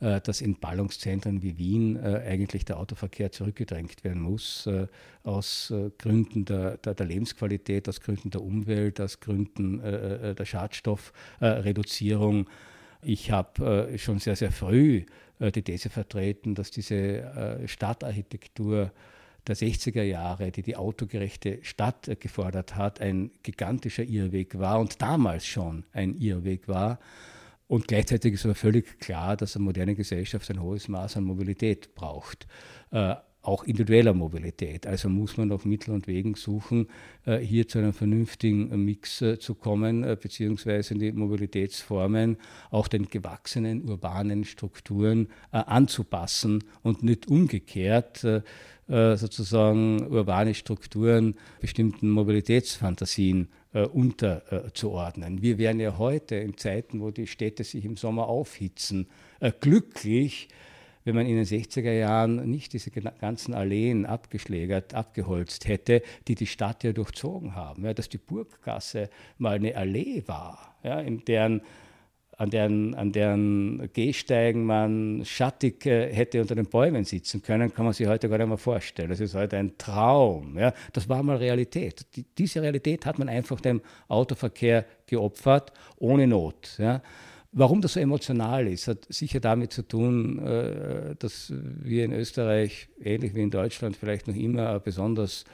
äh, 0.00 0.20
dass 0.20 0.40
in 0.40 0.56
Ballungszentren 0.56 1.42
wie 1.42 1.56
Wien 1.56 1.96
äh, 1.96 2.22
eigentlich 2.26 2.64
der 2.64 2.78
Autoverkehr 2.78 3.32
zurückgedrängt 3.32 4.04
werden 4.04 4.20
muss, 4.20 4.66
äh, 4.66 4.86
aus 5.22 5.70
äh, 5.70 5.90
Gründen 5.96 6.44
der, 6.44 6.76
der, 6.78 6.94
der, 6.94 7.06
Lebensqualität, 7.06 7.88
aus 7.88 8.00
Gründen 8.00 8.30
der 8.30 8.42
Umwelt, 8.42 9.00
aus 9.00 9.20
Gründen 9.20 9.80
der 9.80 10.44
Schadstoffreduzierung. 10.44 12.48
Ich 13.02 13.30
habe 13.30 13.90
schon 13.96 14.18
sehr, 14.18 14.36
sehr 14.36 14.50
früh 14.50 15.04
die 15.38 15.62
These 15.62 15.90
vertreten, 15.90 16.54
dass 16.54 16.70
diese 16.70 17.60
Stadtarchitektur 17.66 18.92
der 19.46 19.56
60er 19.56 20.02
Jahre, 20.02 20.50
die 20.50 20.62
die 20.62 20.76
autogerechte 20.76 21.58
Stadt 21.62 22.10
gefordert 22.20 22.76
hat, 22.76 23.00
ein 23.00 23.30
gigantischer 23.42 24.04
Irrweg 24.04 24.58
war 24.58 24.80
und 24.80 25.02
damals 25.02 25.46
schon 25.46 25.84
ein 25.92 26.16
Irrweg 26.16 26.68
war. 26.68 26.98
Und 27.66 27.88
gleichzeitig 27.88 28.34
ist 28.34 28.44
aber 28.44 28.54
völlig 28.54 28.98
klar, 29.00 29.36
dass 29.36 29.56
eine 29.56 29.64
moderne 29.64 29.94
Gesellschaft 29.94 30.50
ein 30.50 30.62
hohes 30.62 30.88
Maß 30.88 31.16
an 31.16 31.24
Mobilität 31.24 31.94
braucht. 31.94 32.46
Äh, 32.90 33.16
auch 33.44 33.64
individueller 33.64 34.14
Mobilität. 34.14 34.86
Also 34.86 35.08
muss 35.08 35.36
man 35.36 35.52
auf 35.52 35.64
Mittel 35.64 35.92
und 35.92 36.06
Wegen 36.06 36.34
suchen, 36.34 36.88
äh, 37.26 37.38
hier 37.38 37.68
zu 37.68 37.78
einem 37.78 37.92
vernünftigen 37.92 38.84
Mix 38.84 39.20
äh, 39.20 39.38
zu 39.38 39.54
kommen, 39.54 40.02
äh, 40.02 40.16
beziehungsweise 40.20 40.94
die 40.94 41.12
Mobilitätsformen 41.12 42.38
auch 42.70 42.88
den 42.88 43.08
gewachsenen 43.10 43.88
urbanen 43.88 44.44
Strukturen 44.44 45.28
anzupassen 45.50 46.64
und 46.82 47.02
nicht 47.02 47.28
umgekehrt 47.28 48.26
sozusagen 48.86 50.06
urbane 50.08 50.54
Strukturen 50.54 51.36
bestimmten 51.60 52.10
Mobilitätsfantasien 52.10 53.48
unterzuordnen. 53.92 55.42
Wir 55.42 55.58
wären 55.58 55.80
ja 55.80 55.98
heute 55.98 56.36
in 56.36 56.56
Zeiten, 56.56 57.00
wo 57.00 57.10
die 57.10 57.26
Städte 57.26 57.64
sich 57.64 57.84
im 57.84 57.96
Sommer 57.96 58.28
aufhitzen, 58.28 59.08
glücklich, 59.60 60.48
wenn 61.04 61.16
man 61.16 61.26
in 61.26 61.36
den 61.36 61.44
60er 61.44 61.92
Jahren 61.92 62.48
nicht 62.48 62.72
diese 62.72 62.90
ganzen 62.90 63.52
Alleen 63.52 64.06
abgeschlägert, 64.06 64.94
abgeholzt 64.94 65.68
hätte, 65.68 66.02
die 66.28 66.34
die 66.34 66.46
Stadt 66.46 66.82
ja 66.82 66.92
durchzogen 66.92 67.54
haben. 67.54 67.84
Ja, 67.84 67.92
dass 67.92 68.08
die 68.08 68.18
Burggasse 68.18 69.10
mal 69.36 69.56
eine 69.56 69.76
Allee 69.76 70.22
war, 70.26 70.76
ja, 70.82 71.00
in 71.00 71.24
deren 71.24 71.60
an 72.36 72.50
deren, 72.50 72.94
an 72.94 73.12
deren 73.12 73.90
Gehsteigen 73.92 74.64
man 74.64 75.22
schattig 75.24 75.86
äh, 75.86 76.12
hätte 76.12 76.40
unter 76.40 76.54
den 76.54 76.66
Bäumen 76.66 77.04
sitzen 77.04 77.42
können, 77.42 77.72
kann 77.72 77.84
man 77.84 77.94
sich 77.94 78.06
heute 78.06 78.28
gar 78.28 78.38
nicht 78.38 78.48
mehr 78.48 78.58
vorstellen. 78.58 79.10
Das 79.10 79.20
ist 79.20 79.34
heute 79.34 79.56
ein 79.56 79.76
Traum. 79.78 80.58
Ja. 80.58 80.72
Das 80.92 81.08
war 81.08 81.22
mal 81.22 81.36
Realität. 81.36 82.06
Die, 82.16 82.24
diese 82.36 82.62
Realität 82.62 83.06
hat 83.06 83.18
man 83.18 83.28
einfach 83.28 83.60
dem 83.60 83.80
Autoverkehr 84.08 84.84
geopfert, 85.06 85.72
ohne 85.96 86.26
Not. 86.26 86.76
Ja. 86.78 87.02
Warum 87.52 87.80
das 87.80 87.92
so 87.92 88.00
emotional 88.00 88.66
ist, 88.66 88.88
hat 88.88 89.06
sicher 89.08 89.38
damit 89.38 89.72
zu 89.72 89.82
tun, 89.82 90.44
äh, 90.44 91.14
dass 91.16 91.52
wir 91.56 92.04
in 92.04 92.12
Österreich, 92.12 92.88
ähnlich 93.00 93.34
wie 93.34 93.42
in 93.42 93.50
Deutschland, 93.50 93.96
vielleicht 93.96 94.26
noch 94.26 94.34
immer 94.34 94.80
besonders 94.80 95.44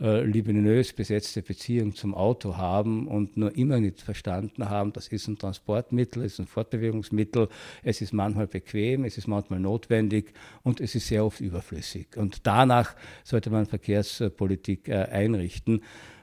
äh, 0.00 0.24
libidinös 0.24 0.92
besetzte 0.92 1.42
Beziehung 1.42 1.94
zum 1.94 2.14
Auto 2.14 2.56
haben 2.56 3.06
und 3.06 3.36
nur 3.36 3.54
immer 3.56 3.80
nicht 3.80 4.00
verstanden 4.00 4.68
haben, 4.68 4.92
das 4.92 5.08
ist 5.08 5.28
ein 5.28 5.38
Transportmittel, 5.38 6.24
es 6.24 6.34
ist 6.34 6.40
ein 6.40 6.46
Fortbewegungsmittel, 6.46 7.48
es 7.82 8.00
ist 8.00 8.12
manchmal 8.12 8.46
bequem, 8.46 9.04
es 9.04 9.18
ist 9.18 9.28
manchmal 9.28 9.60
notwendig 9.60 10.32
und 10.62 10.80
es 10.80 10.94
ist 10.94 11.06
sehr 11.08 11.24
oft 11.24 11.40
überflüssig. 11.40 12.16
Und 12.16 12.46
danach 12.46 12.96
sollte 13.24 13.50
man 13.50 13.66
Verkehrspolitik 13.66 14.88
äh, 14.88 15.04
einrichten 15.10 15.82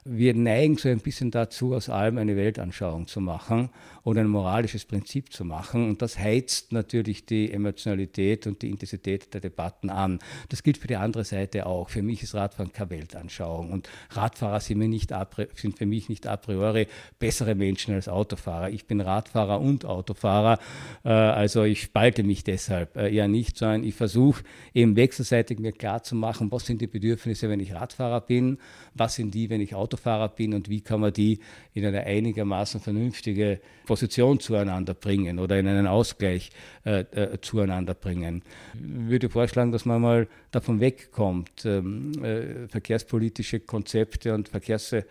wir 0.09 0.33
neigen 0.33 0.77
so 0.77 0.87
ein 0.89 0.99
bisschen 0.99 1.31
dazu, 1.31 1.75
aus 1.75 1.89
allem 1.89 2.17
eine 2.17 2.35
Weltanschauung 2.35 3.07
zu 3.07 3.19
machen 3.19 3.69
oder 4.07 4.21
ein 4.21 4.29
moralisches 4.29 4.85
Prinzip 4.85 5.33
zu 5.33 5.43
machen. 5.43 5.89
Und 5.89 6.01
das 6.01 6.17
heizt 6.17 6.71
natürlich 6.71 7.25
die 7.25 7.51
Emotionalität 7.51 8.47
und 8.47 8.61
die 8.61 8.69
Intensität 8.69 9.33
der 9.33 9.41
Debatten 9.41 9.89
an. 9.89 10.19
Das 10.47 10.63
gilt 10.63 10.77
für 10.77 10.87
die 10.87 10.95
andere 10.95 11.25
Seite 11.25 11.65
auch. 11.65 11.89
Für 11.89 12.01
mich 12.01 12.23
ist 12.23 12.33
Radfahren 12.33 12.71
keine 12.71 12.91
Weltanschauung. 12.91 13.69
Und 13.69 13.89
Radfahrer 14.11 14.61
sind, 14.61 14.77
mir 14.77 14.87
nicht 14.87 15.13
sind 15.55 15.77
für 15.77 15.85
mich 15.85 16.07
nicht 16.07 16.25
a 16.25 16.37
priori 16.37 16.87
bessere 17.19 17.53
Menschen 17.53 17.95
als 17.95 18.07
Autofahrer. 18.07 18.69
Ich 18.69 18.85
bin 18.87 19.01
Radfahrer 19.01 19.59
und 19.59 19.83
Autofahrer. 19.83 20.57
Äh, 21.03 21.09
also 21.09 21.63
ich 21.63 21.81
spalte 21.81 22.23
mich 22.23 22.45
deshalb 22.45 22.95
äh, 22.95 23.13
eher 23.13 23.27
nicht, 23.27 23.57
sondern 23.57 23.83
ich 23.83 23.95
versuche 23.95 24.41
eben 24.73 24.95
wechselseitig 24.95 25.59
mir 25.59 25.73
klar 25.73 26.01
zu 26.01 26.15
machen, 26.15 26.49
was 26.49 26.65
sind 26.65 26.79
die 26.79 26.87
Bedürfnisse, 26.87 27.49
wenn 27.49 27.59
ich 27.59 27.73
Radfahrer 27.73 28.21
bin, 28.21 28.59
was 28.93 29.15
sind 29.15 29.35
die, 29.35 29.49
wenn 29.49 29.59
ich 29.59 29.75
Autofahrer 29.75 30.29
bin 30.29 30.53
und 30.53 30.69
wie 30.69 30.79
kann 30.79 31.01
man 31.01 31.11
die 31.11 31.39
in 31.73 31.85
eine 31.85 32.05
einigermaßen 32.05 32.79
vernünftige 32.79 33.59
Position 33.85 33.96
zueinander 34.39 34.93
bringen 34.93 35.39
oder 35.39 35.59
in 35.59 35.67
einen 35.67 35.87
Ausgleich 35.87 36.51
äh, 36.85 37.01
äh, 37.11 37.41
zueinander 37.41 37.93
bringen. 37.93 38.43
Ich 38.73 39.09
würde 39.09 39.29
vorschlagen, 39.29 39.71
dass 39.71 39.85
man 39.85 40.01
mal 40.01 40.27
davon 40.51 40.79
wegkommt, 40.79 41.65
ähm, 41.65 42.11
äh, 42.23 42.67
verkehrspolitische 42.67 43.59
Konzepte 43.59 44.33
und 44.33 44.49
Verkehrs 44.49 44.93
äh, 44.93 45.03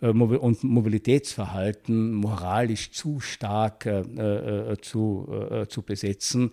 und 0.00 0.62
Mobilitätsverhalten 0.62 2.12
moralisch 2.12 2.92
zu 2.92 3.18
stark 3.18 3.86
äh, 3.86 4.00
äh, 4.00 4.76
zu, 4.80 5.66
zu 5.68 5.82
besetzen. 5.82 6.52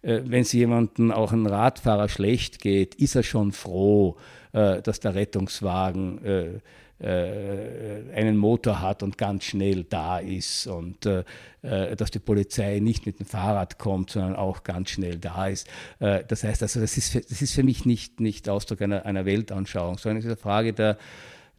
wenn 0.00 0.42
es 0.42 0.52
jemandem, 0.52 1.10
auch 1.10 1.32
einem 1.32 1.46
Radfahrer, 1.46 2.08
schlecht 2.08 2.60
geht, 2.60 2.94
ist 2.94 3.14
er 3.14 3.24
schon 3.24 3.52
froh, 3.52 4.16
dass 4.52 5.00
der 5.00 5.14
Rettungswagen 5.14 6.24
äh, 6.24 6.60
einen 7.00 8.36
Motor 8.36 8.80
hat 8.80 9.02
und 9.02 9.16
ganz 9.16 9.44
schnell 9.44 9.84
da 9.84 10.18
ist 10.18 10.66
und 10.66 11.06
äh, 11.06 11.24
äh, 11.62 11.96
dass 11.96 12.10
die 12.10 12.18
Polizei 12.18 12.78
nicht 12.80 13.06
mit 13.06 13.18
dem 13.18 13.26
Fahrrad 13.26 13.78
kommt, 13.78 14.10
sondern 14.10 14.36
auch 14.36 14.64
ganz 14.64 14.90
schnell 14.90 15.18
da 15.18 15.48
ist. 15.48 15.68
Äh, 15.98 16.24
das 16.26 16.44
heißt 16.44 16.62
also, 16.62 16.80
das 16.80 16.96
ist 16.96 17.12
für, 17.12 17.20
das 17.20 17.42
ist 17.42 17.54
für 17.54 17.62
mich 17.62 17.84
nicht, 17.84 18.20
nicht 18.20 18.48
Ausdruck 18.48 18.82
einer, 18.82 19.06
einer 19.06 19.24
Weltanschauung, 19.24 19.98
sondern 19.98 20.18
es 20.18 20.24
ist 20.24 20.30
eine 20.30 20.36
Frage 20.36 20.72
der, 20.72 20.98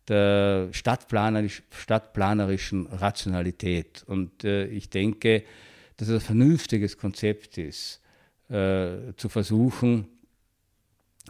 der 0.07 0.69
stadtplanerisch, 0.71 1.63
stadtplanerischen 1.69 2.87
Rationalität. 2.87 4.03
Und 4.07 4.43
äh, 4.43 4.65
ich 4.65 4.89
denke, 4.89 5.43
dass 5.97 6.07
es 6.07 6.23
ein 6.23 6.25
vernünftiges 6.25 6.97
Konzept 6.97 7.57
ist, 7.57 8.01
äh, 8.49 9.13
zu 9.17 9.29
versuchen, 9.29 10.07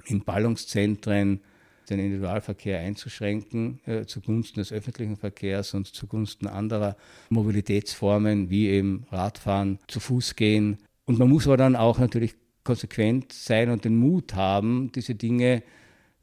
in 0.05 0.23
Ballungszentren 0.23 1.41
den 1.89 1.99
Individualverkehr 1.99 2.79
einzuschränken 2.79 3.79
äh, 3.85 4.05
zugunsten 4.05 4.59
des 4.59 4.71
öffentlichen 4.71 5.17
Verkehrs 5.17 5.73
und 5.73 5.87
zugunsten 5.87 6.47
anderer 6.47 6.95
Mobilitätsformen 7.29 8.49
wie 8.49 8.69
eben 8.69 9.05
Radfahren, 9.11 9.79
zu 9.87 9.99
Fuß 9.99 10.35
gehen. 10.35 10.77
Und 11.05 11.19
man 11.19 11.29
muss 11.29 11.47
aber 11.47 11.57
dann 11.57 11.75
auch 11.75 11.99
natürlich 11.99 12.35
konsequent 12.63 13.33
sein 13.33 13.69
und 13.69 13.85
den 13.85 13.97
Mut 13.97 14.35
haben, 14.35 14.91
diese 14.93 15.15
Dinge 15.15 15.63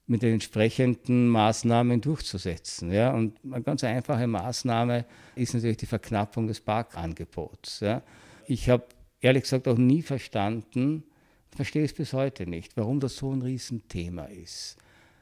mit 0.06 0.22
den 0.22 0.34
entsprechenden 0.34 1.28
Maßnahmen 1.28 2.00
durchzusetzen. 2.00 2.92
Ja? 2.92 3.12
Und 3.12 3.38
eine 3.44 3.62
ganz 3.62 3.82
einfache 3.82 4.26
Maßnahme 4.26 5.04
ist 5.34 5.54
natürlich 5.54 5.78
die 5.78 5.86
Verknappung 5.86 6.46
des 6.46 6.60
Parkangebots. 6.60 7.80
Ja? 7.80 8.02
Ich 8.46 8.70
habe 8.70 8.84
ehrlich 9.20 9.42
gesagt 9.42 9.66
auch 9.66 9.78
nie 9.78 10.02
verstanden, 10.02 11.02
verstehe 11.50 11.84
es 11.84 11.92
bis 11.92 12.12
heute 12.12 12.46
nicht, 12.46 12.76
warum 12.76 13.00
das 13.00 13.16
so 13.16 13.32
ein 13.32 13.42
Riesenthema 13.42 14.26
ist 14.26 14.76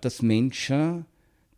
dass 0.04 0.22
Menschen, 0.22 1.06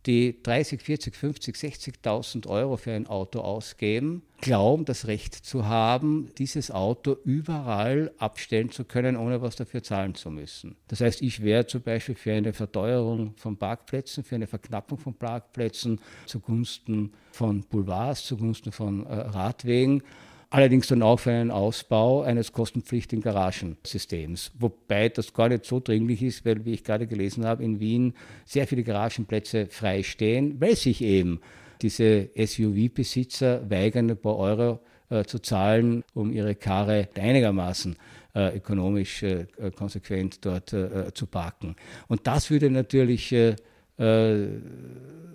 die 0.05 0.41
30, 0.41 0.81
40, 0.81 1.15
50, 1.15 1.55
60.000 1.55 2.47
Euro 2.47 2.77
für 2.77 2.93
ein 2.93 3.07
Auto 3.07 3.39
ausgeben, 3.39 4.21
glauben, 4.39 4.85
das 4.85 5.07
Recht 5.07 5.35
zu 5.35 5.65
haben, 5.65 6.29
dieses 6.37 6.71
Auto 6.71 7.17
überall 7.25 8.13
abstellen 8.17 8.71
zu 8.71 8.85
können, 8.85 9.17
ohne 9.17 9.41
was 9.41 9.57
dafür 9.57 9.83
zahlen 9.83 10.15
zu 10.15 10.31
müssen. 10.31 10.77
Das 10.87 11.01
heißt, 11.01 11.21
ich 11.21 11.43
wäre 11.43 11.67
zum 11.67 11.81
Beispiel 11.81 12.15
für 12.15 12.33
eine 12.33 12.53
Verteuerung 12.53 13.33
von 13.35 13.57
Parkplätzen, 13.57 14.23
für 14.23 14.35
eine 14.35 14.47
Verknappung 14.47 14.97
von 14.97 15.13
Parkplätzen 15.13 15.99
zugunsten 16.25 17.11
von 17.31 17.63
Boulevards, 17.63 18.25
zugunsten 18.25 18.71
von 18.71 19.05
äh, 19.05 19.13
Radwegen 19.13 20.03
allerdings 20.49 20.87
dann 20.87 21.01
auch 21.01 21.19
für 21.19 21.31
einen 21.31 21.51
Ausbau 21.51 22.21
eines 22.21 22.51
kostenpflichtigen 22.51 23.21
Garagensystems. 23.21 24.51
Wobei 24.57 25.09
das 25.09 25.33
gar 25.33 25.49
nicht 25.49 25.65
so 25.65 25.79
dringlich 25.79 26.23
ist, 26.23 26.45
weil, 26.45 26.65
wie 26.65 26.73
ich 26.73 26.83
gerade 26.83 27.07
gelesen 27.07 27.45
habe, 27.45 27.63
in 27.63 27.79
Wien 27.79 28.13
sehr 28.45 28.67
viele 28.67 28.83
Garagenplätze 28.83 29.67
freistehen, 29.67 30.59
weil 30.59 30.75
sich 30.75 31.01
eben 31.01 31.41
diese 31.81 32.29
SUV-Besitzer 32.35 33.69
weigern, 33.69 34.09
ein 34.09 34.17
paar 34.17 34.37
Euro 34.37 34.79
äh, 35.09 35.23
zu 35.25 35.39
zahlen, 35.39 36.03
um 36.13 36.31
ihre 36.31 36.55
Karre 36.55 37.09
einigermaßen 37.15 37.95
äh, 38.35 38.57
ökonomisch 38.57 39.23
äh, 39.23 39.45
konsequent 39.75 40.45
dort 40.45 40.73
äh, 40.73 41.13
zu 41.13 41.27
parken. 41.27 41.75
Und 42.07 42.25
das 42.25 42.49
würde 42.49 42.69
natürlich 42.69 43.31
äh, 43.31 43.55
äh, 43.97 44.47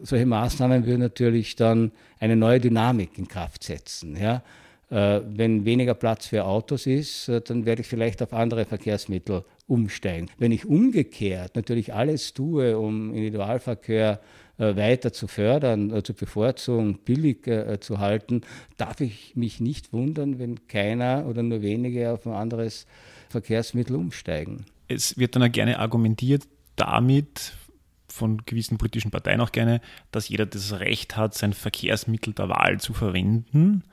solche 0.02 0.26
Maßnahmen 0.26 0.86
würden 0.86 1.00
natürlich 1.00 1.56
dann 1.56 1.92
eine 2.18 2.36
neue 2.36 2.60
Dynamik 2.60 3.18
in 3.18 3.28
Kraft 3.28 3.64
setzen. 3.64 4.16
Ja? 4.16 4.42
Äh, 4.92 5.22
wenn 5.26 5.64
weniger 5.64 5.94
Platz 5.94 6.26
für 6.26 6.44
Autos 6.44 6.84
ist, 6.84 7.26
äh, 7.28 7.40
dann 7.40 7.64
werde 7.64 7.80
ich 7.80 7.88
vielleicht 7.88 8.22
auf 8.22 8.34
andere 8.34 8.66
Verkehrsmittel 8.66 9.42
umsteigen. 9.66 10.28
Wenn 10.36 10.52
ich 10.52 10.66
umgekehrt 10.66 11.56
natürlich 11.56 11.94
alles 11.94 12.34
tue, 12.34 12.78
um 12.78 13.14
Individualverkehr 13.14 14.20
äh, 14.58 14.76
weiter 14.76 15.10
zu 15.14 15.28
fördern, 15.28 16.04
zu 16.04 16.12
bevorzugen, 16.12 16.98
billig 17.06 17.48
zu 17.80 18.00
halten, 18.00 18.42
darf 18.76 19.00
ich 19.00 19.34
mich 19.34 19.60
nicht 19.60 19.94
wundern, 19.94 20.38
wenn 20.38 20.68
keiner 20.68 21.24
oder 21.26 21.42
nur 21.42 21.62
wenige 21.62 22.12
auf 22.12 22.26
ein 22.26 22.34
anderes 22.34 22.86
Verkehrsmittel 23.30 23.96
umsteigen. 23.96 24.66
Es 24.88 25.16
wird 25.16 25.34
dann 25.34 25.42
auch 25.44 25.52
gerne 25.52 25.78
argumentiert 25.78 26.42
damit, 26.76 27.54
von 28.12 28.42
gewissen 28.44 28.78
politischen 28.78 29.10
Parteien 29.10 29.40
auch 29.40 29.52
gerne, 29.52 29.80
dass 30.10 30.28
jeder 30.28 30.46
das 30.46 30.78
Recht 30.78 31.16
hat, 31.16 31.34
sein 31.34 31.52
Verkehrsmittel 31.52 32.34
der 32.34 32.48
Wahl 32.48 32.78
zu 32.78 32.92
verwenden. 32.92 33.84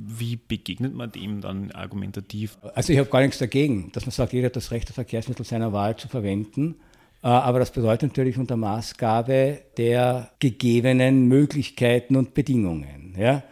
Wie 0.00 0.36
begegnet 0.36 0.94
man 0.94 1.10
dem 1.10 1.40
dann 1.40 1.72
argumentativ? 1.72 2.56
Also 2.74 2.92
ich 2.92 3.00
habe 3.00 3.10
gar 3.10 3.20
nichts 3.20 3.38
dagegen, 3.38 3.90
dass 3.90 4.06
man 4.06 4.12
sagt, 4.12 4.32
jeder 4.32 4.46
hat 4.46 4.54
das 4.54 4.70
Recht, 4.70 4.88
das 4.88 4.94
Verkehrsmittel 4.94 5.44
seiner 5.44 5.72
Wahl 5.72 5.96
zu 5.96 6.06
verwenden. 6.06 6.76
Äh, 7.20 7.26
aber 7.26 7.58
das 7.58 7.72
bedeutet 7.72 8.10
natürlich 8.10 8.38
unter 8.38 8.56
Maßgabe 8.56 9.60
der 9.76 10.30
gegebenen 10.38 11.26
Möglichkeiten 11.26 12.14
und 12.14 12.32
Bedingungen. 12.32 13.16
Ja? 13.18 13.42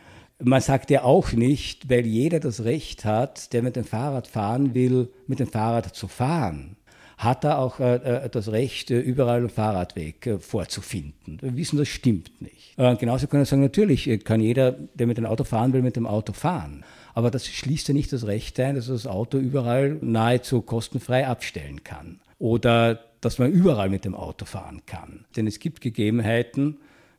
Man 0.40 0.60
sagt 0.60 0.90
ja 0.90 1.02
auch 1.02 1.32
nicht, 1.32 1.90
weil 1.90 2.06
jeder 2.06 2.38
das 2.38 2.62
Recht 2.62 3.04
hat, 3.04 3.52
der 3.52 3.64
mit 3.64 3.74
dem 3.74 3.84
Fahrrad 3.84 4.28
fahren 4.28 4.72
will, 4.72 5.10
mit 5.26 5.40
dem 5.40 5.48
Fahrrad 5.48 5.96
zu 5.96 6.06
fahren 6.06 6.75
hat 7.16 7.44
er 7.44 7.58
auch 7.58 7.80
äh, 7.80 7.96
äh, 7.96 8.28
das 8.28 8.52
Recht, 8.52 8.90
äh, 8.90 9.00
überall 9.00 9.38
einen 9.38 9.48
Fahrradweg 9.48 10.38
vorzufinden. 10.40 11.38
Wir 11.40 11.56
wissen, 11.56 11.78
das 11.78 11.88
stimmt 11.88 12.42
nicht. 12.42 12.76
Genauso 12.76 13.26
kann 13.26 13.40
er 13.40 13.46
sagen, 13.46 13.62
natürlich 13.62 14.22
kann 14.24 14.40
jeder, 14.40 14.72
der 14.72 15.06
mit 15.06 15.16
dem 15.16 15.24
Auto 15.24 15.44
fahren 15.44 15.72
will, 15.72 15.80
mit 15.80 15.96
dem 15.96 16.06
Auto 16.06 16.34
fahren. 16.34 16.84
Aber 17.14 17.30
das 17.30 17.46
schließt 17.46 17.88
ja 17.88 17.94
nicht 17.94 18.12
das 18.12 18.26
Recht 18.26 18.60
ein, 18.60 18.74
dass 18.74 18.88
er 18.88 18.92
das 18.92 19.06
Auto 19.06 19.38
überall 19.38 19.96
nahezu 20.02 20.60
kostenfrei 20.60 21.26
abstellen 21.26 21.84
kann. 21.84 22.20
Oder 22.38 23.00
dass 23.22 23.38
man 23.38 23.50
überall 23.50 23.88
mit 23.88 24.04
dem 24.04 24.14
Auto 24.14 24.44
fahren 24.44 24.82
kann. 24.84 25.24
Denn 25.36 25.46
es 25.46 25.58
gibt 25.58 25.80
Gegebenheiten, 25.80 26.76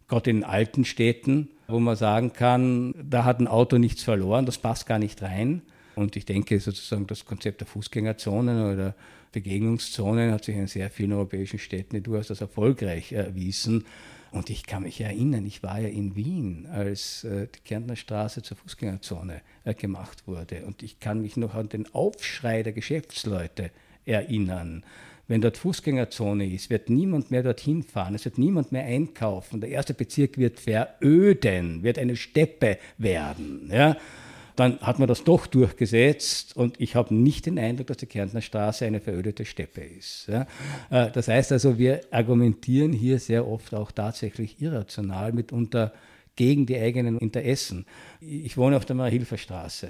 gerade 0.08 0.30
in 0.30 0.44
alten 0.44 0.86
Städten, 0.86 1.50
wo 1.68 1.80
man 1.80 1.96
sagen 1.96 2.34
kann, 2.34 2.94
da 3.04 3.26
hat 3.26 3.40
ein 3.40 3.48
Auto 3.48 3.80
nichts 3.80 4.04
verloren, 4.04 4.46
das 4.46 4.60
passt 4.60 4.86
gar 4.86 5.00
nicht 5.00 5.24
rein. 5.24 5.64
Und 5.96 6.16
ich 6.16 6.26
denke 6.26 6.60
sozusagen 6.60 7.08
das 7.08 7.26
Konzept 7.26 7.62
der 7.62 7.68
Fußgängerzonen 7.68 8.72
oder 8.72 8.94
Begegnungszonen 9.38 10.32
hat 10.32 10.46
sich 10.46 10.56
in 10.56 10.66
sehr 10.66 10.90
vielen 10.90 11.14
europäischen 11.14 11.60
Städten 11.60 12.02
durchaus 12.02 12.32
als 12.32 12.42
erfolgreich 12.42 13.12
erwiesen. 13.12 13.86
Und 14.32 14.50
ich 14.50 14.66
kann 14.66 14.82
mich 14.82 15.00
erinnern, 15.00 15.46
ich 15.46 15.62
war 15.62 15.80
ja 15.80 15.90
in 15.90 16.16
Wien, 16.16 16.66
als 16.72 17.24
äh, 17.24 17.46
die 17.46 17.60
Kärntner 17.60 17.96
Straße 17.96 18.42
zur 18.42 18.58
Fußgängerzone 18.58 19.42
äh, 19.64 19.76
gemacht 19.76 20.28
wurde. 20.28 20.66
Und 20.66 20.82
ich 20.82 21.00
kann 21.00 21.22
mich 21.22 21.38
noch 21.38 21.54
an 21.54 21.70
den 21.70 21.94
Aufschrei 21.94 22.64
der 22.64 22.74
Geschäftsleute 22.74 23.70
erinnern. 24.06 24.84
Wenn 25.28 25.42
dort 25.42 25.58
Fußgängerzone 25.58 26.52
ist, 26.52 26.72
wird 26.72 26.90
niemand 26.90 27.30
mehr 27.30 27.44
dorthin 27.44 27.84
fahren, 27.84 28.16
es 28.16 28.26
wird 28.26 28.40
niemand 28.40 28.72
mehr 28.72 28.86
einkaufen. 28.86 29.62
Der 29.62 29.70
erste 29.70 29.94
Bezirk 29.94 30.40
wird 30.40 30.60
veröden, 30.60 31.84
wird 31.84 32.00
eine 32.00 32.16
Steppe 32.16 32.80
werden. 32.98 33.70
Ja? 33.72 33.98
Dann 34.58 34.80
hat 34.80 34.98
man 34.98 35.08
das 35.08 35.24
doch 35.24 35.46
durchgesetzt 35.46 36.58
und 36.58 36.82
ich 36.82 36.96
habe 36.96 37.14
nicht 37.14 37.46
den 37.46 37.60
Eindruck, 37.60 37.88
dass 37.88 37.98
die 37.98 38.08
Kärntner 38.08 38.42
Straße 38.42 38.86
eine 38.86 39.00
verödete 39.00 39.46
Steppe 39.46 39.82
ist. 39.82 40.28
Ja. 40.28 40.48
Äh, 40.90 41.12
das 41.12 41.28
heißt 41.28 41.52
also, 41.52 41.78
wir 41.78 42.02
argumentieren 42.12 42.92
hier 42.92 43.20
sehr 43.20 43.48
oft 43.48 43.74
auch 43.76 43.92
tatsächlich 43.92 44.60
irrational, 44.60 45.32
mitunter 45.32 45.94
gegen 46.36 46.66
die 46.66 46.78
eigenen 46.78 47.18
Interessen. 47.20 47.86
Ich 48.20 48.58
wohne 48.58 48.78
auf 48.78 48.86
der 48.86 48.96
Marihilfer 48.96 49.38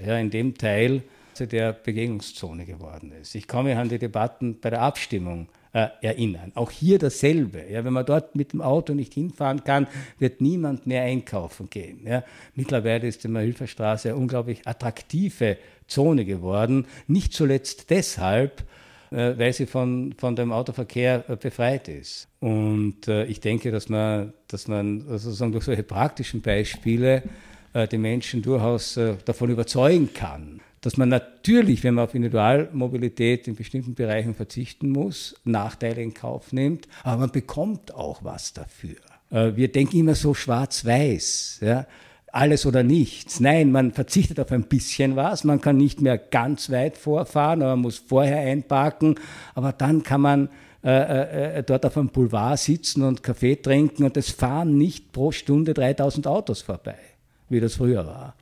ja, 0.06 0.18
in 0.18 0.30
dem 0.30 0.58
Teil, 0.58 1.02
der 1.40 1.72
Begegnungszone 1.72 2.66
geworden 2.66 3.12
ist. 3.12 3.36
Ich 3.36 3.48
komme 3.48 3.78
an 3.78 3.90
die 3.90 4.00
Debatten 4.00 4.60
bei 4.60 4.72
der 4.72 4.82
Abstimmung 4.82 5.48
äh, 5.78 5.90
erinnern. 6.02 6.52
Auch 6.56 6.72
hier 6.72 6.98
dasselbe. 6.98 7.64
Ja, 7.70 7.86
wenn 7.86 7.94
man 7.94 8.04
dort 8.04 8.36
mit 8.36 8.52
dem 8.52 8.62
Auto 8.62 8.96
nicht 8.96 9.14
hinfahren 9.14 9.64
kann, 9.64 9.86
wird 10.18 10.42
niemand 10.42 10.88
mehr 10.88 11.04
einkaufen 11.04 11.70
gehen. 11.70 12.00
Ja. 12.04 12.24
Mittlerweile 12.56 13.08
ist 13.08 13.24
die 13.24 13.28
Mahilferstraße 13.28 14.10
eine 14.10 14.18
unglaublich 14.18 14.66
attraktive 14.66 15.58
Zone 15.86 16.26
geworden. 16.26 16.88
Nicht 17.06 17.34
zuletzt 17.34 17.92
deshalb, 17.92 18.64
äh, 19.12 19.38
weil 19.38 19.54
sie 19.54 19.68
von, 19.68 20.16
von 20.18 20.36
dem 20.36 20.52
Autoverkehr 20.52 21.26
äh, 21.28 21.36
befreit 21.36 21.90
ist. 21.90 22.28
Und 22.40 23.08
äh, 23.08 23.26
ich 23.26 23.40
denke, 23.40 23.70
dass 23.70 23.88
man, 23.88 24.34
dass 24.48 24.68
man 24.68 25.02
sozusagen 25.02 25.52
durch 25.52 25.66
solche 25.66 25.84
praktischen 25.84 26.42
Beispiele 26.42 27.22
äh, 27.74 27.88
die 27.88 28.00
Menschen 28.00 28.42
durchaus 28.42 28.98
äh, 28.98 29.14
davon 29.26 29.52
überzeugen 29.52 30.12
kann, 30.12 30.60
dass 30.88 30.96
man 30.96 31.10
natürlich, 31.10 31.84
wenn 31.84 31.96
man 31.96 32.06
auf 32.06 32.16
Individualmobilität 32.16 33.46
in 33.50 33.56
bestimmten 33.56 33.94
Bereichen 33.94 34.34
verzichten 34.34 34.90
muss, 34.90 35.36
Nachteile 35.44 36.02
in 36.02 36.14
Kauf 36.14 36.54
nimmt, 36.54 36.88
aber 37.04 37.18
man 37.18 37.32
bekommt 37.32 37.94
auch 37.94 38.24
was 38.24 38.54
dafür. 38.54 38.96
Äh, 39.30 39.58
wir 39.58 39.70
denken 39.70 39.98
immer 39.98 40.16
so 40.16 40.34
schwarz-weiß. 40.34 41.60
Ja? 41.62 41.88
alles 42.32 42.66
oder 42.66 42.84
nichts. 42.84 43.42
Nein, 43.42 43.74
man 43.74 43.92
verzichtet 43.92 44.40
auf 44.40 44.50
ein 44.54 44.64
bisschen 44.64 45.18
was, 45.18 45.44
man 45.44 45.60
kann 45.60 45.76
nicht 45.76 46.00
mehr 46.00 46.18
ganz 46.18 46.70
weit 46.70 46.96
vorfahren, 46.96 47.64
aber 47.64 47.72
man 47.72 47.82
muss 47.82 47.98
vorher 47.98 48.40
einparken, 48.40 49.16
aber 49.56 49.74
dann 49.74 50.04
kann 50.04 50.22
man 50.22 50.50
äh, 50.86 51.58
äh, 51.58 51.64
dort 51.64 51.86
auf 51.86 51.98
einem 51.98 52.10
Boulevard 52.10 52.60
sitzen 52.60 53.04
und 53.04 53.24
Kaffee 53.24 53.58
trinken 53.58 54.06
und 54.06 54.16
es 54.16 54.30
fahren 54.30 54.78
nicht 54.78 55.12
pro 55.12 55.34
Stunde 55.34 55.74
3000 55.74 56.28
Autos 56.28 56.62
vorbei, 56.62 56.96
wie 57.50 57.60
das 57.60 57.76
früher 57.76 58.08
war. 58.08 58.36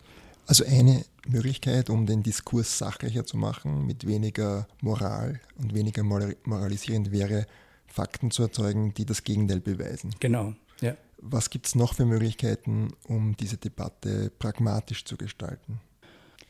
Also 0.45 0.63
eine 0.63 1.03
Möglichkeit, 1.25 1.89
um 1.89 2.05
den 2.05 2.23
Diskurs 2.23 2.77
sachlicher 2.77 3.25
zu 3.25 3.37
machen, 3.37 3.85
mit 3.85 4.07
weniger 4.07 4.67
Moral 4.81 5.39
und 5.57 5.73
weniger 5.73 6.03
moralisierend 6.03 7.11
wäre, 7.11 7.45
Fakten 7.87 8.31
zu 8.31 8.43
erzeugen, 8.43 8.93
die 8.93 9.05
das 9.05 9.23
Gegenteil 9.23 9.61
beweisen. 9.61 10.11
Genau. 10.19 10.53
Ja. 10.81 10.95
Was 11.17 11.49
gibt 11.49 11.67
es 11.67 11.75
noch 11.75 11.93
für 11.93 12.05
Möglichkeiten, 12.05 12.89
um 13.07 13.35
diese 13.37 13.57
Debatte 13.57 14.31
pragmatisch 14.37 15.05
zu 15.05 15.17
gestalten? 15.17 15.79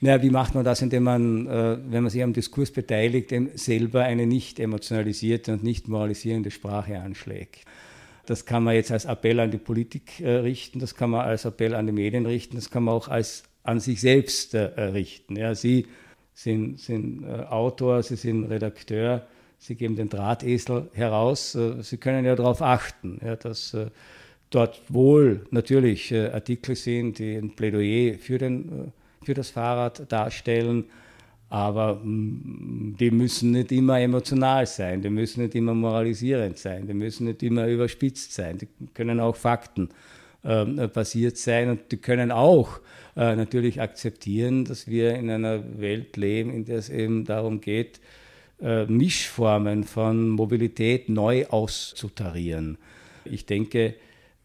Naja, 0.01 0.21
wie 0.21 0.29
macht 0.29 0.55
man 0.55 0.65
das, 0.65 0.81
indem 0.81 1.03
man, 1.03 1.47
äh, 1.47 1.77
wenn 1.89 2.03
man 2.03 2.09
sich 2.09 2.21
am 2.21 2.33
Diskurs 2.33 2.71
beteiligt, 2.71 3.33
selber 3.55 4.03
eine 4.03 4.25
nicht 4.27 4.59
emotionalisierte 4.59 5.53
und 5.53 5.63
nicht 5.63 5.87
moralisierende 5.87 6.51
Sprache 6.51 6.99
anschlägt? 6.99 7.65
Das 8.25 8.45
kann 8.45 8.63
man 8.63 8.75
jetzt 8.75 8.91
als 8.91 9.05
Appell 9.05 9.39
an 9.39 9.51
die 9.51 9.57
Politik 9.57 10.19
äh, 10.19 10.37
richten, 10.37 10.79
das 10.79 10.95
kann 10.95 11.11
man 11.11 11.21
als 11.21 11.45
Appell 11.45 11.75
an 11.75 11.85
die 11.85 11.93
Medien 11.93 12.25
richten, 12.25 12.55
das 12.55 12.69
kann 12.69 12.83
man 12.83 12.95
auch 12.95 13.07
als 13.07 13.43
an 13.65 13.79
sich 13.79 13.99
selbst 14.01 14.53
äh, 14.53 14.59
richten. 14.81 15.35
Ja, 15.35 15.55
Sie 15.55 15.87
sind, 16.33 16.79
sind 16.79 17.23
äh, 17.23 17.43
Autor, 17.49 18.03
Sie 18.03 18.15
sind 18.15 18.45
Redakteur, 18.45 19.27
Sie 19.57 19.75
geben 19.75 19.95
den 19.95 20.09
Drahtesel 20.09 20.89
heraus. 20.93 21.55
Äh, 21.55 21.81
Sie 21.81 21.97
können 21.97 22.25
ja 22.25 22.35
darauf 22.35 22.61
achten, 22.61 23.19
ja, 23.23 23.35
dass 23.35 23.75
dort 24.51 24.81
wohl 24.87 25.45
natürlich 25.49 26.13
Artikel 26.13 26.75
sind, 26.75 27.19
die 27.19 27.35
ein 27.35 27.55
Plädoyer 27.55 28.17
für, 28.19 28.37
den, 28.37 28.93
für 29.23 29.33
das 29.33 29.49
Fahrrad 29.49 30.09
darstellen, 30.09 30.85
aber 31.49 31.95
mm, 31.95 32.95
die 32.99 33.11
müssen 33.11 33.51
nicht 33.51 33.71
immer 33.71 33.99
emotional 33.99 34.65
sein, 34.67 35.01
die 35.01 35.09
müssen 35.09 35.43
nicht 35.43 35.55
immer 35.55 35.73
moralisierend 35.73 36.57
sein, 36.57 36.87
die 36.87 36.93
müssen 36.93 37.25
nicht 37.25 37.43
immer 37.43 37.67
überspitzt 37.67 38.33
sein, 38.33 38.59
die 38.59 38.67
können 38.93 39.19
auch 39.19 39.35
Fakten 39.35 39.89
äh, 39.89 39.93
basiert 40.93 41.37
sein 41.37 41.69
und 41.69 41.91
die 41.91 41.97
können 41.97 42.31
auch 42.31 42.79
äh, 43.15 43.35
natürlich 43.35 43.81
akzeptieren, 43.81 44.65
dass 44.65 44.87
wir 44.87 45.15
in 45.15 45.29
einer 45.29 45.79
Welt 45.79 46.17
leben, 46.17 46.51
in 46.51 46.65
der 46.65 46.77
es 46.77 46.89
eben 46.89 47.25
darum 47.25 47.61
geht, 47.61 47.99
äh, 48.61 48.85
Mischformen 48.85 49.85
von 49.85 50.29
Mobilität 50.29 51.09
neu 51.09 51.45
auszutarieren. 51.47 52.77
Ich 53.23 53.45
denke, 53.45 53.95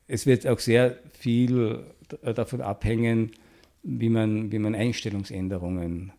es 0.07 0.25
wird 0.25 0.47
auch 0.47 0.59
sehr 0.59 0.99
viel 1.13 1.85
davon 2.23 2.61
abhängen, 2.61 3.33
wie 3.83 4.09
man, 4.09 4.53
wie 4.53 4.59
man 4.59 4.75
Einstellungsänderungen 4.75 6.13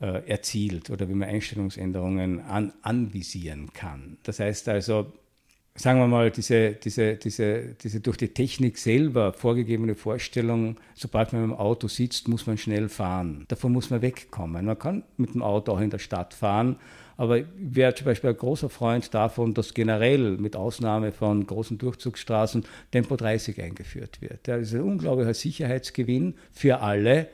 äh, 0.00 0.28
erzielt 0.28 0.90
oder 0.90 1.08
wie 1.08 1.14
man 1.14 1.28
Einstellungsänderungen 1.28 2.40
an, 2.40 2.72
anvisieren 2.82 3.72
kann. 3.72 4.18
Das 4.22 4.40
heißt 4.40 4.68
also, 4.68 5.12
sagen 5.76 5.98
wir 5.98 6.06
mal, 6.06 6.30
diese, 6.30 6.72
diese, 6.72 7.16
diese, 7.16 7.74
diese 7.74 8.00
durch 8.00 8.16
die 8.16 8.28
Technik 8.28 8.78
selber 8.78 9.32
vorgegebene 9.32 9.96
Vorstellung, 9.96 10.76
sobald 10.94 11.32
man 11.32 11.44
im 11.44 11.52
Auto 11.52 11.88
sitzt, 11.88 12.28
muss 12.28 12.46
man 12.46 12.58
schnell 12.58 12.88
fahren. 12.88 13.44
Davon 13.48 13.72
muss 13.72 13.90
man 13.90 14.00
wegkommen. 14.00 14.64
Man 14.64 14.78
kann 14.78 15.02
mit 15.16 15.34
dem 15.34 15.42
Auto 15.42 15.72
auch 15.72 15.80
in 15.80 15.90
der 15.90 15.98
Stadt 15.98 16.32
fahren, 16.32 16.76
aber 17.16 17.38
ich 17.38 17.46
wäre 17.56 17.94
zum 17.94 18.06
Beispiel 18.06 18.30
ein 18.30 18.36
großer 18.36 18.70
Freund 18.70 19.12
davon, 19.14 19.52
dass 19.54 19.74
generell 19.74 20.36
mit 20.36 20.54
Ausnahme 20.54 21.10
von 21.10 21.44
großen 21.44 21.78
Durchzugsstraßen 21.78 22.64
Tempo 22.92 23.16
30 23.16 23.60
eingeführt 23.60 24.20
wird. 24.20 24.46
Das 24.46 24.62
ist 24.62 24.74
ein 24.74 24.82
unglaublicher 24.82 25.34
Sicherheitsgewinn 25.34 26.34
für 26.52 26.80
alle 26.80 27.28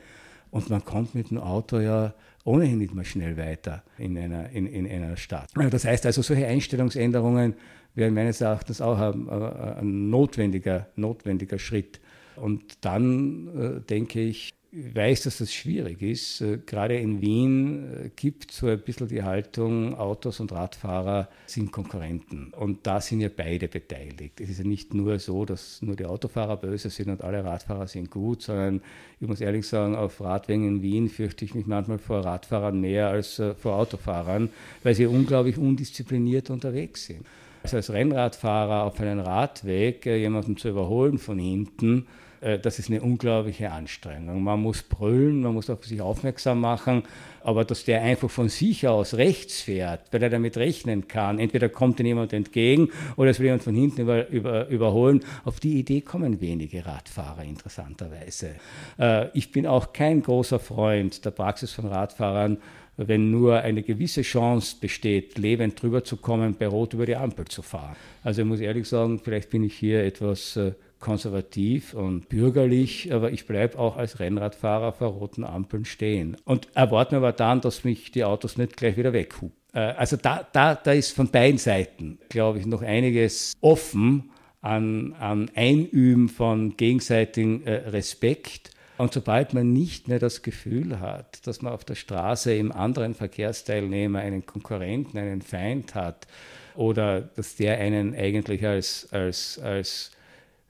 und 0.49 0.69
man 0.69 0.83
kommt 0.83 1.13
mit 1.13 1.29
dem 1.29 1.37
Auto 1.37 1.79
ja 1.79 2.13
ohnehin 2.43 2.79
nicht 2.79 2.93
mehr 2.93 3.05
schnell 3.05 3.37
weiter 3.37 3.83
in 3.97 4.17
einer, 4.17 4.49
in, 4.49 4.65
in 4.65 4.87
einer 4.87 5.17
Stadt. 5.17 5.49
Das 5.53 5.85
heißt 5.85 6.05
also, 6.07 6.21
solche 6.21 6.47
Einstellungsänderungen 6.47 7.55
wäre 7.95 8.11
meines 8.11 8.41
Erachtens 8.41 8.81
auch 8.81 8.97
ein, 8.99 9.29
ein 9.29 10.09
notwendiger, 10.09 10.87
notwendiger 10.95 11.59
Schritt. 11.59 11.99
Und 12.35 12.77
dann 12.81 13.49
äh, 13.57 13.81
denke 13.81 14.21
ich, 14.21 14.53
ich 14.73 14.95
weiß, 14.95 15.23
dass 15.23 15.39
das 15.39 15.53
schwierig 15.53 16.01
ist. 16.01 16.39
Äh, 16.39 16.59
gerade 16.65 16.97
in 16.97 17.19
Wien 17.19 18.05
äh, 18.05 18.09
gibt 18.15 18.51
so 18.51 18.67
ein 18.67 18.79
bisschen 18.79 19.09
die 19.09 19.21
Haltung, 19.21 19.95
Autos 19.95 20.39
und 20.39 20.53
Radfahrer 20.53 21.27
sind 21.45 21.73
Konkurrenten. 21.73 22.53
Und 22.57 22.87
da 22.87 23.01
sind 23.01 23.19
ja 23.19 23.29
beide 23.35 23.67
beteiligt. 23.67 24.39
Es 24.39 24.49
ist 24.49 24.59
ja 24.59 24.63
nicht 24.63 24.93
nur 24.93 25.19
so, 25.19 25.43
dass 25.43 25.81
nur 25.81 25.97
die 25.97 26.05
Autofahrer 26.05 26.55
böse 26.55 26.89
sind 26.89 27.09
und 27.09 27.21
alle 27.21 27.43
Radfahrer 27.43 27.87
sind 27.87 28.09
gut, 28.09 28.43
sondern 28.43 28.81
ich 29.19 29.27
muss 29.27 29.41
ehrlich 29.41 29.67
sagen, 29.67 29.95
auf 29.95 30.21
Radwegen 30.21 30.65
in 30.65 30.81
Wien 30.81 31.09
fürchte 31.09 31.43
ich 31.43 31.53
mich 31.53 31.65
manchmal 31.65 31.99
vor 31.99 32.21
Radfahrern 32.21 32.79
mehr 32.79 33.09
als 33.09 33.41
vor 33.57 33.75
Autofahrern, 33.75 34.49
weil 34.83 34.95
sie 34.95 35.05
unglaublich 35.05 35.57
undiszipliniert 35.57 36.49
unterwegs 36.49 37.05
sind. 37.05 37.25
Also 37.63 37.77
als 37.77 37.91
Rennradfahrer 37.91 38.83
auf 38.83 38.99
einem 38.99 39.19
Radweg 39.19 40.05
äh, 40.05 40.17
jemanden 40.17 40.57
zu 40.57 40.69
überholen 40.69 41.17
von 41.17 41.37
hinten, 41.37 42.07
äh, 42.41 42.59
das 42.59 42.79
ist 42.79 42.89
eine 42.89 43.01
unglaubliche 43.01 43.71
Anstrengung. 43.71 44.43
Man 44.43 44.61
muss 44.61 44.81
brüllen, 44.81 45.41
man 45.41 45.53
muss 45.53 45.69
auf 45.69 45.85
sich 45.85 46.01
aufmerksam 46.01 46.59
machen, 46.59 47.03
aber 47.43 47.63
dass 47.63 47.85
der 47.85 48.01
einfach 48.01 48.29
von 48.29 48.49
sich 48.49 48.87
aus 48.87 49.13
rechts 49.13 49.61
fährt, 49.61 50.11
weil 50.11 50.23
er 50.23 50.29
damit 50.29 50.57
rechnen 50.57 51.07
kann, 51.07 51.39
entweder 51.39 51.69
kommt 51.69 51.99
ihm 51.99 52.07
jemand 52.07 52.33
entgegen 52.33 52.89
oder 53.15 53.29
es 53.29 53.39
will 53.39 53.45
jemand 53.45 53.63
von 53.63 53.75
hinten 53.75 54.01
über, 54.01 54.27
über, 54.29 54.67
überholen, 54.67 55.23
auf 55.45 55.59
die 55.59 55.79
Idee 55.79 56.01
kommen 56.01 56.41
wenige 56.41 56.85
Radfahrer 56.85 57.43
interessanterweise. 57.43 58.55
Äh, 58.99 59.27
ich 59.33 59.51
bin 59.51 59.67
auch 59.67 59.93
kein 59.93 60.21
großer 60.21 60.59
Freund 60.59 61.23
der 61.23 61.31
Praxis 61.31 61.71
von 61.71 61.85
Radfahrern, 61.85 62.57
wenn 62.97 63.31
nur 63.31 63.61
eine 63.61 63.83
gewisse 63.83 64.21
Chance 64.21 64.75
besteht, 64.79 65.37
lebend 65.37 65.81
drüber 65.81 66.03
zu 66.03 66.17
kommen, 66.17 66.55
bei 66.57 66.67
Rot 66.67 66.93
über 66.93 67.05
die 67.05 67.15
Ampel 67.15 67.45
zu 67.45 67.61
fahren. 67.61 67.95
Also 68.23 68.41
ich 68.41 68.47
muss 68.47 68.59
ehrlich 68.59 68.87
sagen, 68.87 69.19
vielleicht 69.19 69.49
bin 69.49 69.63
ich 69.63 69.75
hier 69.75 70.03
etwas 70.03 70.55
äh, 70.57 70.73
konservativ 70.99 71.93
und 71.93 72.29
bürgerlich, 72.29 73.13
aber 73.13 73.31
ich 73.31 73.45
bleibe 73.47 73.77
auch 73.79 73.97
als 73.97 74.19
Rennradfahrer 74.19 74.93
vor 74.93 75.09
roten 75.09 75.43
Ampeln 75.43 75.85
stehen. 75.85 76.37
Und 76.45 76.67
erwarte 76.75 77.15
mir 77.15 77.17
aber 77.17 77.33
dann, 77.33 77.61
dass 77.61 77.83
mich 77.83 78.11
die 78.11 78.23
Autos 78.23 78.57
nicht 78.57 78.77
gleich 78.77 78.97
wieder 78.97 79.13
weghupen. 79.13 79.55
Äh, 79.73 79.79
also 79.79 80.17
da, 80.17 80.47
da, 80.51 80.75
da 80.75 80.91
ist 80.91 81.11
von 81.11 81.29
beiden 81.29 81.57
Seiten, 81.57 82.19
glaube 82.29 82.59
ich, 82.59 82.65
noch 82.65 82.81
einiges 82.81 83.53
offen 83.61 84.31
an, 84.61 85.13
an 85.19 85.49
Einüben 85.55 86.29
von 86.29 86.77
gegenseitigem 86.77 87.63
äh, 87.65 87.73
Respekt 87.89 88.70
und 89.01 89.11
sobald 89.13 89.55
man 89.55 89.73
nicht 89.73 90.07
mehr 90.07 90.19
das 90.19 90.43
Gefühl 90.43 90.99
hat, 90.99 91.47
dass 91.47 91.63
man 91.63 91.73
auf 91.73 91.83
der 91.83 91.95
Straße 91.95 92.53
im 92.53 92.71
anderen 92.71 93.15
Verkehrsteilnehmer 93.15 94.19
einen 94.19 94.45
Konkurrenten, 94.45 95.17
einen 95.17 95.41
Feind 95.41 95.95
hat 95.95 96.27
oder 96.75 97.21
dass 97.21 97.55
der 97.55 97.79
einen 97.79 98.13
eigentlich 98.13 98.63
als, 98.63 99.11
als, 99.11 99.57
als 99.57 100.11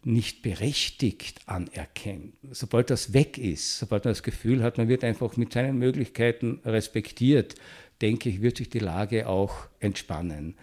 nicht 0.05 0.43
berechtigt 0.43 1.41
anerkennt. 1.45 2.33
Sobald 2.51 2.89
das 2.89 3.11
weg 3.11 3.37
ist, 3.37 3.79
sobald 3.79 4.05
man 4.05 4.13
das 4.13 4.23
Gefühl 4.23 4.63
hat, 4.63 4.77
man 4.77 4.87
wird 4.87 5.03
einfach 5.03 5.35
mit 5.35 5.51
seinen 5.51 5.77
Möglichkeiten 5.77 6.61
respektiert, 6.63 7.55
denke 8.01 8.29
ich, 8.29 8.41
wird 8.41 8.55
sich 8.55 8.69
die 8.69 8.79
Lage 8.79 9.27
auch 9.27 9.67
entspannen. 9.81 10.55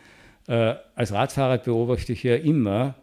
Äh, 0.46 0.76
als 0.94 1.12
Radfahrer 1.12 1.58
beobachte 1.58 2.14
ich 2.14 2.22
ja 2.22 2.36
immer, 2.36 2.94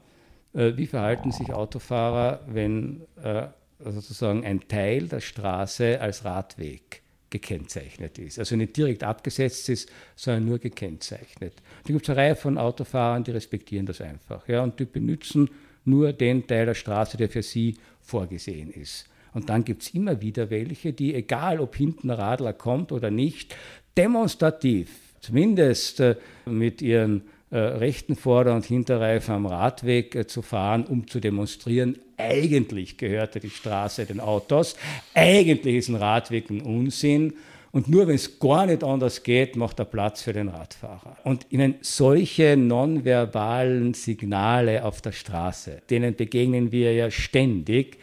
äh, 0.56 0.74
wie 0.76 0.88
verhalten 0.88 1.32
sich 1.32 1.54
Autofahrer, 1.54 2.40
wenn 2.48 3.02
äh, 3.24 3.46
sozusagen 3.80 4.46
ein 4.46 4.68
Teil 4.68 5.08
der 5.08 5.20
Straße 5.20 6.00
als 6.00 6.26
Radweg 6.26 7.02
gekennzeichnet 7.30 8.18
ist. 8.18 8.40
Also 8.40 8.56
nicht 8.56 8.78
direkt 8.78 9.04
abgesetzt 9.04 9.68
ist, 9.70 9.92
sondern 10.16 10.46
nur 10.46 10.60
gekennzeichnet. 10.60 11.54
Da 11.84 11.88
gibt 11.94 12.04
es 12.04 12.10
eine 12.10 12.18
Reihe 12.18 12.36
von 12.36 12.58
Autofahrern, 12.58 13.24
die 13.24 13.32
respektieren 13.32 13.86
das 13.86 14.00
einfach. 14.00 14.48
Ja, 14.48 14.64
und 14.64 14.80
die 14.80 14.86
benutzen 14.86 15.50
nur 15.84 16.14
den 16.14 16.48
Teil 16.48 16.66
der 16.66 16.76
Straße, 16.76 17.18
der 17.18 17.30
für 17.30 17.44
sie 17.44 17.76
vorgesehen 18.02 18.72
ist. 18.72 19.08
Und 19.34 19.50
dann 19.50 19.66
gibt 19.66 19.84
es 19.84 19.94
immer 19.94 20.22
wieder 20.22 20.50
welche, 20.50 20.94
die, 20.94 21.14
egal 21.14 21.60
ob 21.60 21.76
hinten 21.76 22.10
ein 22.10 22.18
Radler 22.18 22.54
kommt 22.54 22.92
oder 22.94 23.12
nicht, 23.12 23.56
demonstrativ, 23.98 24.90
zumindest 25.20 26.00
äh, 26.00 26.16
mit 26.46 26.82
ihren 26.82 27.24
äh, 27.50 27.58
rechten 27.58 28.16
Vorder- 28.16 28.56
und 28.56 28.66
Hinterreifen 28.66 29.36
am 29.36 29.46
Radweg 29.46 30.16
äh, 30.16 30.26
zu 30.26 30.42
fahren, 30.42 30.86
um 30.86 31.08
zu 31.08 31.20
demonstrieren, 31.20 31.98
eigentlich 32.18 32.98
gehörte 32.98 33.40
die 33.40 33.50
Straße 33.50 34.06
den 34.06 34.20
Autos, 34.20 34.76
eigentlich 35.14 35.76
ist 35.76 35.90
ein 35.90 35.96
Radweg 35.96 36.50
ein 36.50 36.62
Unsinn. 36.62 37.34
Und 37.72 37.90
nur 37.90 38.08
wenn 38.08 38.16
es 38.16 38.40
gar 38.40 38.66
nicht 38.66 38.86
anders 38.86 39.24
geht, 39.24 39.58
macht 39.58 39.80
er 39.80 39.86
Platz 39.86 40.22
für 40.22 40.32
den 40.32 40.48
Radfahrer. 40.48 41.18
Und 41.26 41.48
ihnen 41.50 41.76
solche 41.82 42.56
nonverbalen 42.56 43.94
Signale 43.94 44.86
auf 44.86 45.02
der 45.02 45.12
Straße, 45.12 45.82
denen 45.90 46.16
begegnen 46.16 46.72
wir 46.72 46.94
ja 46.94 47.12
ständig. 47.12 47.98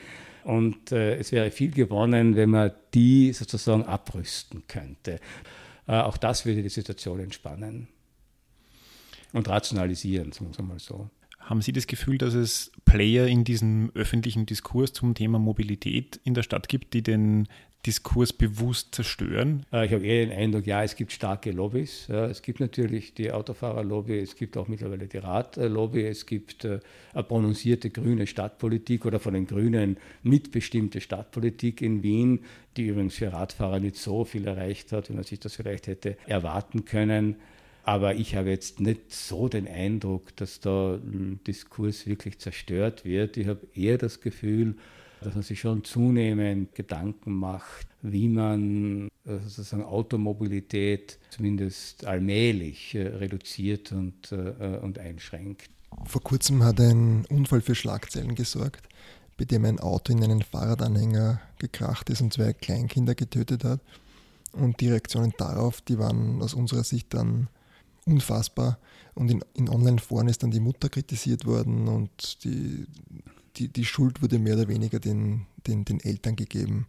Und 0.45 0.93
äh, 0.93 1.17
es 1.17 1.33
wäre 1.33 1.51
viel 1.51 1.71
gewonnen, 1.71 2.37
wenn 2.37 2.51
man 2.51 2.73
die 2.93 3.33
sozusagen 3.33 3.85
abrüsten 3.85 4.65
könnte. 4.69 5.21
Äh, 5.87 5.93
auch 5.93 6.19
das 6.19 6.45
würde 6.45 6.63
die 6.63 6.69
Situation 6.69 7.21
entspannen 7.21 7.89
und 9.33 9.49
rationalisieren, 9.49 10.33
sagen 10.33 10.53
wir 10.55 10.65
mal 10.65 10.79
so. 10.79 11.09
Haben 11.53 11.61
Sie 11.61 11.73
das 11.73 11.87
Gefühl, 11.87 12.17
dass 12.17 12.33
es 12.33 12.73
Player 12.87 13.27
in 13.27 13.45
diesem 13.45 13.93
öffentlichen 13.95 14.47
Diskurs 14.47 14.95
zum 14.95 15.15
Thema 15.15 15.39
Mobilität 15.39 16.19
in 16.25 16.33
der 16.33 16.45
Stadt 16.45 16.67
gibt, 16.67 16.95
die 16.95 17.03
den 17.03 17.47
Diskurs 17.85 18.33
bewusst 18.33 18.95
zerstören? 18.95 19.67
Äh, 19.71 19.85
ich 19.85 19.93
habe 19.93 20.07
eher 20.07 20.25
den 20.25 20.35
Eindruck, 20.35 20.67
ja, 20.67 20.83
es 20.83 20.97
gibt 20.97 21.13
starke 21.13 21.51
Lobbys. 21.51 22.09
Es 22.09 22.41
gibt 22.41 22.59
natürlich 22.61 23.13
die 23.13 23.31
Autofahrerlobby, 23.33 24.19
es 24.19 24.35
gibt 24.35 24.57
auch 24.57 24.67
mittlerweile 24.67 25.09
die 25.09 25.19
Radlobby, 25.19 26.07
es 26.07 26.25
gibt 26.25 26.65
äh, 26.65 26.81
eine 27.13 27.23
prononcierte 27.23 27.91
grüne 27.91 28.27
Stadtpolitik 28.27 29.05
oder 29.05 29.21
von 29.21 29.35
den 29.35 29.47
Grünen 29.47 29.99
mitbestimmte 30.23 31.03
Stadtpolitik 31.03 31.83
in 31.83 32.03
Wien, 32.03 32.47
die 32.79 32.87
übrigens 32.87 33.17
für 33.17 33.31
Radfahrer 33.31 33.79
nicht 33.79 33.97
so 33.97 34.25
viel 34.25 34.47
erreicht 34.47 34.91
hat, 34.93 35.11
wie 35.11 35.13
man 35.13 35.25
sich 35.25 35.39
das 35.39 35.55
vielleicht 35.55 35.87
hätte 35.87 36.17
erwarten 36.27 36.87
können. 36.87 37.37
Aber 37.85 38.15
ich 38.15 38.37
habe 38.37 38.51
jetzt 38.51 38.81
nicht 38.81 39.13
so 39.13 39.49
den 39.49 39.67
Eindruck, 39.67 40.37
dass 40.37 40.61
da 40.61 40.95
ein 40.95 41.41
Diskurs 41.47 42.07
wirklich 42.07 42.39
zerstört 42.39 43.05
wird. 43.05 43.37
Ich 43.37 43.49
habe 43.49 43.67
eher 43.75 43.99
das 43.99 44.21
Gefühl, 44.21 44.77
dass 45.21 45.35
man 45.35 45.43
sich 45.43 45.61
schon 45.61 45.85
zunehmend 45.85 46.75
Gedanken 46.75 47.33
macht, 47.33 47.87
wie 48.03 48.29
man 48.29 49.09
äh, 49.25 49.39
sozusagen 49.47 49.85
Automobilität 49.85 51.19
zumindest 51.31 52.07
allmählich 52.07 52.95
äh, 52.95 53.07
reduziert 53.07 53.93
und, 53.93 54.33
äh, 54.33 54.79
und 54.79 54.99
einschränkt. 54.99 55.71
Vor 56.05 56.23
kurzem 56.23 56.65
hat 56.65 56.81
ein 56.81 57.25
Unfall 57.27 57.61
für 57.61 57.75
Schlagzeilen 57.75 58.35
gesorgt, 58.35 58.89
bei 59.37 59.45
dem 59.45 59.65
ein 59.65 59.79
Auto 59.79 60.13
in 60.13 60.23
einen 60.23 60.43
Fahrradanhänger 60.43 61.41
gekracht 61.59 62.11
ist 62.11 62.21
und 62.21 62.33
zwei 62.33 62.53
Kleinkinder 62.53 63.15
getötet 63.15 63.65
hat. 63.65 63.81
Und 64.53 64.81
die 64.81 64.89
Reaktionen 64.89 65.33
darauf, 65.39 65.81
die 65.81 65.99
waren 65.99 66.43
aus 66.43 66.55
unserer 66.55 66.85
Sicht 66.85 67.15
dann 67.15 67.49
unfassbar. 68.07 68.79
Und 69.15 69.31
in, 69.31 69.45
in 69.55 69.69
Online-Foren 69.69 70.29
ist 70.29 70.43
dann 70.43 70.51
die 70.51 70.61
Mutter 70.61 70.89
kritisiert 70.89 71.45
worden 71.45 71.89
und 71.89 72.45
die, 72.45 72.87
die, 73.57 73.69
die 73.69 73.85
Schuld 73.85 74.23
wurde 74.23 74.39
mehr 74.39 74.55
oder 74.55 74.69
weniger 74.69 75.01
den, 75.01 75.47
den, 75.67 75.85
den 75.85 76.01
Eltern 76.01 76.37
gegeben, 76.37 76.87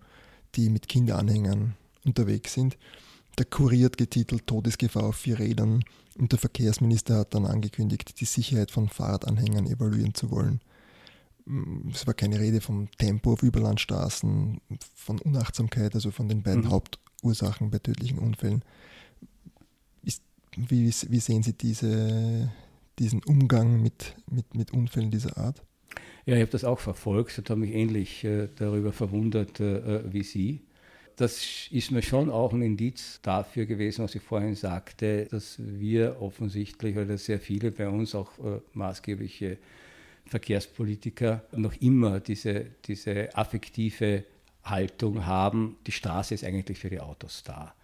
die 0.56 0.70
mit 0.70 0.88
Kinderanhängern 0.88 1.76
unterwegs 2.06 2.54
sind. 2.54 2.78
Der 3.38 3.46
Kurier 3.46 3.86
hat 3.86 3.98
getitelt 3.98 4.48
Todesgefahr 4.48 5.06
auf 5.06 5.16
vier 5.16 5.40
Rädern 5.40 5.84
und 6.18 6.32
der 6.32 6.40
Verkehrsminister 6.40 7.18
hat 7.18 7.34
dann 7.34 7.46
angekündigt, 7.46 8.20
die 8.20 8.26
Sicherheit 8.26 8.72
von 8.72 8.90
Fahrradanhängern 8.90 9.66
evaluieren 9.66 10.14
zu 10.14 10.30
wollen. 10.30 10.62
Mm, 11.46 11.90
es 11.90 12.06
war 12.06 12.14
keine 12.14 12.40
Rede 12.40 12.62
vom 12.62 12.90
Tempo 12.98 13.34
auf 13.34 13.44
Überlandstraßen, 13.44 14.62
von 14.96 15.20
Unachtsamkeit, 15.20 15.96
also 15.96 16.12
von 16.12 16.30
den 16.30 16.44
beiden 16.44 16.66
mhm. 16.66 16.70
Hauptursachen 16.70 17.72
bei 17.72 17.80
tödlichen 17.80 18.20
Unfällen. 18.20 18.64
Wie, 20.56 20.86
wie, 20.86 21.20
sehen 21.20 21.44
Sie 21.44 21.54
diese, 21.54 22.52
diesen 23.00 23.24
Umgang 23.24 23.82
mit, 23.82 24.16
mit, 24.30 24.56
mit 24.56 24.72
Unfällen 24.72 25.12
dieser 25.12 25.38
Art? 25.38 25.62
Ja, 26.26 26.36
ich 26.36 26.42
habe 26.42 26.52
das 26.52 26.64
auch 26.64 26.80
verfolgt 26.80 27.38
und 27.38 27.50
habe 27.50 27.60
mich 27.60 27.74
ähnlich 27.74 28.24
äh, 28.24 28.48
darüber 28.56 28.94
verwundert 28.94 29.60
äh, 29.60 29.78
äh, 29.78 30.14
wie 30.14 30.24
Sie. 30.24 30.62
Das 31.16 31.68
ist 31.70 31.92
mir 31.92 32.02
schon 32.02 32.32
auch 32.32 32.54
ein 32.54 32.62
Indiz 32.62 33.20
dafür 33.22 33.66
gewesen, 33.66 34.04
was 34.04 34.16
ich 34.16 34.22
vorhin 34.22 34.56
sagte, 34.56 35.28
dass 35.30 35.58
wir 35.60 36.22
offensichtlich 36.22 36.98
oder 36.98 37.18
sehr 37.18 37.40
viele 37.40 37.72
bei 37.72 37.88
uns 37.88 38.16
auch 38.16 38.32
äh, 38.40 38.62
maßgebliche 38.74 39.58
Verkehrspolitiker 40.26 41.44
noch 41.52 41.76
immer 41.82 42.20
diese, 42.20 42.66
diese 42.86 43.36
affektive 43.36 44.24
Haltung 44.64 45.26
haben, 45.26 45.78
die 45.86 45.92
Straße 45.92 46.34
ist 46.34 46.44
eigentlich 46.44 46.80
für 46.80 46.90
die 46.90 47.00
Autos 47.00 47.44
da. 47.44 47.76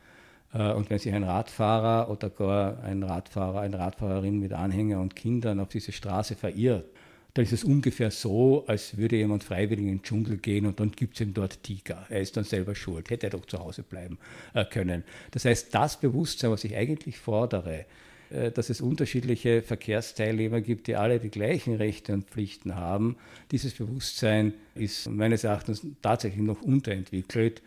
Äh, 0.54 0.74
und 0.74 0.90
wenn 0.90 1.00
sich 1.00 1.14
ein 1.14 1.24
Radfahrer 1.24 2.10
oder 2.10 2.30
gar 2.30 2.84
ein 2.84 3.04
Radfahrer, 3.04 3.62
eine 3.62 3.80
Radfahrerin 3.80 4.40
mit 4.40 4.54
Anhänger 4.54 5.00
und 5.00 5.16
Kindern 5.16 5.60
auf 5.60 5.70
diese 5.70 5.92
Straße 5.92 6.36
verirrt, 6.36 6.86
dann 7.34 7.46
ist 7.46 7.54
es 7.54 7.64
ungefähr 7.64 8.12
so, 8.12 8.66
als 8.68 8.98
würde 8.98 9.16
jemand 9.16 9.44
freiwillig 9.44 9.86
in 9.86 9.98
den 9.98 10.04
Dschungel 10.04 10.38
gehen 10.38 10.66
und 10.66 10.80
dann 10.80 10.92
gibt 10.92 11.16
es 11.16 11.22
ihm 11.22 11.34
dort 11.34 11.62
Tiger. 11.64 12.06
Er 12.10 12.22
ist 12.22 12.36
dann 12.36 12.44
selber 12.44 12.76
schuld, 12.76 13.10
hätte 13.10 13.28
er 13.28 13.30
doch 13.32 13.46
zu 13.46 13.60
Hause 13.60 13.84
bleiben 13.84 14.18
äh, 14.54 14.66
können. 14.66 15.04
Das 15.32 15.46
heißt, 15.46 15.74
das 15.74 16.00
Bewusstsein, 16.00 16.52
was 16.52 16.64
ich 16.64 16.76
eigentlich 16.76 17.20
fordere, 17.20 17.86
äh, 18.32 18.52
dass 18.52 18.70
es 18.70 18.82
unterschiedliche 18.82 19.62
Verkehrsteilnehmer 19.62 20.62
gibt, 20.62 20.88
die 20.88 20.96
alle 20.96 21.20
die 21.20 21.30
gleichen 21.30 21.76
Rechte 21.76 22.14
und 22.14 22.30
Pflichten 22.30 22.76
haben, 22.76 23.16
dieses 23.52 23.74
Bewusstsein 23.74 24.54
ist 24.74 25.08
meines 25.08 25.44
Erachtens 25.44 25.86
tatsächlich 26.02 26.42
noch 26.42 26.62
unterentwickelt. 26.62 27.62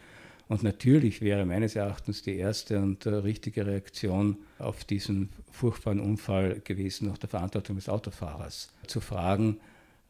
Und 0.52 0.62
natürlich 0.62 1.22
wäre 1.22 1.46
meines 1.46 1.76
Erachtens 1.76 2.20
die 2.20 2.36
erste 2.36 2.78
und 2.78 3.06
äh, 3.06 3.14
richtige 3.14 3.64
Reaktion 3.64 4.36
auf 4.58 4.84
diesen 4.84 5.30
furchtbaren 5.50 5.98
Unfall 5.98 6.60
gewesen, 6.60 7.08
nach 7.08 7.16
der 7.16 7.30
Verantwortung 7.30 7.76
des 7.76 7.88
Autofahrers 7.88 8.70
zu 8.86 9.00
fragen. 9.00 9.60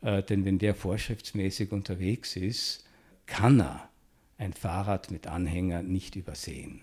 Äh, 0.01 0.25
denn 0.25 0.45
wenn 0.45 0.59
der 0.59 0.75
vorschriftsmäßig 0.75 1.71
unterwegs 1.71 2.35
ist, 2.35 2.85
kann 3.27 3.61
er 3.61 3.89
ein 4.37 4.53
Fahrrad 4.53 5.13
mit 5.13 5.29
Anhänger 5.29 5.85
nicht 5.85 6.17
übersehen. 6.17 6.83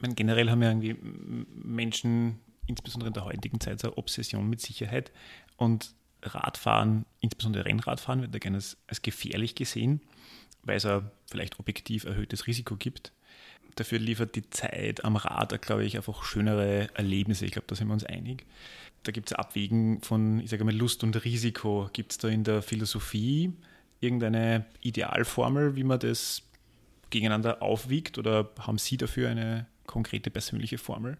Meine, 0.00 0.16
generell 0.16 0.50
haben 0.50 0.62
ja 0.62 0.70
irgendwie 0.70 0.96
Menschen, 1.54 2.40
insbesondere 2.66 3.06
in 3.06 3.14
der 3.14 3.24
heutigen 3.24 3.60
Zeit, 3.60 3.78
so 3.78 3.86
eine 3.86 3.98
Obsession 3.98 4.50
mit 4.50 4.60
Sicherheit. 4.60 5.12
Und 5.56 5.94
Radfahren, 6.22 7.06
insbesondere 7.20 7.66
Rennradfahren, 7.66 8.22
wird 8.22 8.34
da 8.34 8.40
gerne 8.40 8.56
als, 8.56 8.76
als 8.88 9.00
gefährlich 9.00 9.54
gesehen 9.54 10.00
weil 10.66 10.76
es 10.76 10.86
ein 10.86 11.10
vielleicht 11.30 11.58
objektiv 11.58 12.04
erhöhtes 12.04 12.46
Risiko 12.46 12.76
gibt. 12.76 13.12
Dafür 13.76 13.98
liefert 13.98 14.36
die 14.36 14.48
Zeit 14.50 15.04
am 15.04 15.16
Rad, 15.16 15.60
glaube 15.62 15.84
ich, 15.84 15.96
einfach 15.96 16.24
schönere 16.24 16.88
Erlebnisse. 16.94 17.44
Ich 17.44 17.52
glaube, 17.52 17.66
da 17.68 17.74
sind 17.74 17.88
wir 17.88 17.94
uns 17.94 18.04
einig. 18.04 18.46
Da 19.02 19.12
gibt 19.12 19.30
es 19.30 19.36
Abwägen 19.36 20.00
von, 20.02 20.40
ich 20.40 20.50
sage 20.50 20.64
mal, 20.64 20.74
Lust 20.74 21.04
und 21.04 21.24
Risiko. 21.24 21.88
Gibt 21.92 22.12
es 22.12 22.18
da 22.18 22.28
in 22.28 22.42
der 22.42 22.62
Philosophie 22.62 23.52
irgendeine 24.00 24.64
Idealformel, 24.80 25.76
wie 25.76 25.84
man 25.84 26.00
das 26.00 26.42
gegeneinander 27.10 27.62
aufwiegt? 27.62 28.18
Oder 28.18 28.50
haben 28.58 28.78
Sie 28.78 28.96
dafür 28.96 29.28
eine 29.28 29.66
konkrete 29.86 30.30
persönliche 30.30 30.78
Formel? 30.78 31.18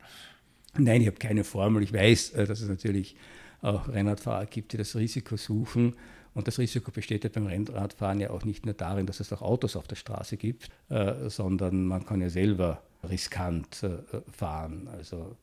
Nein, 0.78 1.02
ich 1.02 1.06
habe 1.06 1.18
keine 1.18 1.44
Formel. 1.44 1.82
Ich 1.82 1.92
weiß, 1.92 2.30
äh, 2.30 2.46
dass 2.46 2.60
es 2.60 2.68
natürlich 2.68 3.16
auch 3.62 3.88
Rennradfahrer 3.88 4.46
gibt, 4.46 4.72
die 4.72 4.76
das 4.76 4.96
Risiko 4.96 5.36
suchen. 5.36 5.94
Und 6.36 6.46
das 6.46 6.58
Risiko 6.58 6.90
besteht 6.90 7.24
ja 7.24 7.30
beim 7.32 7.46
Rennradfahren 7.46 8.20
ja 8.20 8.28
auch 8.28 8.44
nicht 8.44 8.66
nur 8.66 8.74
darin, 8.74 9.06
dass 9.06 9.20
es 9.20 9.32
auch 9.32 9.40
Autos 9.40 9.74
auf 9.74 9.88
der 9.88 9.96
Straße 9.96 10.36
gibt, 10.36 10.68
äh, 10.90 11.30
sondern 11.30 11.86
man 11.86 12.04
kann 12.04 12.20
ja 12.20 12.28
selber 12.28 12.82
riskant 13.08 13.82
äh, 13.82 13.96
fahren. 14.30 14.86
Also 14.92 15.34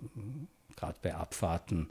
gerade 0.75 0.95
bei 1.01 1.15
Abfahrten 1.15 1.89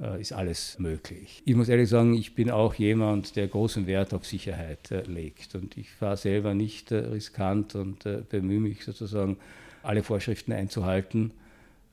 äh, 0.00 0.20
ist 0.20 0.32
alles 0.32 0.78
möglich. 0.78 1.42
Ich 1.44 1.56
muss 1.56 1.68
ehrlich 1.68 1.88
sagen, 1.88 2.14
ich 2.14 2.36
bin 2.36 2.52
auch 2.52 2.74
jemand, 2.74 3.34
der 3.34 3.48
großen 3.48 3.88
Wert 3.88 4.14
auf 4.14 4.24
Sicherheit 4.24 4.92
äh, 4.92 5.02
legt. 5.02 5.56
Und 5.56 5.76
ich 5.76 5.90
fahre 5.90 6.16
selber 6.16 6.54
nicht 6.54 6.92
äh, 6.92 6.98
riskant 6.98 7.74
und 7.74 8.06
äh, 8.06 8.22
bemühe 8.28 8.60
mich 8.60 8.84
sozusagen, 8.84 9.38
alle 9.82 10.04
Vorschriften 10.04 10.52
einzuhalten 10.52 11.32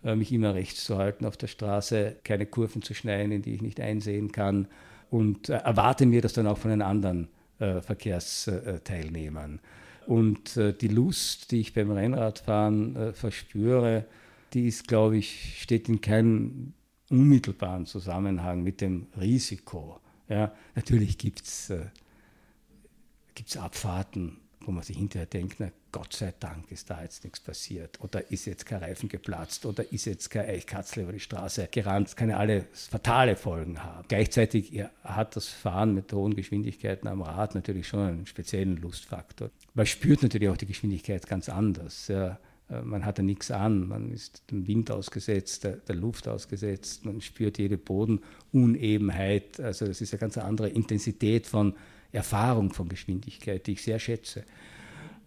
mich 0.04 0.34
immer 0.34 0.54
rechts 0.54 0.84
zu 0.84 0.98
halten 0.98 1.26
auf 1.26 1.38
der 1.38 1.48
Straße, 1.48 2.18
keine 2.26 2.46
Kurven 2.46 2.82
zu 2.82 2.94
schneiden, 2.94 3.32
in 3.32 3.42
die 3.42 3.56
ich 3.56 3.62
nicht 3.62 3.80
einsehen 3.80 4.34
kann 4.34 4.68
und 5.14 5.50
äh, 5.50 5.58
erwarte 5.58 6.08
mir 6.08 6.22
das 6.22 6.34
dann 6.34 6.48
auch 6.48 6.58
von 6.58 6.72
den 6.72 6.82
anderen 6.82 7.28
äh, 7.60 7.82
Verkehrsteilnehmern. 7.82 9.60
Und 10.08 10.58
äh, 10.58 10.74
die 10.74 10.88
Lust, 10.88 11.52
die 11.52 11.60
ich 11.60 11.74
beim 11.74 11.92
Rennradfahren 11.92 12.96
äh, 12.96 13.14
verspüre, 13.14 14.06
die 14.54 14.68
ist, 14.68 14.88
glaube 14.88 15.18
ich, 15.18 15.62
steht 15.62 15.88
in 15.88 16.02
keinem 16.02 16.74
unmittelbaren 17.12 17.86
Zusammenhang 17.86 18.64
mit 18.64 18.82
dem 18.82 19.06
Risiko. 19.20 20.00
Ja, 20.30 20.52
natürlich 20.74 21.20
gibt 21.20 21.44
es 21.44 21.70
äh, 21.70 21.86
Abfahrten, 23.60 24.38
wo 24.62 24.72
man 24.72 24.84
sich 24.84 24.98
hinterher 24.98 25.28
denkt, 25.28 25.58
na 25.60 25.70
Gott 25.94 26.12
sei 26.12 26.34
Dank 26.40 26.72
ist 26.72 26.90
da 26.90 27.04
jetzt 27.04 27.24
nichts 27.24 27.40
passiert 27.40 28.02
oder 28.02 28.30
ist 28.32 28.46
jetzt 28.46 28.66
kein 28.66 28.80
Reifen 28.80 29.08
geplatzt 29.08 29.66
oder 29.66 29.90
ist 29.94 30.06
jetzt 30.06 30.30
kein 30.32 30.50
Eichkatzel 30.50 31.04
über 31.04 31.14
die 31.14 31.20
Straße 31.20 31.70
gerannt. 31.72 32.08
Das 32.08 32.16
kann 32.16 32.30
ja 32.30 32.38
alle 32.38 32.66
fatale 32.74 33.36
Folgen 33.36 33.82
haben. 33.82 34.04
Gleichzeitig 34.08 34.84
hat 35.04 35.36
das 35.36 35.48
Fahren 35.48 35.94
mit 35.94 36.12
hohen 36.12 36.36
Geschwindigkeiten 36.36 37.08
am 37.08 37.22
Rad 37.22 37.54
natürlich 37.54 37.88
schon 37.88 38.00
einen 38.00 38.26
speziellen 38.26 38.78
Lustfaktor. 38.78 39.52
Man 39.76 39.86
spürt 39.86 40.24
natürlich 40.24 40.50
auch 40.50 40.58
die 40.58 40.66
Geschwindigkeit 40.66 41.28
ganz 41.28 41.48
anders. 41.48 42.08
Ja. 42.08 42.40
Äh, 42.70 42.82
man 42.82 43.06
hat 43.06 43.20
ja 43.20 43.24
nichts 43.24 43.52
an, 43.52 43.88
man 43.88 44.12
ist 44.12 44.50
dem 44.50 44.68
Wind 44.68 44.90
ausgesetzt, 44.90 45.64
der, 45.64 45.78
der, 45.78 45.96
Luft 45.96 46.28
ausgesetzt, 46.28 47.06
man 47.06 47.22
spürt 47.22 47.60
jede 47.60 47.78
Bodenunebenheit. 47.78 49.60
Also 49.60 49.86
das 49.86 50.02
ist 50.02 50.12
eine 50.14 50.20
ganz 50.20 50.40
andere 50.40 50.70
Intensität 50.70 51.46
von 51.46 51.76
Erfahrung 52.12 52.74
von 52.74 52.90
Geschwindigkeit, 52.90 53.68
die 53.68 53.74
ich 53.74 53.84
sehr 53.84 54.00
schätze. 54.00 54.44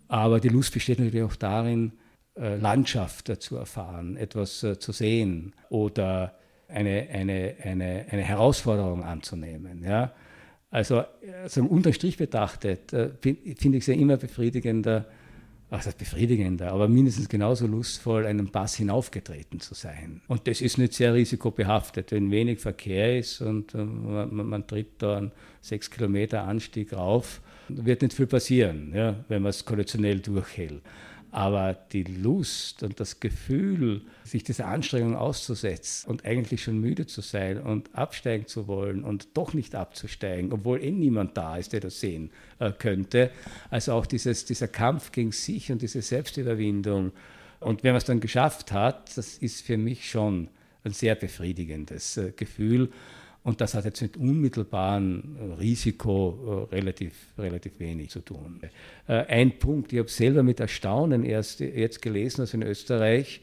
Aber 0.09 0.41
die 0.41 0.49
Lust 0.49 0.73
besteht 0.73 0.99
natürlich 0.99 1.25
auch 1.25 1.37
darin, 1.37 1.93
äh, 2.39 2.57
Landschaft 2.57 3.33
zu 3.43 3.57
erfahren, 3.57 4.17
etwas 4.17 4.63
äh, 4.63 4.79
zu 4.79 4.93
sehen 4.93 5.55
oder 5.69 6.35
eine, 6.69 7.09
eine, 7.11 7.55
eine, 7.63 8.07
eine 8.11 8.23
Herausforderung 8.23 9.03
anzunehmen. 9.05 9.83
Ja? 9.83 10.13
Also, 10.71 11.05
also 11.43 11.63
unterm 11.65 11.93
Strich 11.93 12.17
betrachtet 12.17 12.93
äh, 12.93 13.11
finde 13.23 13.79
ich 13.79 13.85
es 13.85 13.87
ja 13.87 13.95
immer 13.95 14.17
befriedigender, 14.17 15.07
ach, 15.71 15.91
befriedigender, 15.95 16.73
aber 16.73 16.89
mindestens 16.89 17.29
genauso 17.29 17.67
lustvoll, 17.67 18.27
einen 18.27 18.51
Pass 18.51 18.75
hinaufgetreten 18.75 19.61
zu 19.61 19.75
sein. 19.75 20.21
Und 20.27 20.47
das 20.49 20.61
ist 20.61 20.77
nicht 20.77 20.93
sehr 20.93 21.15
risikobehaftet, 21.15 22.13
wenn 22.13 22.31
wenig 22.31 22.61
Verkehr 22.61 23.19
ist 23.19 23.41
und 23.41 23.75
äh, 23.75 23.79
man, 23.79 24.47
man, 24.47 24.67
tritt 24.67 25.01
da 25.03 25.19
einen 25.19 25.33
sechs 25.63 25.91
Kilometer 25.91 26.43
Anstieg 26.43 26.93
rauf, 26.93 27.41
wird 27.69 28.03
nicht 28.03 28.15
viel 28.15 28.27
passieren, 28.27 28.93
ja, 28.95 29.25
wenn 29.29 29.43
man 29.43 29.51
es 29.51 29.65
konditionell 29.65 30.21
durchhält. 30.21 30.83
Aber 31.33 31.75
die 31.75 32.05
Lust 32.05 32.83
und 32.83 32.99
das 32.99 33.21
Gefühl, 33.21 34.03
sich 34.25 34.43
dieser 34.43 34.69
Anstrengung 34.69 35.17
auszusetzen 35.17 36.09
und 36.09 36.25
eigentlich 36.25 36.63
schon 36.63 36.79
müde 36.79 37.07
zu 37.07 37.21
sein 37.21 37.61
und 37.61 37.95
absteigen 37.95 38.47
zu 38.47 38.69
wollen 38.69 39.05
und 39.05 39.29
doch 39.35 39.53
nicht 39.53 39.75
abzusteigen, 39.75 40.53
obwohl 40.53 40.83
eh 40.83 40.91
niemand 40.91 41.37
da 41.37 41.59
ist, 41.59 41.73
der 41.73 41.81
das 41.81 42.01
sehen 42.01 42.31
äh, 42.59 42.73
könnte. 42.73 43.31
Also 43.71 43.93
auch 43.93 44.07
dieses, 44.07 44.47
dieser 44.47 44.69
Kampf 44.69 45.13
gegen 45.13 45.33
sich 45.33 45.71
und 45.71 45.83
diese 45.83 46.01
Selbstüberwindung. 46.01 47.13
Und 47.61 47.83
wenn 47.83 47.93
man 47.93 47.99
es 47.99 48.05
dann 48.05 48.21
geschafft 48.21 48.73
hat, 48.73 49.17
das 49.17 49.37
ist 49.37 49.63
für 49.67 49.77
mich 49.77 50.09
schon 50.09 50.49
ein 50.85 50.93
sehr 50.93 51.17
befriedigendes 51.17 52.17
äh, 52.17 52.33
Gefühl. 52.35 52.91
Und 53.47 53.61
das 53.61 53.75
hat 53.75 53.85
jetzt 53.85 54.03
mit 54.03 54.17
unmittelbarem 54.17 55.37
Risiko 55.61 56.67
relativ, 56.73 57.13
relativ 57.39 57.79
wenig 57.79 58.11
zu 58.11 58.19
tun. 58.19 58.61
Ein 59.07 59.61
Punkt, 59.61 59.93
ich 59.93 60.01
habe 60.01 60.09
selber 60.09 60.43
mit 60.43 60.59
Erstaunen 60.59 61.25
erst 61.25 61.61
jetzt 61.61 62.03
gelesen, 62.03 62.41
dass 62.41 62.55
in 62.55 62.63
Österreich 62.63 63.41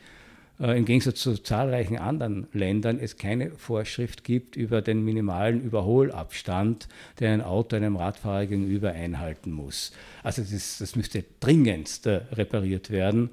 äh, 0.59 0.77
im 0.77 0.83
Gegensatz 0.83 1.21
zu 1.21 1.41
zahlreichen 1.41 1.97
anderen 1.97 2.47
Ländern 2.51 2.99
es 2.99 3.15
keine 3.15 3.51
Vorschrift 3.51 4.25
gibt 4.25 4.57
über 4.57 4.81
den 4.81 5.05
minimalen 5.05 5.61
Überholabstand, 5.61 6.89
den 7.21 7.31
ein 7.31 7.41
Auto 7.41 7.77
einem 7.77 7.95
Radfahrer 7.95 8.47
gegenüber 8.47 8.91
einhalten 8.91 9.51
muss. 9.51 9.93
Also 10.21 10.41
das, 10.41 10.79
das 10.79 10.97
müsste 10.97 11.23
dringendst 11.39 12.07
äh, 12.07 12.21
repariert 12.33 12.89
werden. 12.89 13.29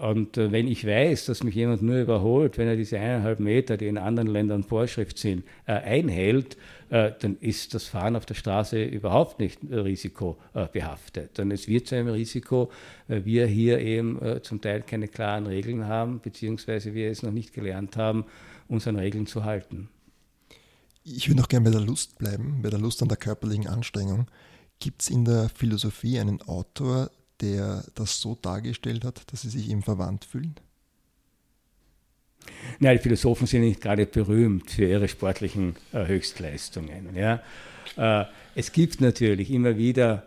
Und 0.00 0.36
äh, 0.36 0.52
wenn 0.52 0.68
ich 0.68 0.86
weiß, 0.86 1.26
dass 1.26 1.42
mich 1.42 1.54
jemand 1.54 1.82
nur 1.82 2.00
überholt, 2.00 2.58
wenn 2.58 2.68
er 2.68 2.76
diese 2.76 2.98
eineinhalb 2.98 3.40
Meter, 3.40 3.76
die 3.76 3.88
in 3.88 3.98
anderen 3.98 4.28
Ländern 4.28 4.62
Vorschrift 4.62 5.18
sind, 5.18 5.44
äh, 5.66 5.72
einhält, 5.72 6.56
äh, 6.90 7.12
dann 7.18 7.36
ist 7.40 7.74
das 7.74 7.84
Fahren 7.84 8.16
auf 8.16 8.24
der 8.24 8.34
Straße 8.34 8.82
überhaupt 8.82 9.40
nicht 9.40 9.58
risikobehaftet. 9.70 11.38
Dann 11.38 11.50
es 11.50 11.68
wird 11.68 11.88
zu 11.88 11.96
einem 11.96 12.08
Risiko, 12.08 12.70
weil 13.08 13.24
wir 13.24 13.46
hier 13.46 13.80
eben 13.80 14.18
zum 14.42 14.60
Teil 14.60 14.82
keine 14.82 15.08
klaren 15.08 15.46
Regeln 15.46 15.86
haben, 15.86 16.20
beziehungsweise 16.20 16.94
wir 16.94 17.10
es 17.10 17.22
noch 17.22 17.32
nicht 17.32 17.52
gelernt 17.52 17.96
haben, 17.96 18.24
uns 18.68 18.86
an 18.86 18.96
Regeln 18.96 19.26
zu 19.26 19.44
halten. 19.44 19.88
Ich 21.04 21.28
würde 21.28 21.40
noch 21.40 21.48
gerne 21.48 21.64
bei 21.64 21.76
der 21.76 21.86
Lust 21.86 22.18
bleiben, 22.18 22.60
bei 22.62 22.70
der 22.70 22.78
Lust 22.78 23.02
an 23.02 23.08
der 23.08 23.16
körperlichen 23.16 23.66
Anstrengung. 23.66 24.26
Gibt 24.78 25.02
es 25.02 25.10
in 25.10 25.24
der 25.24 25.48
Philosophie 25.48 26.18
einen 26.18 26.40
Autor, 26.42 27.10
der 27.40 27.84
das 27.94 28.20
so 28.20 28.36
dargestellt 28.40 29.04
hat, 29.04 29.32
dass 29.32 29.42
sie 29.42 29.50
sich 29.50 29.68
ihm 29.68 29.82
verwandt 29.82 30.24
fühlen? 30.24 30.54
Ja, 32.80 32.92
die 32.92 32.98
Philosophen 32.98 33.46
sind 33.46 33.62
nicht 33.62 33.80
gerade 33.80 34.06
berühmt 34.06 34.70
für 34.70 34.86
ihre 34.86 35.08
sportlichen 35.08 35.76
äh, 35.92 36.06
Höchstleistungen. 36.06 37.14
Ja. 37.14 37.42
Äh, 37.96 38.24
es 38.54 38.72
gibt 38.72 39.00
natürlich 39.00 39.50
immer 39.50 39.76
wieder 39.76 40.24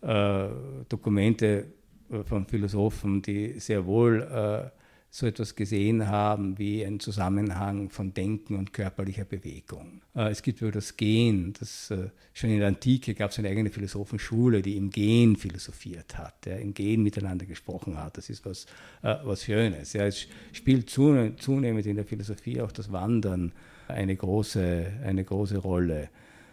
äh, 0.00 0.48
Dokumente 0.88 1.66
äh, 2.10 2.22
von 2.24 2.46
Philosophen, 2.46 3.22
die 3.22 3.60
sehr 3.60 3.86
wohl 3.86 4.22
äh, 4.22 4.79
so 5.12 5.26
etwas 5.26 5.56
gesehen 5.56 6.06
haben 6.06 6.56
wie 6.58 6.84
ein 6.84 7.00
Zusammenhang 7.00 7.90
von 7.90 8.14
Denken 8.14 8.54
und 8.54 8.72
körperlicher 8.72 9.24
Bewegung. 9.24 10.02
Äh, 10.14 10.30
es 10.30 10.42
gibt 10.42 10.62
über 10.62 10.70
das 10.70 10.96
Gehen, 10.96 11.52
das, 11.58 11.90
äh, 11.90 12.10
schon 12.32 12.50
in 12.50 12.60
der 12.60 12.68
Antike 12.68 13.14
gab 13.14 13.32
es 13.32 13.38
eine 13.40 13.48
eigene 13.48 13.70
Philosophenschule, 13.70 14.62
die 14.62 14.76
im 14.76 14.90
Gehen 14.90 15.34
philosophiert 15.34 16.16
hat, 16.16 16.46
im 16.46 16.74
Gehen 16.74 17.02
miteinander 17.02 17.44
gesprochen 17.44 17.98
hat. 17.98 18.18
Das 18.18 18.30
ist 18.30 18.46
was, 18.46 18.66
äh, 19.02 19.16
was 19.24 19.44
Schönes. 19.44 19.96
es 19.96 20.28
spielt 20.52 20.88
zunehmend 20.90 21.86
in 21.86 21.96
der 21.96 22.04
Philosophie 22.04 22.60
auch 22.60 22.72
das 22.72 22.92
Wandern 22.92 23.52
eine 23.88 24.14
große, 24.14 24.92
eine 25.04 25.24
große 25.24 25.58
Rolle. 25.58 26.08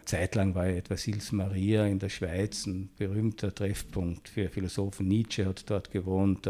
Zeitlang 0.05 0.55
war 0.55 0.67
etwa 0.67 0.95
Sils 0.95 1.31
Maria 1.31 1.85
in 1.85 1.99
der 1.99 2.09
Schweiz 2.09 2.65
ein 2.65 2.89
berühmter 2.97 3.53
Treffpunkt 3.53 4.29
für 4.29 4.49
Philosophen. 4.49 5.07
Nietzsche 5.07 5.45
hat 5.45 5.69
dort 5.69 5.91
gewohnt, 5.91 6.47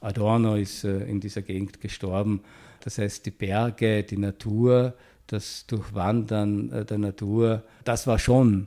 Adorno 0.00 0.56
ist 0.56 0.84
äh, 0.84 1.04
in 1.04 1.20
dieser 1.20 1.42
Gegend 1.42 1.80
gestorben. 1.80 2.40
Das 2.80 2.98
heißt, 2.98 3.26
die 3.26 3.30
Berge, 3.30 4.02
die 4.02 4.16
Natur, 4.16 4.94
das 5.26 5.66
Durchwandern 5.66 6.72
äh, 6.72 6.84
der 6.84 6.98
Natur, 6.98 7.62
das 7.84 8.06
war 8.06 8.18
schon 8.18 8.64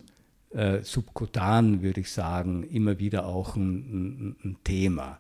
äh, 0.52 0.82
subkutan, 0.82 1.82
würde 1.82 2.02
ich 2.02 2.12
sagen, 2.12 2.64
immer 2.64 3.00
wieder 3.00 3.26
auch 3.26 3.56
ein, 3.56 3.62
ein, 3.64 4.36
ein 4.44 4.58
Thema. 4.64 5.18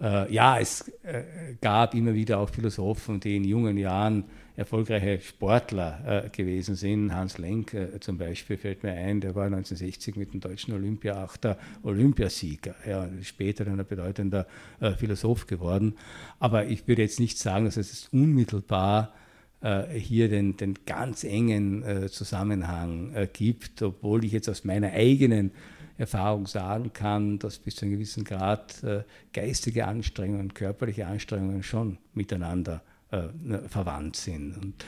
Äh, 0.00 0.32
ja, 0.32 0.58
es 0.58 0.88
äh, 1.02 1.54
gab 1.60 1.94
immer 1.94 2.14
wieder 2.14 2.38
auch 2.38 2.50
Philosophen, 2.50 3.18
die 3.18 3.36
in 3.36 3.44
jungen 3.44 3.76
Jahren 3.76 4.24
erfolgreiche 4.58 5.20
Sportler 5.20 6.24
äh, 6.26 6.30
gewesen 6.30 6.74
sind. 6.74 7.14
Hans 7.14 7.38
Lenk 7.38 7.74
äh, 7.74 8.00
zum 8.00 8.18
Beispiel 8.18 8.56
fällt 8.56 8.82
mir 8.82 8.90
ein, 8.90 9.20
der 9.20 9.36
war 9.36 9.44
1960 9.44 10.16
mit 10.16 10.34
dem 10.34 10.40
deutschen 10.40 10.74
Olympiaachter 10.74 11.56
Olympiasieger. 11.84 12.74
Ja, 12.84 13.08
später 13.22 13.64
dann 13.64 13.78
ein 13.78 13.86
bedeutender 13.86 14.48
äh, 14.80 14.90
Philosoph 14.94 15.46
geworden. 15.46 15.94
Aber 16.40 16.66
ich 16.66 16.88
würde 16.88 17.02
jetzt 17.02 17.20
nicht 17.20 17.38
sagen, 17.38 17.66
dass 17.66 17.76
es 17.76 18.08
unmittelbar 18.12 19.14
hier 19.92 20.28
den, 20.28 20.56
den 20.56 20.74
ganz 20.86 21.24
engen 21.24 22.08
Zusammenhang 22.10 23.26
gibt, 23.32 23.82
obwohl 23.82 24.24
ich 24.24 24.30
jetzt 24.30 24.48
aus 24.48 24.62
meiner 24.62 24.92
eigenen 24.92 25.50
Erfahrung 25.96 26.46
sagen 26.46 26.92
kann, 26.92 27.40
dass 27.40 27.58
bis 27.58 27.74
zu 27.74 27.84
einem 27.84 27.94
gewissen 27.94 28.22
Grad 28.22 28.80
geistige 29.32 29.88
Anstrengungen, 29.88 30.54
körperliche 30.54 31.08
Anstrengungen 31.08 31.64
schon 31.64 31.98
miteinander 32.14 32.82
äh, 33.10 33.28
verwandt 33.68 34.16
sind. 34.16 34.54
Und 34.58 34.84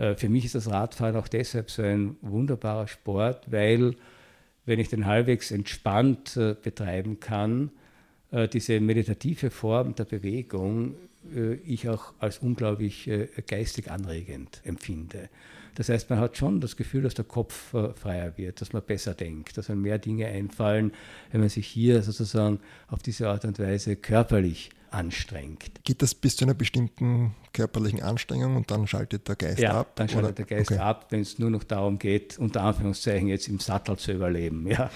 äh, 0.00 0.14
für 0.14 0.28
mich 0.28 0.44
ist 0.44 0.54
das 0.54 0.70
Radfahren 0.70 1.16
auch 1.16 1.26
deshalb 1.26 1.72
so 1.72 1.82
ein 1.82 2.14
wunderbarer 2.20 2.86
Sport, 2.86 3.50
weil 3.50 3.96
wenn 4.64 4.78
ich 4.78 4.88
den 4.88 5.06
halbwegs 5.06 5.50
entspannt 5.50 6.36
äh, 6.36 6.54
betreiben 6.54 7.18
kann, 7.18 7.70
diese 8.52 8.78
meditative 8.78 9.50
Form 9.50 9.94
der 9.94 10.04
Bewegung 10.04 10.96
ich 11.64 11.88
auch 11.88 12.12
als 12.18 12.36
unglaublich 12.40 13.10
geistig 13.46 13.90
anregend 13.90 14.60
empfinde. 14.64 15.30
Das 15.76 15.88
heißt, 15.88 16.10
man 16.10 16.18
hat 16.20 16.36
schon 16.36 16.60
das 16.60 16.76
Gefühl, 16.76 17.00
dass 17.00 17.14
der 17.14 17.24
Kopf 17.24 17.74
freier 17.94 18.36
wird, 18.36 18.60
dass 18.60 18.74
man 18.74 18.82
besser 18.82 19.14
denkt, 19.14 19.56
dass 19.56 19.70
man 19.70 19.80
mehr 19.80 19.98
Dinge 19.98 20.26
einfallen, 20.26 20.92
wenn 21.32 21.40
man 21.40 21.48
sich 21.48 21.66
hier 21.66 22.02
sozusagen 22.02 22.60
auf 22.88 23.02
diese 23.02 23.30
Art 23.30 23.46
und 23.46 23.58
Weise 23.58 23.96
körperlich 23.96 24.68
anstrengt. 24.90 25.84
Geht 25.84 26.02
das 26.02 26.14
bis 26.14 26.36
zu 26.36 26.44
einer 26.44 26.54
bestimmten 26.54 27.34
körperlichen 27.52 28.02
Anstrengung 28.02 28.56
und 28.56 28.70
dann 28.70 28.86
schaltet 28.86 29.28
der 29.28 29.36
Geist 29.36 29.58
ja, 29.58 29.80
ab? 29.80 29.92
dann 29.96 30.08
schaltet 30.08 30.38
oder? 30.38 30.44
der 30.44 30.58
Geist 30.58 30.70
okay. 30.70 30.80
ab, 30.80 31.06
wenn 31.10 31.20
es 31.20 31.38
nur 31.38 31.50
noch 31.50 31.64
darum 31.64 31.98
geht, 31.98 32.38
unter 32.38 32.62
Anführungszeichen 32.62 33.28
jetzt 33.28 33.48
im 33.48 33.58
Sattel 33.58 33.96
zu 33.96 34.12
überleben. 34.12 34.66
Ja. 34.68 34.90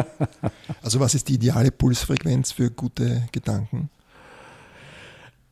also 0.82 1.00
was 1.00 1.14
ist 1.14 1.28
die 1.28 1.34
ideale 1.34 1.70
Pulsfrequenz 1.70 2.52
für 2.52 2.70
gute 2.70 3.28
Gedanken? 3.32 3.90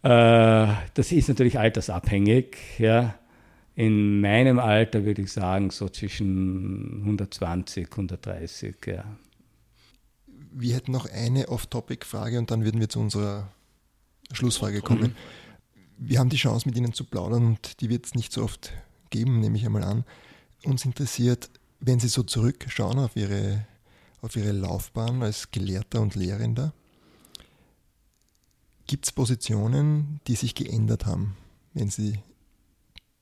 Äh, 0.02 0.68
das 0.94 1.12
ist 1.12 1.28
natürlich 1.28 1.58
altersabhängig. 1.58 2.56
Ja. 2.78 3.14
In 3.74 4.20
meinem 4.20 4.58
Alter 4.58 5.04
würde 5.04 5.22
ich 5.22 5.32
sagen 5.32 5.70
so 5.70 5.88
zwischen 5.88 7.00
120, 7.02 7.90
130. 7.90 8.76
Ja. 8.86 9.04
Wir 10.52 10.74
hätten 10.74 10.92
noch 10.92 11.06
eine 11.06 11.48
Off-Topic-Frage 11.48 12.38
und 12.38 12.50
dann 12.50 12.64
würden 12.64 12.80
wir 12.80 12.88
zu 12.88 13.00
unserer 13.00 13.52
Schlussfrage 14.32 14.80
kommen. 14.80 15.14
Wir 15.98 16.18
haben 16.18 16.28
die 16.28 16.36
Chance, 16.36 16.68
mit 16.68 16.76
Ihnen 16.76 16.92
zu 16.92 17.04
plaudern 17.04 17.46
und 17.46 17.80
die 17.80 17.88
wird 17.88 18.06
es 18.06 18.14
nicht 18.14 18.32
so 18.32 18.42
oft 18.42 18.72
geben, 19.10 19.40
nehme 19.40 19.56
ich 19.56 19.64
einmal 19.64 19.84
an. 19.84 20.04
Uns 20.64 20.84
interessiert, 20.84 21.50
wenn 21.80 22.00
Sie 22.00 22.08
so 22.08 22.22
zurückschauen 22.22 22.98
auf 22.98 23.16
Ihre, 23.16 23.66
auf 24.20 24.36
Ihre 24.36 24.52
Laufbahn 24.52 25.22
als 25.22 25.50
Gelehrter 25.50 26.00
und 26.00 26.14
Lehrender, 26.14 26.72
gibt 28.86 29.06
es 29.06 29.12
Positionen, 29.12 30.20
die 30.26 30.36
sich 30.36 30.54
geändert 30.54 31.06
haben, 31.06 31.36
wenn 31.74 31.90
Sie 31.90 32.18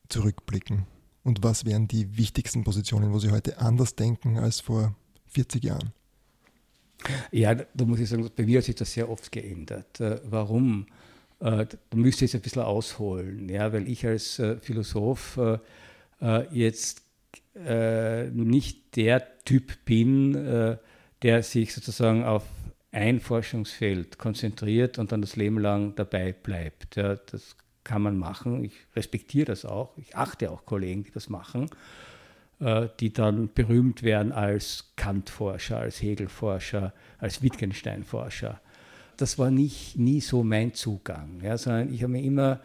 zurückblicken? 0.09 0.87
Und 1.23 1.43
was 1.43 1.65
wären 1.65 1.89
die 1.89 2.17
wichtigsten 2.17 2.65
Positionen, 2.65 3.13
wo 3.13 3.19
Sie 3.19 3.31
heute 3.31 3.59
anders 3.59 3.97
denken 3.97 4.39
als 4.39 4.61
vor 4.61 4.95
40 5.27 5.65
Jahren? 5.65 5.93
Ja, 7.31 7.55
da 7.55 7.85
muss 7.85 8.01
ich 8.01 8.09
sagen, 8.09 8.31
bei 8.35 8.45
mir 8.45 8.59
hat 8.59 8.65
sich 8.65 8.75
das 8.75 8.93
sehr 8.93 9.09
oft 9.09 9.31
geändert. 9.31 10.01
Äh, 10.01 10.21
warum? 10.25 10.87
Äh, 11.41 11.67
da 11.67 11.97
müsste 11.97 12.25
ich 12.25 12.33
jetzt 12.33 12.41
ein 12.41 12.43
bisschen 12.43 12.63
ausholen, 12.63 13.49
ja, 13.49 13.73
weil 13.73 13.89
ich 13.89 14.07
als 14.07 14.39
äh, 14.39 14.57
Philosoph 14.57 15.39
jetzt 16.53 17.03
nicht 18.33 18.97
der 18.97 19.45
Typ 19.45 19.85
bin, 19.85 20.79
der 21.23 21.43
sich 21.43 21.75
sozusagen 21.75 22.25
auf 22.25 22.45
ein 22.93 23.21
Forschungsfeld 23.21 24.17
konzentriert 24.17 24.99
und 24.99 25.13
dann 25.13 25.21
das 25.21 25.37
Leben 25.37 25.59
lang 25.59 25.95
dabei 25.97 26.33
bleibt. 26.33 26.97
Ja, 26.97 27.17
das 27.17 27.57
kann 27.83 28.01
man 28.01 28.17
machen. 28.17 28.65
Ich 28.65 28.73
respektiere 28.97 29.47
das 29.47 29.67
auch. 29.67 29.99
Ich 29.99 30.17
achte 30.17 30.51
auch 30.51 30.65
Kollegen, 30.65 31.05
die 31.05 31.11
das 31.11 31.29
machen. 31.29 31.69
Äh, 32.61 32.89
die 33.01 33.13
dann 33.13 33.53
berühmt 33.53 34.05
werden 34.05 34.31
als 34.31 34.93
Kant-Forscher, 34.95 35.79
als 35.79 36.01
Hegel-Forscher, 36.01 36.93
als 37.19 37.43
Wittgenstein-Forscher. 37.43 38.61
Das 39.17 39.41
war 39.41 39.51
nicht, 39.51 39.99
nie 39.99 40.21
so 40.21 40.45
mein 40.45 40.73
Zugang, 40.73 41.41
ja, 41.43 41.59
sondern 41.59 41.93
ich 41.93 42.05
habe 42.05 42.13
mich 42.13 42.25
immer 42.25 42.61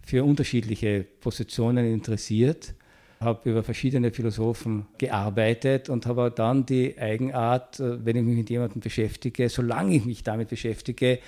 für 0.00 0.24
unterschiedliche 0.24 1.04
Positionen 1.20 1.84
interessiert, 1.84 2.72
habe 3.20 3.50
über 3.50 3.62
verschiedene 3.62 4.12
Philosophen 4.12 4.86
gearbeitet 4.96 5.90
und 5.90 6.06
habe 6.06 6.32
dann 6.34 6.64
die 6.64 6.98
Eigenart, 6.98 7.80
äh, 7.80 8.02
wenn 8.02 8.16
ich 8.16 8.22
mich 8.22 8.36
mit 8.38 8.48
jemandem 8.48 8.80
beschäftige, 8.80 9.50
solange 9.50 9.94
ich 9.94 10.06
mich 10.06 10.22
damit 10.22 10.48
beschäftige, 10.48 11.18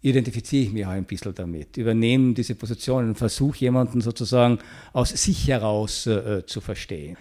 identifiziere 0.00 0.64
ich 0.64 0.72
mich 0.72 0.86
auch 0.86 0.90
ein 0.90 1.04
bisschen 1.04 1.34
damit, 1.34 1.76
übernehme 1.76 2.34
diese 2.34 2.54
Positionen, 2.54 3.14
versuche 3.14 3.58
jemanden 3.58 4.00
sozusagen 4.00 4.58
aus 4.92 5.10
sich 5.10 5.48
heraus 5.48 6.06
äh, 6.06 6.44
zu 6.46 6.60
verstehen. 6.60 7.16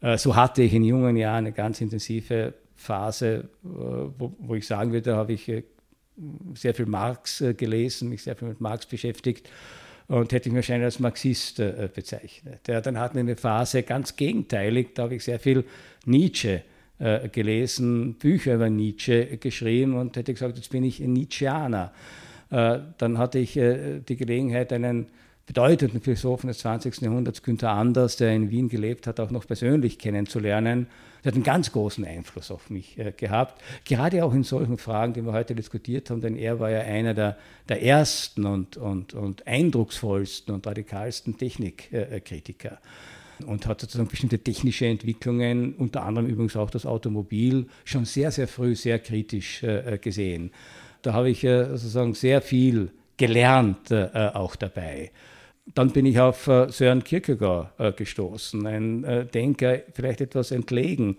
Äh, 0.00 0.18
so 0.18 0.34
hatte 0.34 0.62
ich 0.62 0.74
in 0.74 0.84
jungen 0.84 1.16
Jahren 1.16 1.46
eine 1.46 1.52
ganz 1.52 1.80
intensive 1.80 2.54
Phase, 2.74 3.48
äh, 3.64 3.68
wo, 3.68 4.34
wo, 4.38 4.54
ich 4.54 4.66
sagen 4.66 4.92
würde, 4.92 5.10
da 5.10 5.16
habe 5.16 5.34
ich 5.34 5.48
äh, 5.48 5.62
sehr 6.54 6.74
viel 6.74 6.86
Marx 6.86 7.40
äh, 7.40 7.54
gelesen, 7.54 8.08
mich 8.08 8.22
sehr 8.22 8.36
viel 8.36 8.48
mit 8.48 8.60
Marx 8.60 8.86
beschäftigt 8.86 9.48
und 10.08 10.32
hätte 10.32 10.48
ich 10.48 10.52
mich 10.52 10.62
wahrscheinlich 10.62 10.84
als 10.84 10.98
Marxist 10.98 11.60
äh, 11.60 11.88
bezeichnet. 11.92 12.60
Ja, 12.66 12.80
dann 12.80 12.98
hatten 12.98 13.14
wir 13.14 13.20
eine 13.20 13.36
Phase 13.36 13.82
ganz 13.82 14.16
gegenteilig, 14.16 14.94
da 14.94 15.04
habe 15.04 15.14
ich 15.14 15.24
sehr 15.24 15.38
viel 15.38 15.64
Nietzsche 16.04 16.56
äh, 16.56 16.75
gelesen, 16.98 18.14
Bücher 18.14 18.54
über 18.54 18.70
Nietzsche 18.70 19.36
geschrieben 19.36 19.96
und 19.96 20.16
hätte 20.16 20.32
gesagt, 20.32 20.56
jetzt 20.56 20.70
bin 20.70 20.82
ich 20.82 21.00
ein 21.00 21.12
Nietzscheaner. 21.12 21.92
Äh, 22.50 22.78
dann 22.98 23.18
hatte 23.18 23.38
ich 23.38 23.56
äh, 23.56 24.00
die 24.00 24.16
Gelegenheit, 24.16 24.72
einen 24.72 25.06
bedeutenden 25.46 26.00
Philosophen 26.00 26.48
des 26.48 26.58
20. 26.58 27.00
Jahrhunderts, 27.02 27.42
Günther 27.42 27.70
Anders, 27.70 28.16
der 28.16 28.34
in 28.34 28.50
Wien 28.50 28.68
gelebt 28.68 29.06
hat, 29.06 29.20
auch 29.20 29.30
noch 29.30 29.46
persönlich 29.46 29.98
kennenzulernen. 29.98 30.86
Der 31.22 31.32
hat 31.32 31.34
einen 31.34 31.44
ganz 31.44 31.72
großen 31.72 32.04
Einfluss 32.04 32.50
auf 32.50 32.70
mich 32.70 32.98
äh, 32.98 33.12
gehabt, 33.16 33.60
gerade 33.84 34.24
auch 34.24 34.32
in 34.32 34.44
solchen 34.44 34.78
Fragen, 34.78 35.12
die 35.12 35.22
wir 35.22 35.32
heute 35.32 35.54
diskutiert 35.54 36.10
haben, 36.10 36.20
denn 36.20 36.36
er 36.36 36.60
war 36.60 36.70
ja 36.70 36.80
einer 36.80 37.14
der, 37.14 37.36
der 37.68 37.82
ersten 37.82 38.44
und, 38.44 38.76
und, 38.76 39.14
und 39.14 39.46
eindrucksvollsten 39.46 40.54
und 40.54 40.66
radikalsten 40.66 41.36
Technikkritiker 41.36 42.78
und 43.44 43.66
hat 43.66 43.80
sozusagen 43.80 44.08
bestimmte 44.08 44.38
technische 44.38 44.86
Entwicklungen, 44.86 45.74
unter 45.74 46.02
anderem 46.02 46.28
übrigens 46.28 46.56
auch 46.56 46.70
das 46.70 46.86
Automobil, 46.86 47.66
schon 47.84 48.04
sehr, 48.04 48.30
sehr 48.30 48.48
früh 48.48 48.74
sehr 48.74 48.98
kritisch 48.98 49.62
äh, 49.62 49.98
gesehen. 50.00 50.50
Da 51.02 51.12
habe 51.12 51.30
ich 51.30 51.44
äh, 51.44 51.66
sozusagen 51.70 52.14
sehr 52.14 52.40
viel 52.40 52.90
gelernt 53.16 53.90
äh, 53.90 54.30
auch 54.34 54.56
dabei. 54.56 55.10
Dann 55.74 55.90
bin 55.90 56.06
ich 56.06 56.18
auf 56.20 56.46
äh, 56.46 56.70
Sören 56.70 57.02
Kierkegaard 57.02 57.78
äh, 57.78 57.92
gestoßen, 57.92 58.66
ein 58.66 59.04
äh, 59.04 59.26
Denker, 59.26 59.80
vielleicht 59.92 60.20
etwas 60.20 60.50
entlegen, 60.52 61.16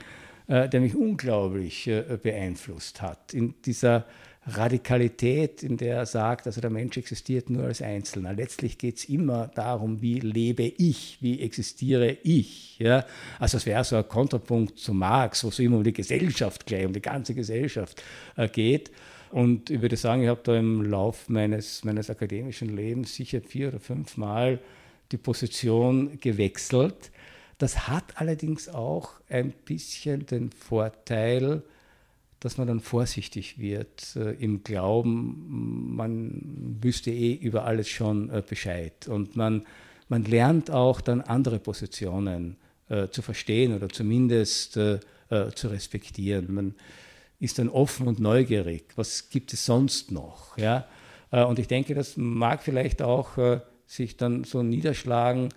äh, 0.47 0.69
der 0.69 0.79
mich 0.79 0.95
unglaublich 0.95 1.87
äh, 1.87 2.17
beeinflusst 2.21 3.01
hat. 3.01 3.33
In 3.33 3.55
dieser 3.65 4.05
Radikalität, 4.49 5.61
in 5.61 5.75
der 5.75 5.97
er 5.97 6.05
sagt, 6.05 6.47
also 6.47 6.61
der 6.61 6.69
Mensch 6.69 6.97
existiert 6.97 7.49
nur 7.49 7.65
als 7.65 7.81
Einzelner. 7.81 8.33
Letztlich 8.33 8.77
geht 8.77 8.97
es 8.97 9.05
immer 9.05 9.47
darum, 9.55 10.01
wie 10.01 10.19
lebe 10.19 10.63
ich, 10.63 11.17
wie 11.19 11.41
existiere 11.41 12.17
ich. 12.23 12.79
Ja? 12.79 13.05
Also 13.39 13.57
es 13.57 13.65
wäre 13.65 13.83
so 13.83 13.97
ein 13.97 14.07
Kontrapunkt 14.07 14.79
zu 14.79 14.93
Marx, 14.93 15.43
wo 15.43 15.49
es 15.49 15.59
immer 15.59 15.77
um 15.77 15.83
die 15.83 15.93
Gesellschaft 15.93 16.65
gleich, 16.65 16.85
um 16.85 16.93
die 16.93 17.01
ganze 17.01 17.33
Gesellschaft 17.33 18.01
geht. 18.53 18.91
Und 19.31 19.69
ich 19.69 19.81
würde 19.81 19.97
sagen, 19.97 20.23
ich 20.23 20.29
habe 20.29 20.41
da 20.43 20.57
im 20.57 20.83
Lauf 20.83 21.27
meines, 21.27 21.83
meines 21.83 22.09
akademischen 22.09 22.75
Lebens 22.75 23.15
sicher 23.15 23.41
vier 23.41 23.67
oder 23.67 23.79
fünf 23.79 24.15
Mal 24.15 24.59
die 25.11 25.17
Position 25.17 26.19
gewechselt. 26.21 27.11
Das 27.57 27.87
hat 27.87 28.03
allerdings 28.15 28.69
auch 28.69 29.11
ein 29.29 29.51
bisschen 29.65 30.25
den 30.25 30.51
Vorteil, 30.51 31.63
dass 32.47 32.57
man 32.57 32.69
dann 32.69 32.79
vorsichtig 32.79 33.59
wird 33.59 34.15
äh, 34.15 34.31
im 34.41 34.63
Glauben, 34.63 35.97
man 35.97 36.77
wüsste 36.81 37.11
eh 37.11 37.33
über 37.33 37.65
alles 37.65 37.89
schon 37.89 38.29
äh, 38.29 38.41
Bescheid. 38.41 39.09
Und 39.09 39.35
man, 39.35 39.65
man 40.07 40.23
lernt 40.23 40.71
auch 40.71 41.01
dann 41.01 41.19
andere 41.19 41.59
Positionen 41.59 42.55
äh, 42.87 43.09
zu 43.09 43.21
verstehen 43.21 43.75
oder 43.75 43.89
zumindest 43.89 44.77
äh, 44.77 45.01
äh, 45.29 45.51
zu 45.55 45.67
respektieren. 45.67 46.53
Man, 46.53 46.75
ist 47.41 47.59
dann 47.59 47.67
offen 47.67 48.07
und 48.07 48.21
neugierig. 48.21 48.93
Was 48.95 49.27
gibt 49.27 49.51
es 49.51 49.65
sonst 49.65 50.13
noch? 50.13 50.57
Ja? 50.57 50.87
Äh, 51.31 51.43
und 51.43 51.59
ich 51.59 51.67
denke, 51.67 51.95
das 51.95 52.15
mag 52.15 52.63
vielleicht 52.63 53.01
auch 53.01 53.31
sich 53.85 54.15
dann 54.15 54.45
so 54.45 54.63
niederschlagen 54.63 55.49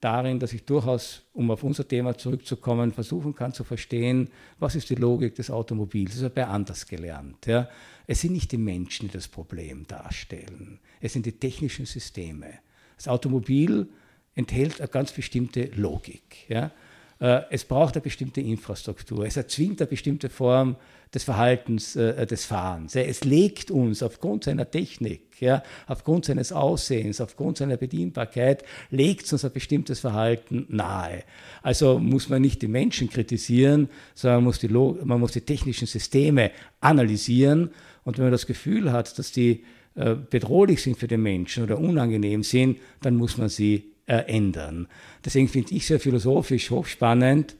darin, 0.00 0.38
dass 0.38 0.52
ich 0.52 0.64
durchaus, 0.64 1.22
um 1.32 1.50
auf 1.50 1.62
unser 1.62 1.86
Thema 1.86 2.16
zurückzukommen, 2.16 2.92
versuchen 2.92 3.34
kann 3.34 3.52
zu 3.52 3.64
verstehen, 3.64 4.30
was 4.58 4.74
ist 4.74 4.90
die 4.90 4.94
Logik 4.94 5.34
des 5.34 5.50
Automobils. 5.50 6.14
Das 6.14 6.24
habe 6.24 6.40
ich 6.40 6.46
anders 6.46 6.86
gelernt. 6.86 7.46
Ja? 7.46 7.68
Es 8.06 8.22
sind 8.22 8.32
nicht 8.32 8.50
die 8.52 8.56
Menschen, 8.56 9.08
die 9.08 9.12
das 9.12 9.28
Problem 9.28 9.86
darstellen. 9.86 10.80
Es 11.00 11.12
sind 11.12 11.26
die 11.26 11.32
technischen 11.38 11.86
Systeme. 11.86 12.54
Das 12.96 13.08
Automobil 13.08 13.88
enthält 14.34 14.80
eine 14.80 14.88
ganz 14.88 15.12
bestimmte 15.12 15.64
Logik. 15.74 16.48
Ja? 16.48 16.72
Äh, 17.20 17.42
es 17.50 17.64
braucht 17.64 17.94
eine 17.94 18.02
bestimmte 18.02 18.40
Infrastruktur. 18.40 19.26
Es 19.26 19.36
erzwingt 19.36 19.80
eine 19.80 19.88
bestimmte 19.88 20.28
Form 20.28 20.76
des 21.12 21.24
Verhaltens 21.24 21.96
äh, 21.96 22.26
des 22.26 22.46
Fahrens. 22.46 22.96
Es 22.96 23.24
legt 23.24 23.70
uns 23.70 24.02
aufgrund 24.02 24.44
seiner 24.44 24.70
Technik, 24.70 25.22
aufgrund 25.86 26.24
seines 26.24 26.52
Aussehens, 26.52 27.20
aufgrund 27.20 27.58
seiner 27.58 27.76
Bedienbarkeit, 27.76 28.64
legt 28.90 29.30
uns 29.32 29.44
ein 29.44 29.52
bestimmtes 29.52 30.00
Verhalten 30.00 30.66
nahe. 30.68 31.24
Also 31.62 31.98
muss 31.98 32.28
man 32.28 32.42
nicht 32.42 32.62
die 32.62 32.68
Menschen 32.68 33.10
kritisieren, 33.10 33.88
sondern 34.14 34.38
man 34.38 34.44
muss 34.44 34.58
die, 34.60 34.68
man 34.68 35.20
muss 35.20 35.32
die 35.32 35.40
technischen 35.40 35.86
Systeme 35.86 36.52
analysieren. 36.80 37.70
Und 38.04 38.18
wenn 38.18 38.26
man 38.26 38.32
das 38.32 38.46
Gefühl 38.46 38.92
hat, 38.92 39.18
dass 39.18 39.32
die 39.32 39.64
äh, 39.96 40.14
bedrohlich 40.14 40.82
sind 40.82 40.96
für 40.96 41.08
den 41.08 41.22
Menschen 41.22 41.64
oder 41.64 41.78
unangenehm 41.78 42.44
sind, 42.44 42.78
dann 43.02 43.16
muss 43.16 43.36
man 43.36 43.48
sie 43.48 43.90
äh, 44.10 44.24
ändern. 44.26 44.88
Deswegen 45.24 45.46
finde 45.46 45.72
ich 45.74 45.86
sehr 45.86 46.00
philosophisch 46.00 46.70
hochspannend 46.70 47.54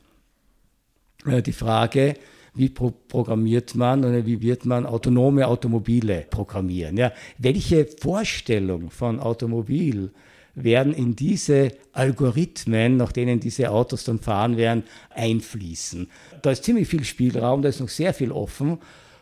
äh, 1.25 1.43
die 1.43 1.53
Frage, 1.53 2.15
wie 2.55 2.69
pro 2.69 2.91
programmiert 2.91 3.77
man 3.77 4.05
oder 4.05 4.27
wie 4.27 4.43
wird 4.43 4.67
man 4.67 4.85
autonome 4.85 5.47
Automobile 5.47 6.27
programmieren. 6.29 6.97
Ja? 6.97 7.13
Welche 7.39 7.87
Vorstellung 7.87 8.91
von 8.91 9.21
Automobil 9.21 10.11
werden 10.57 10.93
in 10.93 11.15
diese 11.15 11.71
Algorithmen, 11.93 12.97
nach 12.97 13.13
denen 13.13 13.39
diese 13.39 13.71
Autos 13.71 14.03
dann 14.03 14.19
fahren 14.19 14.57
werden, 14.57 14.83
einfließen. 15.11 16.11
Da 16.43 16.51
ist 16.51 16.65
ziemlich 16.65 16.89
viel 16.89 17.05
Spielraum, 17.05 17.63
da 17.63 17.69
ist 17.69 17.79
noch 17.79 17.89
sehr 17.89 18.13
viel 18.13 18.33
offen. 18.33 18.79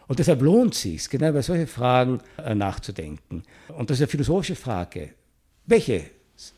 Und 0.06 0.18
deshalb 0.18 0.40
lohnt 0.40 0.74
es 0.74 0.80
sich, 0.80 1.10
genau 1.10 1.28
über 1.28 1.42
solche 1.42 1.66
Fragen 1.66 2.20
äh, 2.38 2.54
nachzudenken. 2.54 3.42
Und 3.76 3.90
das 3.90 3.98
ist 3.98 4.04
eine 4.04 4.08
philosophische 4.08 4.56
Frage. 4.56 5.10
Welche, 5.66 6.04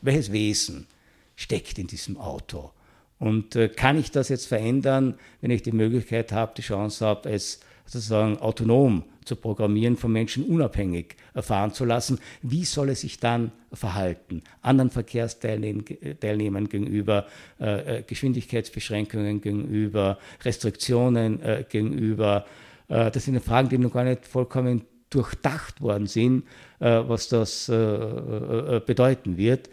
welches 0.01 0.31
Wesen 0.31 0.87
steckt 1.35 1.77
in 1.77 1.87
diesem 1.87 2.17
Auto? 2.17 2.71
Und 3.21 3.55
äh, 3.55 3.69
kann 3.69 3.99
ich 3.99 4.09
das 4.09 4.29
jetzt 4.29 4.47
verändern, 4.47 5.13
wenn 5.41 5.51
ich 5.51 5.61
die 5.61 5.71
Möglichkeit 5.71 6.31
habe, 6.31 6.53
die 6.57 6.63
Chance 6.63 7.05
habe, 7.05 7.29
es 7.29 7.59
sozusagen 7.85 8.39
autonom 8.39 9.03
zu 9.25 9.35
programmieren, 9.35 9.95
von 9.95 10.11
Menschen 10.11 10.43
unabhängig 10.43 11.15
erfahren 11.35 11.71
zu 11.71 11.85
lassen? 11.85 12.19
Wie 12.41 12.65
soll 12.65 12.89
es 12.89 13.01
sich 13.01 13.19
dann 13.19 13.51
verhalten? 13.71 14.41
Anderen 14.63 14.89
Verkehrsteilnehmern 14.89 16.67
gegenüber, 16.67 17.27
äh, 17.59 17.99
äh, 17.99 18.03
Geschwindigkeitsbeschränkungen 18.03 19.39
gegenüber, 19.39 20.17
Restriktionen 20.43 21.39
gegenüber? 21.69 22.45
Das 22.87 23.23
sind 23.23 23.39
Fragen, 23.41 23.69
die 23.69 23.77
noch 23.77 23.93
gar 23.93 24.03
nicht 24.03 24.27
vollkommen 24.27 24.81
durchdacht 25.11 25.81
worden 25.81 26.07
sind, 26.07 26.45
äh, 26.79 27.03
was 27.05 27.29
das 27.29 27.67
bedeuten 27.67 29.37
wird. 29.37 29.69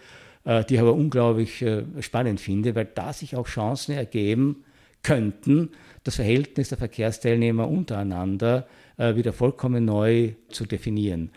Äh, 0.48 0.64
die 0.64 0.74
ich 0.74 0.80
aber 0.80 0.94
unglaublich 0.94 1.60
äh, 1.60 1.84
spannend 2.00 2.40
finde, 2.40 2.74
weil 2.74 2.86
da 2.86 3.12
sich 3.12 3.36
auch 3.36 3.46
Chancen 3.46 3.92
ergeben 3.92 4.64
könnten, 5.02 5.70
das 6.04 6.16
Verhältnis 6.16 6.70
der 6.70 6.78
Verkehrsteilnehmer 6.78 7.68
untereinander 7.68 8.66
äh, 8.96 9.14
wieder 9.14 9.34
vollkommen 9.34 9.84
neu 9.84 10.32
zu 10.48 10.64
definieren. 10.64 11.32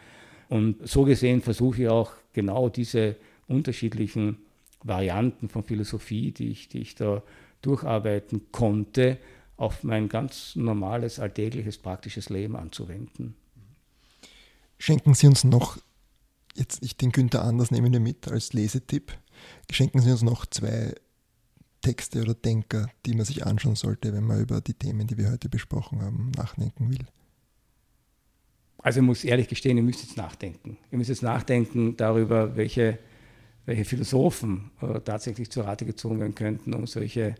Und 0.47 0.87
so 0.87 1.03
gesehen 1.03 1.41
versuche 1.41 1.83
ich 1.83 1.89
auch 1.89 2.13
genau 2.31 2.69
diese 2.69 3.17
unterschiedlichen 3.49 4.37
Varianten 4.81 5.49
von 5.49 5.63
Philosophie, 5.63 6.31
die 6.31 6.49
ich, 6.49 6.69
die 6.69 6.79
ich 6.79 6.95
da 6.95 7.21
durcharbeiten 7.61 8.43
konnte, 8.53 9.17
auf 9.57 9.83
mein 9.83 10.07
ganz 10.07 10.55
normales, 10.55 11.19
alltägliches, 11.19 11.77
praktisches 11.77 12.29
Leben 12.29 12.55
anzuwenden. 12.55 13.35
Schenken 14.81 15.13
Sie 15.13 15.27
uns 15.27 15.43
noch 15.43 15.77
jetzt 16.55 16.83
ich 16.83 16.97
den 16.97 17.11
Günther 17.11 17.43
Anders 17.43 17.69
nehme 17.69 17.89
ich 17.89 17.99
mit 17.99 18.27
als 18.27 18.51
Lesetipp. 18.53 19.15
Schenken 19.69 19.99
Sie 19.99 20.09
uns 20.09 20.23
noch 20.23 20.47
zwei 20.47 20.95
Texte 21.81 22.23
oder 22.23 22.33
Denker, 22.33 22.89
die 23.05 23.13
man 23.13 23.23
sich 23.23 23.45
anschauen 23.45 23.75
sollte, 23.75 24.11
wenn 24.11 24.23
man 24.23 24.41
über 24.41 24.59
die 24.59 24.73
Themen, 24.73 25.05
die 25.05 25.19
wir 25.19 25.29
heute 25.29 25.49
besprochen 25.49 26.01
haben, 26.01 26.31
nachdenken 26.35 26.89
will. 26.89 27.05
Also 28.79 29.01
ich 29.01 29.05
muss 29.05 29.23
ehrlich 29.23 29.47
gestehen, 29.47 29.77
ihr 29.77 29.83
müsst 29.83 30.01
jetzt 30.01 30.17
nachdenken. 30.17 30.79
Ihr 30.89 30.97
müsst 30.97 31.11
jetzt 31.11 31.21
nachdenken 31.21 31.95
darüber, 31.95 32.55
welche, 32.55 32.97
welche 33.67 33.85
Philosophen 33.85 34.71
äh, 34.81 34.99
tatsächlich 35.01 35.51
zu 35.51 35.61
Rate 35.61 35.85
gezogen 35.85 36.19
werden 36.19 36.33
könnten, 36.33 36.73
um 36.73 36.87
solche 36.87 37.35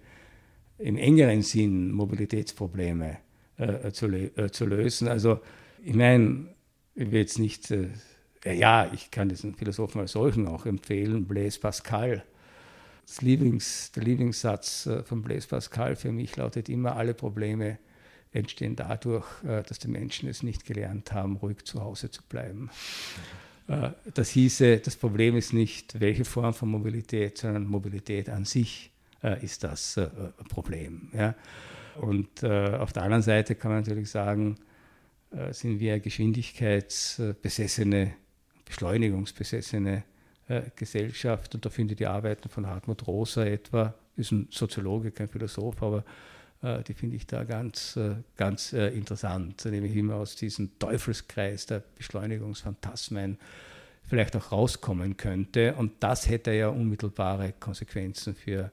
im 0.78 0.96
engeren 0.96 1.42
Sinn 1.42 1.92
Mobilitätsprobleme 1.92 3.18
äh, 3.58 3.92
zu, 3.92 4.06
äh, 4.06 4.52
zu, 4.52 4.68
lösen. 4.68 5.08
Also 5.08 5.40
ich 5.84 5.96
meine, 5.96 6.54
ich 6.96 7.12
will 7.12 7.20
jetzt 7.20 7.40
nicht 7.40 7.72
äh, 7.72 7.90
ja, 8.46 8.90
ich 8.92 9.12
kann 9.12 9.30
diesen 9.30 9.54
Philosophen 9.56 10.02
als 10.02 10.14
solchen 10.14 10.48
auch 10.48 10.66
empfehlen, 10.66 11.28
Blaise 11.28 11.60
Pascal. 11.60 12.24
Lieblings, 13.20 13.92
der 13.92 14.04
Lieblingssatz 14.04 14.86
äh, 14.86 15.04
von 15.04 15.22
Blaise 15.22 15.48
Pascal 15.48 15.96
für 15.96 16.12
mich 16.12 16.36
lautet 16.38 16.70
immer, 16.70 16.96
alle 16.96 17.14
Probleme 17.14 17.78
entstehen 18.32 18.76
dadurch, 18.76 19.26
äh, 19.44 19.64
dass 19.64 19.80
die 19.80 19.90
Menschen 19.90 20.30
es 20.30 20.44
nicht 20.44 20.66
gelernt 20.66 21.12
haben, 21.12 21.36
ruhig 21.36 21.66
zu 21.66 21.82
Hause 21.82 22.10
zu 22.10 22.24
bleiben. 22.24 22.70
Äh, 23.68 23.90
das 24.14 24.30
hieße, 24.30 24.78
das 24.78 24.96
Problem 24.96 25.36
ist 25.36 25.52
nicht, 25.52 26.00
welche 26.00 26.24
Form 26.24 26.54
von 26.54 26.70
Mobilität, 26.70 27.38
sondern 27.38 27.66
Mobilität 27.66 28.30
an 28.30 28.46
sich 28.46 28.92
ist 29.42 29.64
das 29.64 30.00
Problem. 30.50 31.12
Und 32.00 32.44
auf 32.44 32.92
der 32.92 33.04
anderen 33.04 33.22
Seite 33.22 33.54
kann 33.54 33.70
man 33.70 33.82
natürlich 33.82 34.10
sagen, 34.10 34.58
sind 35.52 35.80
wir 35.80 36.00
geschwindigkeitsbesessene 36.00 38.14
beschleunigungsbesessene 38.72 40.04
äh, 40.48 40.62
Gesellschaft. 40.76 41.54
Und 41.56 41.66
da 41.66 41.70
finde 41.70 41.94
ich 41.94 41.98
die 41.98 42.08
Arbeiten 42.08 42.50
von 42.50 42.68
Hartmut 42.68 43.06
Rosa 43.06 43.46
etwa, 43.46 43.94
ist 44.16 44.32
ein 44.32 44.48
Soziologe, 44.50 45.12
kein 45.12 45.28
Philosoph, 45.28 45.84
aber 45.84 46.06
äh, 46.62 46.82
die 46.84 46.94
finde 46.94 47.18
ich 47.18 47.28
da 47.28 47.44
ganz, 47.44 47.98
äh, 47.98 48.16
ganz 48.38 48.72
äh, 48.72 48.88
interessant, 48.90 49.66
nämlich 49.66 49.96
immer 49.96 50.16
aus 50.16 50.38
diesem 50.38 50.80
Teufelskreis 50.80 51.66
der 51.66 51.84
Beschleunigungsphantasmen 51.98 53.38
vielleicht 54.04 54.36
auch 54.38 54.52
rauskommen 54.52 55.18
könnte. 55.18 55.76
Und 55.76 55.92
das 56.00 56.30
hätte 56.30 56.54
ja 56.54 56.70
unmittelbare 56.70 57.54
Konsequenzen 57.60 58.36
für 58.36 58.72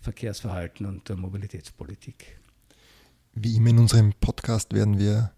Verkehrsverhalten 0.00 0.86
und 0.86 1.08
Mobilitätspolitik. 1.16 2.38
Wie 3.34 3.56
immer 3.56 3.70
in 3.70 3.78
unserem 3.78 4.12
Podcast 4.20 4.74
werden 4.74 4.98
wir 4.98 5.32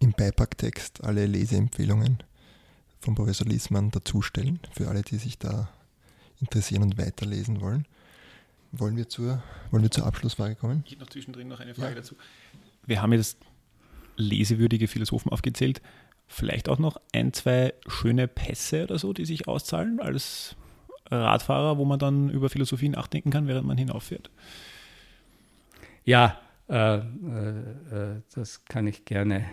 im 0.00 0.12
Beipacktext 0.12 1.04
alle 1.04 1.26
Leseempfehlungen 1.26 2.18
von 3.00 3.14
Professor 3.14 3.46
Liesmann 3.46 3.90
dazustellen, 3.90 4.60
für 4.72 4.88
alle, 4.88 5.02
die 5.02 5.16
sich 5.16 5.38
da 5.38 5.68
interessieren 6.40 6.82
und 6.82 6.98
weiterlesen 6.98 7.60
wollen. 7.60 7.86
Wollen 8.72 8.96
wir 8.96 9.08
zur, 9.08 9.42
wollen 9.70 9.82
wir 9.82 9.90
zur 9.90 10.06
Abschlussfrage 10.06 10.56
kommen? 10.56 10.82
Ich 10.84 10.92
hätte 10.92 11.02
noch 11.02 11.10
zwischendrin 11.10 11.48
noch 11.48 11.60
eine 11.60 11.74
Frage 11.74 11.90
ja. 11.90 11.96
dazu. 11.96 12.16
Wir 12.86 13.00
haben 13.00 13.12
jetzt 13.12 13.38
lesewürdige 14.16 14.88
Philosophen 14.88 15.30
aufgezählt. 15.30 15.80
Vielleicht 16.26 16.68
auch 16.68 16.78
noch 16.78 17.00
ein, 17.12 17.32
zwei 17.32 17.74
schöne 17.86 18.26
Pässe 18.26 18.84
oder 18.84 18.98
so, 18.98 19.12
die 19.12 19.26
sich 19.26 19.46
auszahlen 19.46 20.00
als 20.00 20.56
Radfahrer, 21.10 21.78
wo 21.78 21.84
man 21.84 21.98
dann 21.98 22.30
über 22.30 22.48
Philosophie 22.48 22.88
nachdenken 22.88 23.30
kann, 23.30 23.46
während 23.46 23.66
man 23.66 23.76
hinauffährt. 23.76 24.30
Ja, 26.04 26.40
äh, 26.68 26.96
äh, 26.96 27.00
äh 27.00 28.22
das 28.34 28.64
kann 28.64 28.86
ich 28.86 29.04
gerne. 29.04 29.44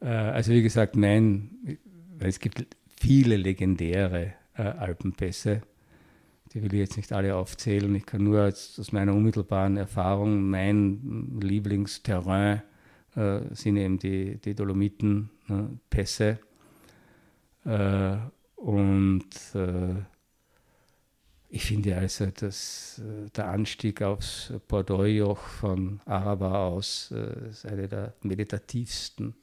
Äh, 0.00 0.06
also 0.06 0.52
wie 0.52 0.62
gesagt, 0.62 0.96
mein, 0.96 1.78
es 2.18 2.38
gibt 2.40 2.66
viele 2.86 3.36
legendäre 3.36 4.34
äh, 4.54 4.62
Alpenpässe 4.62 5.62
die 6.52 6.62
will 6.62 6.74
ich 6.74 6.80
jetzt 6.80 6.96
nicht 6.96 7.12
alle 7.12 7.36
aufzählen. 7.36 7.94
Ich 7.94 8.06
kann 8.06 8.24
nur 8.24 8.46
aus, 8.46 8.92
meiner 8.92 9.14
unmittelbaren 9.14 9.76
Erfahrung, 9.76 10.48
mein 10.48 11.38
Lieblingsterrain 11.40 12.62
äh, 13.14 13.40
sind 13.50 13.76
eben 13.76 13.98
die, 13.98 14.36
die 14.38 14.54
Dolomiten-Pässe. 14.54 16.38
Äh, 17.64 18.16
und 18.56 19.28
ich 21.50 21.64
finde 21.64 21.96
also, 21.96 22.26
dass 22.26 23.00
der 23.36 23.48
Anstieg 23.48 24.02
aufs 24.02 24.52
Bordeaux-Joch 24.66 25.38
von 25.38 26.00
Araba 26.04 26.66
aus 26.66 27.12
ist 27.12 27.64
eine 27.64 27.86
der 27.86 28.14
meditativsten 28.22 29.34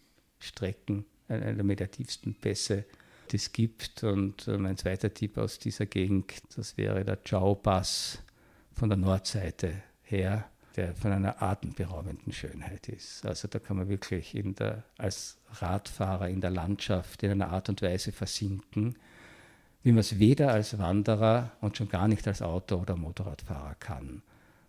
Strecken, 0.45 1.05
eine 1.27 1.55
der 1.55 1.63
meditativsten 1.63 2.35
Pässe 2.35 2.85
das 3.31 3.51
gibt. 3.51 4.03
Und 4.03 4.47
äh, 4.47 4.57
mein 4.57 4.77
zweiter 4.77 5.13
Tipp 5.13 5.37
aus 5.37 5.59
dieser 5.59 5.85
Gegend, 5.85 6.33
das 6.55 6.77
wäre 6.77 7.03
der 7.03 7.23
Chao-Pass 7.23 8.19
von 8.73 8.89
der 8.89 8.97
Nordseite 8.97 9.73
her, 10.03 10.49
der 10.75 10.93
von 10.95 11.11
einer 11.11 11.41
atemberaubenden 11.41 12.33
Schönheit 12.33 12.89
ist. 12.89 13.25
Also 13.25 13.47
da 13.47 13.59
kann 13.59 13.77
man 13.77 13.89
wirklich 13.89 14.37
der, 14.59 14.83
als 14.97 15.37
Radfahrer 15.53 16.29
in 16.29 16.41
der 16.41 16.51
Landschaft 16.51 17.23
in 17.23 17.31
einer 17.31 17.49
Art 17.49 17.69
und 17.69 17.81
Weise 17.81 18.11
versinken, 18.11 18.95
wie 19.83 19.91
man 19.91 19.99
es 19.99 20.19
weder 20.19 20.51
als 20.51 20.77
Wanderer 20.77 21.51
und 21.61 21.77
schon 21.77 21.89
gar 21.89 22.07
nicht 22.07 22.27
als 22.27 22.41
Auto- 22.41 22.81
oder 22.81 22.95
Motorradfahrer 22.95 23.75
kann. 23.75 24.21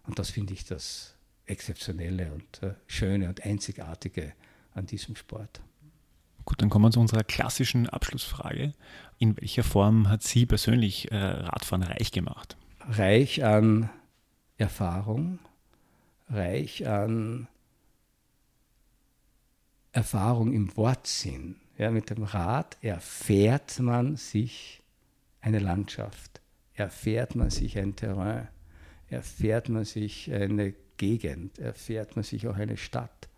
Und 0.06 0.18
das 0.18 0.30
finde 0.30 0.52
ich 0.52 0.64
das 0.64 1.14
Exzeptionelle 1.46 2.32
und 2.32 2.62
äh, 2.62 2.74
Schöne 2.86 3.28
und 3.28 3.44
Einzigartige 3.44 4.32
an 4.76 4.86
diesem 4.86 5.16
Sport. 5.16 5.60
Gut, 6.44 6.62
dann 6.62 6.70
kommen 6.70 6.84
wir 6.84 6.90
zu 6.92 7.00
unserer 7.00 7.24
klassischen 7.24 7.88
Abschlussfrage. 7.88 8.72
In 9.18 9.36
welcher 9.40 9.64
Form 9.64 10.08
hat 10.08 10.22
Sie 10.22 10.46
persönlich 10.46 11.10
äh, 11.10 11.16
Radfahren 11.16 11.82
reich 11.82 12.12
gemacht? 12.12 12.56
Reich 12.88 13.44
an 13.44 13.90
Erfahrung, 14.56 15.40
reich 16.28 16.86
an 16.86 17.48
Erfahrung 19.90 20.52
im 20.52 20.76
Wortsinn. 20.76 21.56
Ja, 21.78 21.90
mit 21.90 22.10
dem 22.10 22.22
Rad 22.22 22.76
erfährt 22.80 23.80
man 23.80 24.16
sich 24.16 24.82
eine 25.40 25.58
Landschaft, 25.58 26.40
erfährt 26.74 27.34
man 27.34 27.50
sich 27.50 27.76
ein 27.78 27.96
Terrain, 27.96 28.48
erfährt 29.08 29.68
man 29.68 29.84
sich 29.84 30.32
eine 30.32 30.74
Gegend, 30.96 31.58
erfährt 31.58 32.16
man 32.16 32.24
sich 32.24 32.46
auch 32.46 32.56
eine 32.56 32.76
Stadt. 32.76 33.28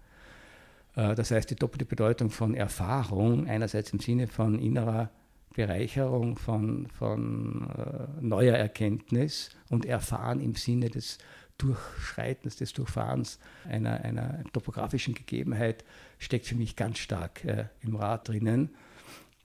Äh, 0.96 1.14
das 1.14 1.30
heißt, 1.30 1.50
die 1.50 1.56
doppelte 1.56 1.84
Bedeutung 1.84 2.30
von 2.30 2.54
Erfahrung, 2.54 3.46
einerseits 3.46 3.92
im 3.92 4.00
Sinne 4.00 4.26
von 4.26 4.58
innerer 4.58 5.10
Bereicherung, 5.54 6.36
von, 6.36 6.86
von 6.88 7.68
äh, 7.76 8.24
neuer 8.24 8.56
Erkenntnis 8.56 9.50
und 9.68 9.86
Erfahren 9.86 10.40
im 10.40 10.54
Sinne 10.54 10.90
des 10.90 11.18
Durchschreitens, 11.58 12.56
des 12.56 12.72
Durchfahrens 12.72 13.40
einer, 13.68 14.04
einer 14.04 14.44
topografischen 14.52 15.14
Gegebenheit, 15.14 15.84
steckt 16.18 16.46
für 16.46 16.54
mich 16.54 16.76
ganz 16.76 16.98
stark 16.98 17.44
äh, 17.44 17.64
im 17.80 17.96
Rad 17.96 18.28
drinnen. 18.28 18.70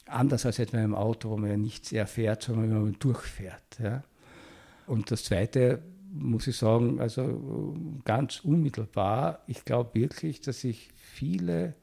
Anders 0.06 0.46
als 0.46 0.60
etwa 0.60 0.78
im 0.78 0.94
Auto, 0.94 1.32
wo 1.32 1.38
man 1.38 1.50
ja 1.50 1.58
nichts 1.58 1.92
erfährt, 1.92 2.44
sondern 2.44 2.70
wenn 2.70 2.82
man 2.84 3.00
durchfährt. 3.00 3.80
Ja. 3.82 4.04
Und 4.86 5.10
das 5.10 5.24
Zweite, 5.24 5.82
muss 6.14 6.48
ich 6.48 6.58
sagen, 6.58 7.00
also 7.00 7.76
ganz 8.06 8.42
unmittelbar, 8.42 9.42
ich 9.48 9.66
glaube 9.66 9.96
wirklich, 9.96 10.42
dass 10.42 10.64
ich 10.64 10.90
viele 10.96 11.74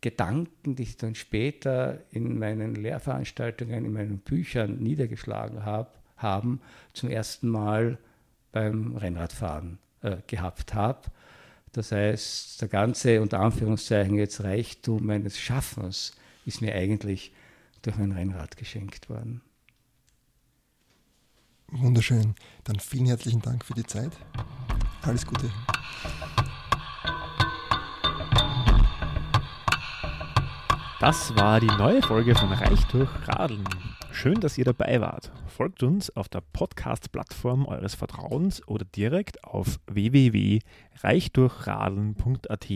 Gedanken, 0.00 0.76
die 0.76 0.84
ich 0.84 0.96
dann 0.96 1.14
später 1.14 2.00
in 2.10 2.38
meinen 2.38 2.74
Lehrveranstaltungen, 2.74 3.84
in 3.84 3.92
meinen 3.92 4.18
Büchern 4.18 4.78
niedergeschlagen 4.78 5.64
habe, 5.64 5.90
haben, 6.16 6.60
zum 6.92 7.08
ersten 7.08 7.48
Mal 7.48 7.98
beim 8.52 8.96
Rennradfahren 8.96 9.78
äh, 10.02 10.16
gehabt 10.26 10.74
habe. 10.74 11.08
Das 11.72 11.92
heißt, 11.92 12.60
der 12.60 12.68
ganze, 12.68 13.20
unter 13.20 13.40
Anführungszeichen, 13.40 14.16
jetzt 14.16 14.42
Reichtum 14.42 15.06
meines 15.06 15.38
Schaffens 15.38 16.12
ist 16.44 16.60
mir 16.60 16.74
eigentlich 16.74 17.32
durch 17.82 17.96
mein 17.96 18.12
Rennrad 18.12 18.56
geschenkt 18.56 19.08
worden. 19.10 19.42
Wunderschön. 21.70 22.34
Dann 22.64 22.80
vielen 22.80 23.06
herzlichen 23.06 23.42
Dank 23.42 23.64
für 23.64 23.74
die 23.74 23.84
Zeit. 23.84 24.12
Alles 25.02 25.26
Gute. 25.26 25.50
Das 31.00 31.36
war 31.36 31.60
die 31.60 31.66
neue 31.66 32.02
Folge 32.02 32.34
von 32.34 32.52
Reich 32.52 32.84
durch 32.86 33.08
Radeln. 33.28 33.62
Schön, 34.10 34.40
dass 34.40 34.58
ihr 34.58 34.64
dabei 34.64 35.00
wart. 35.00 35.30
Folgt 35.46 35.80
uns 35.82 36.10
auf 36.16 36.28
der 36.28 36.40
Podcast-Plattform 36.40 37.66
eures 37.66 37.94
Vertrauens 37.94 38.66
oder 38.66 38.84
direkt 38.84 39.44
auf 39.44 39.78
www.reichdurchradeln.at. 39.86 42.66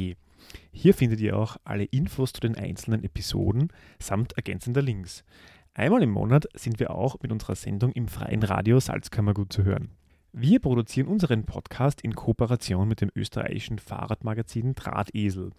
Hier 0.70 0.94
findet 0.94 1.20
ihr 1.20 1.36
auch 1.36 1.56
alle 1.64 1.82
Infos 1.84 2.32
zu 2.32 2.40
den 2.40 2.56
einzelnen 2.56 3.02
Episoden 3.02 3.72
samt 3.98 4.34
ergänzender 4.34 4.82
Links. 4.82 5.24
Einmal 5.74 6.02
im 6.02 6.10
Monat 6.10 6.46
sind 6.54 6.80
wir 6.80 6.90
auch 6.90 7.16
mit 7.22 7.32
unserer 7.32 7.54
Sendung 7.54 7.92
im 7.92 8.06
freien 8.06 8.42
Radio 8.42 8.78
Salzkammergut 8.78 9.54
zu 9.54 9.64
hören. 9.64 9.88
Wir 10.30 10.60
produzieren 10.60 11.08
unseren 11.08 11.44
Podcast 11.44 12.02
in 12.02 12.14
Kooperation 12.14 12.86
mit 12.86 13.00
dem 13.00 13.10
österreichischen 13.14 13.78
Fahrradmagazin 13.78 14.74
Drahtesel. 14.74 15.52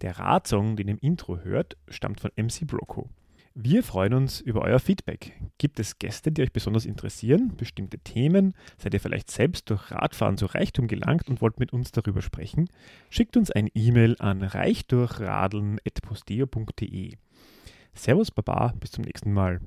Der 0.00 0.18
Radsong, 0.18 0.74
den 0.74 0.88
ihr 0.88 0.94
im 0.94 0.98
Intro 0.98 1.38
hört, 1.38 1.76
stammt 1.86 2.18
von 2.18 2.32
MC 2.34 2.66
Broco. 2.66 3.08
Wir 3.54 3.84
freuen 3.84 4.14
uns 4.14 4.40
über 4.40 4.62
euer 4.62 4.80
Feedback. 4.80 5.40
Gibt 5.58 5.78
es 5.78 6.00
Gäste, 6.00 6.32
die 6.32 6.42
euch 6.42 6.52
besonders 6.52 6.84
interessieren, 6.84 7.52
bestimmte 7.56 8.00
Themen? 8.00 8.54
Seid 8.78 8.94
ihr 8.94 9.00
vielleicht 9.00 9.30
selbst 9.30 9.70
durch 9.70 9.92
Radfahren 9.92 10.38
zu 10.38 10.46
Reichtum 10.46 10.88
gelangt 10.88 11.28
und 11.28 11.40
wollt 11.40 11.60
mit 11.60 11.72
uns 11.72 11.92
darüber 11.92 12.20
sprechen? 12.20 12.68
Schickt 13.10 13.36
uns 13.36 13.52
ein 13.52 13.70
E-Mail 13.74 14.16
an 14.18 14.42
reichdurchradeln.posteo.de. 14.42 17.12
Servus, 17.94 18.30
Baba, 18.30 18.72
bis 18.80 18.90
zum 18.90 19.04
nächsten 19.04 19.32
Mal. 19.32 19.60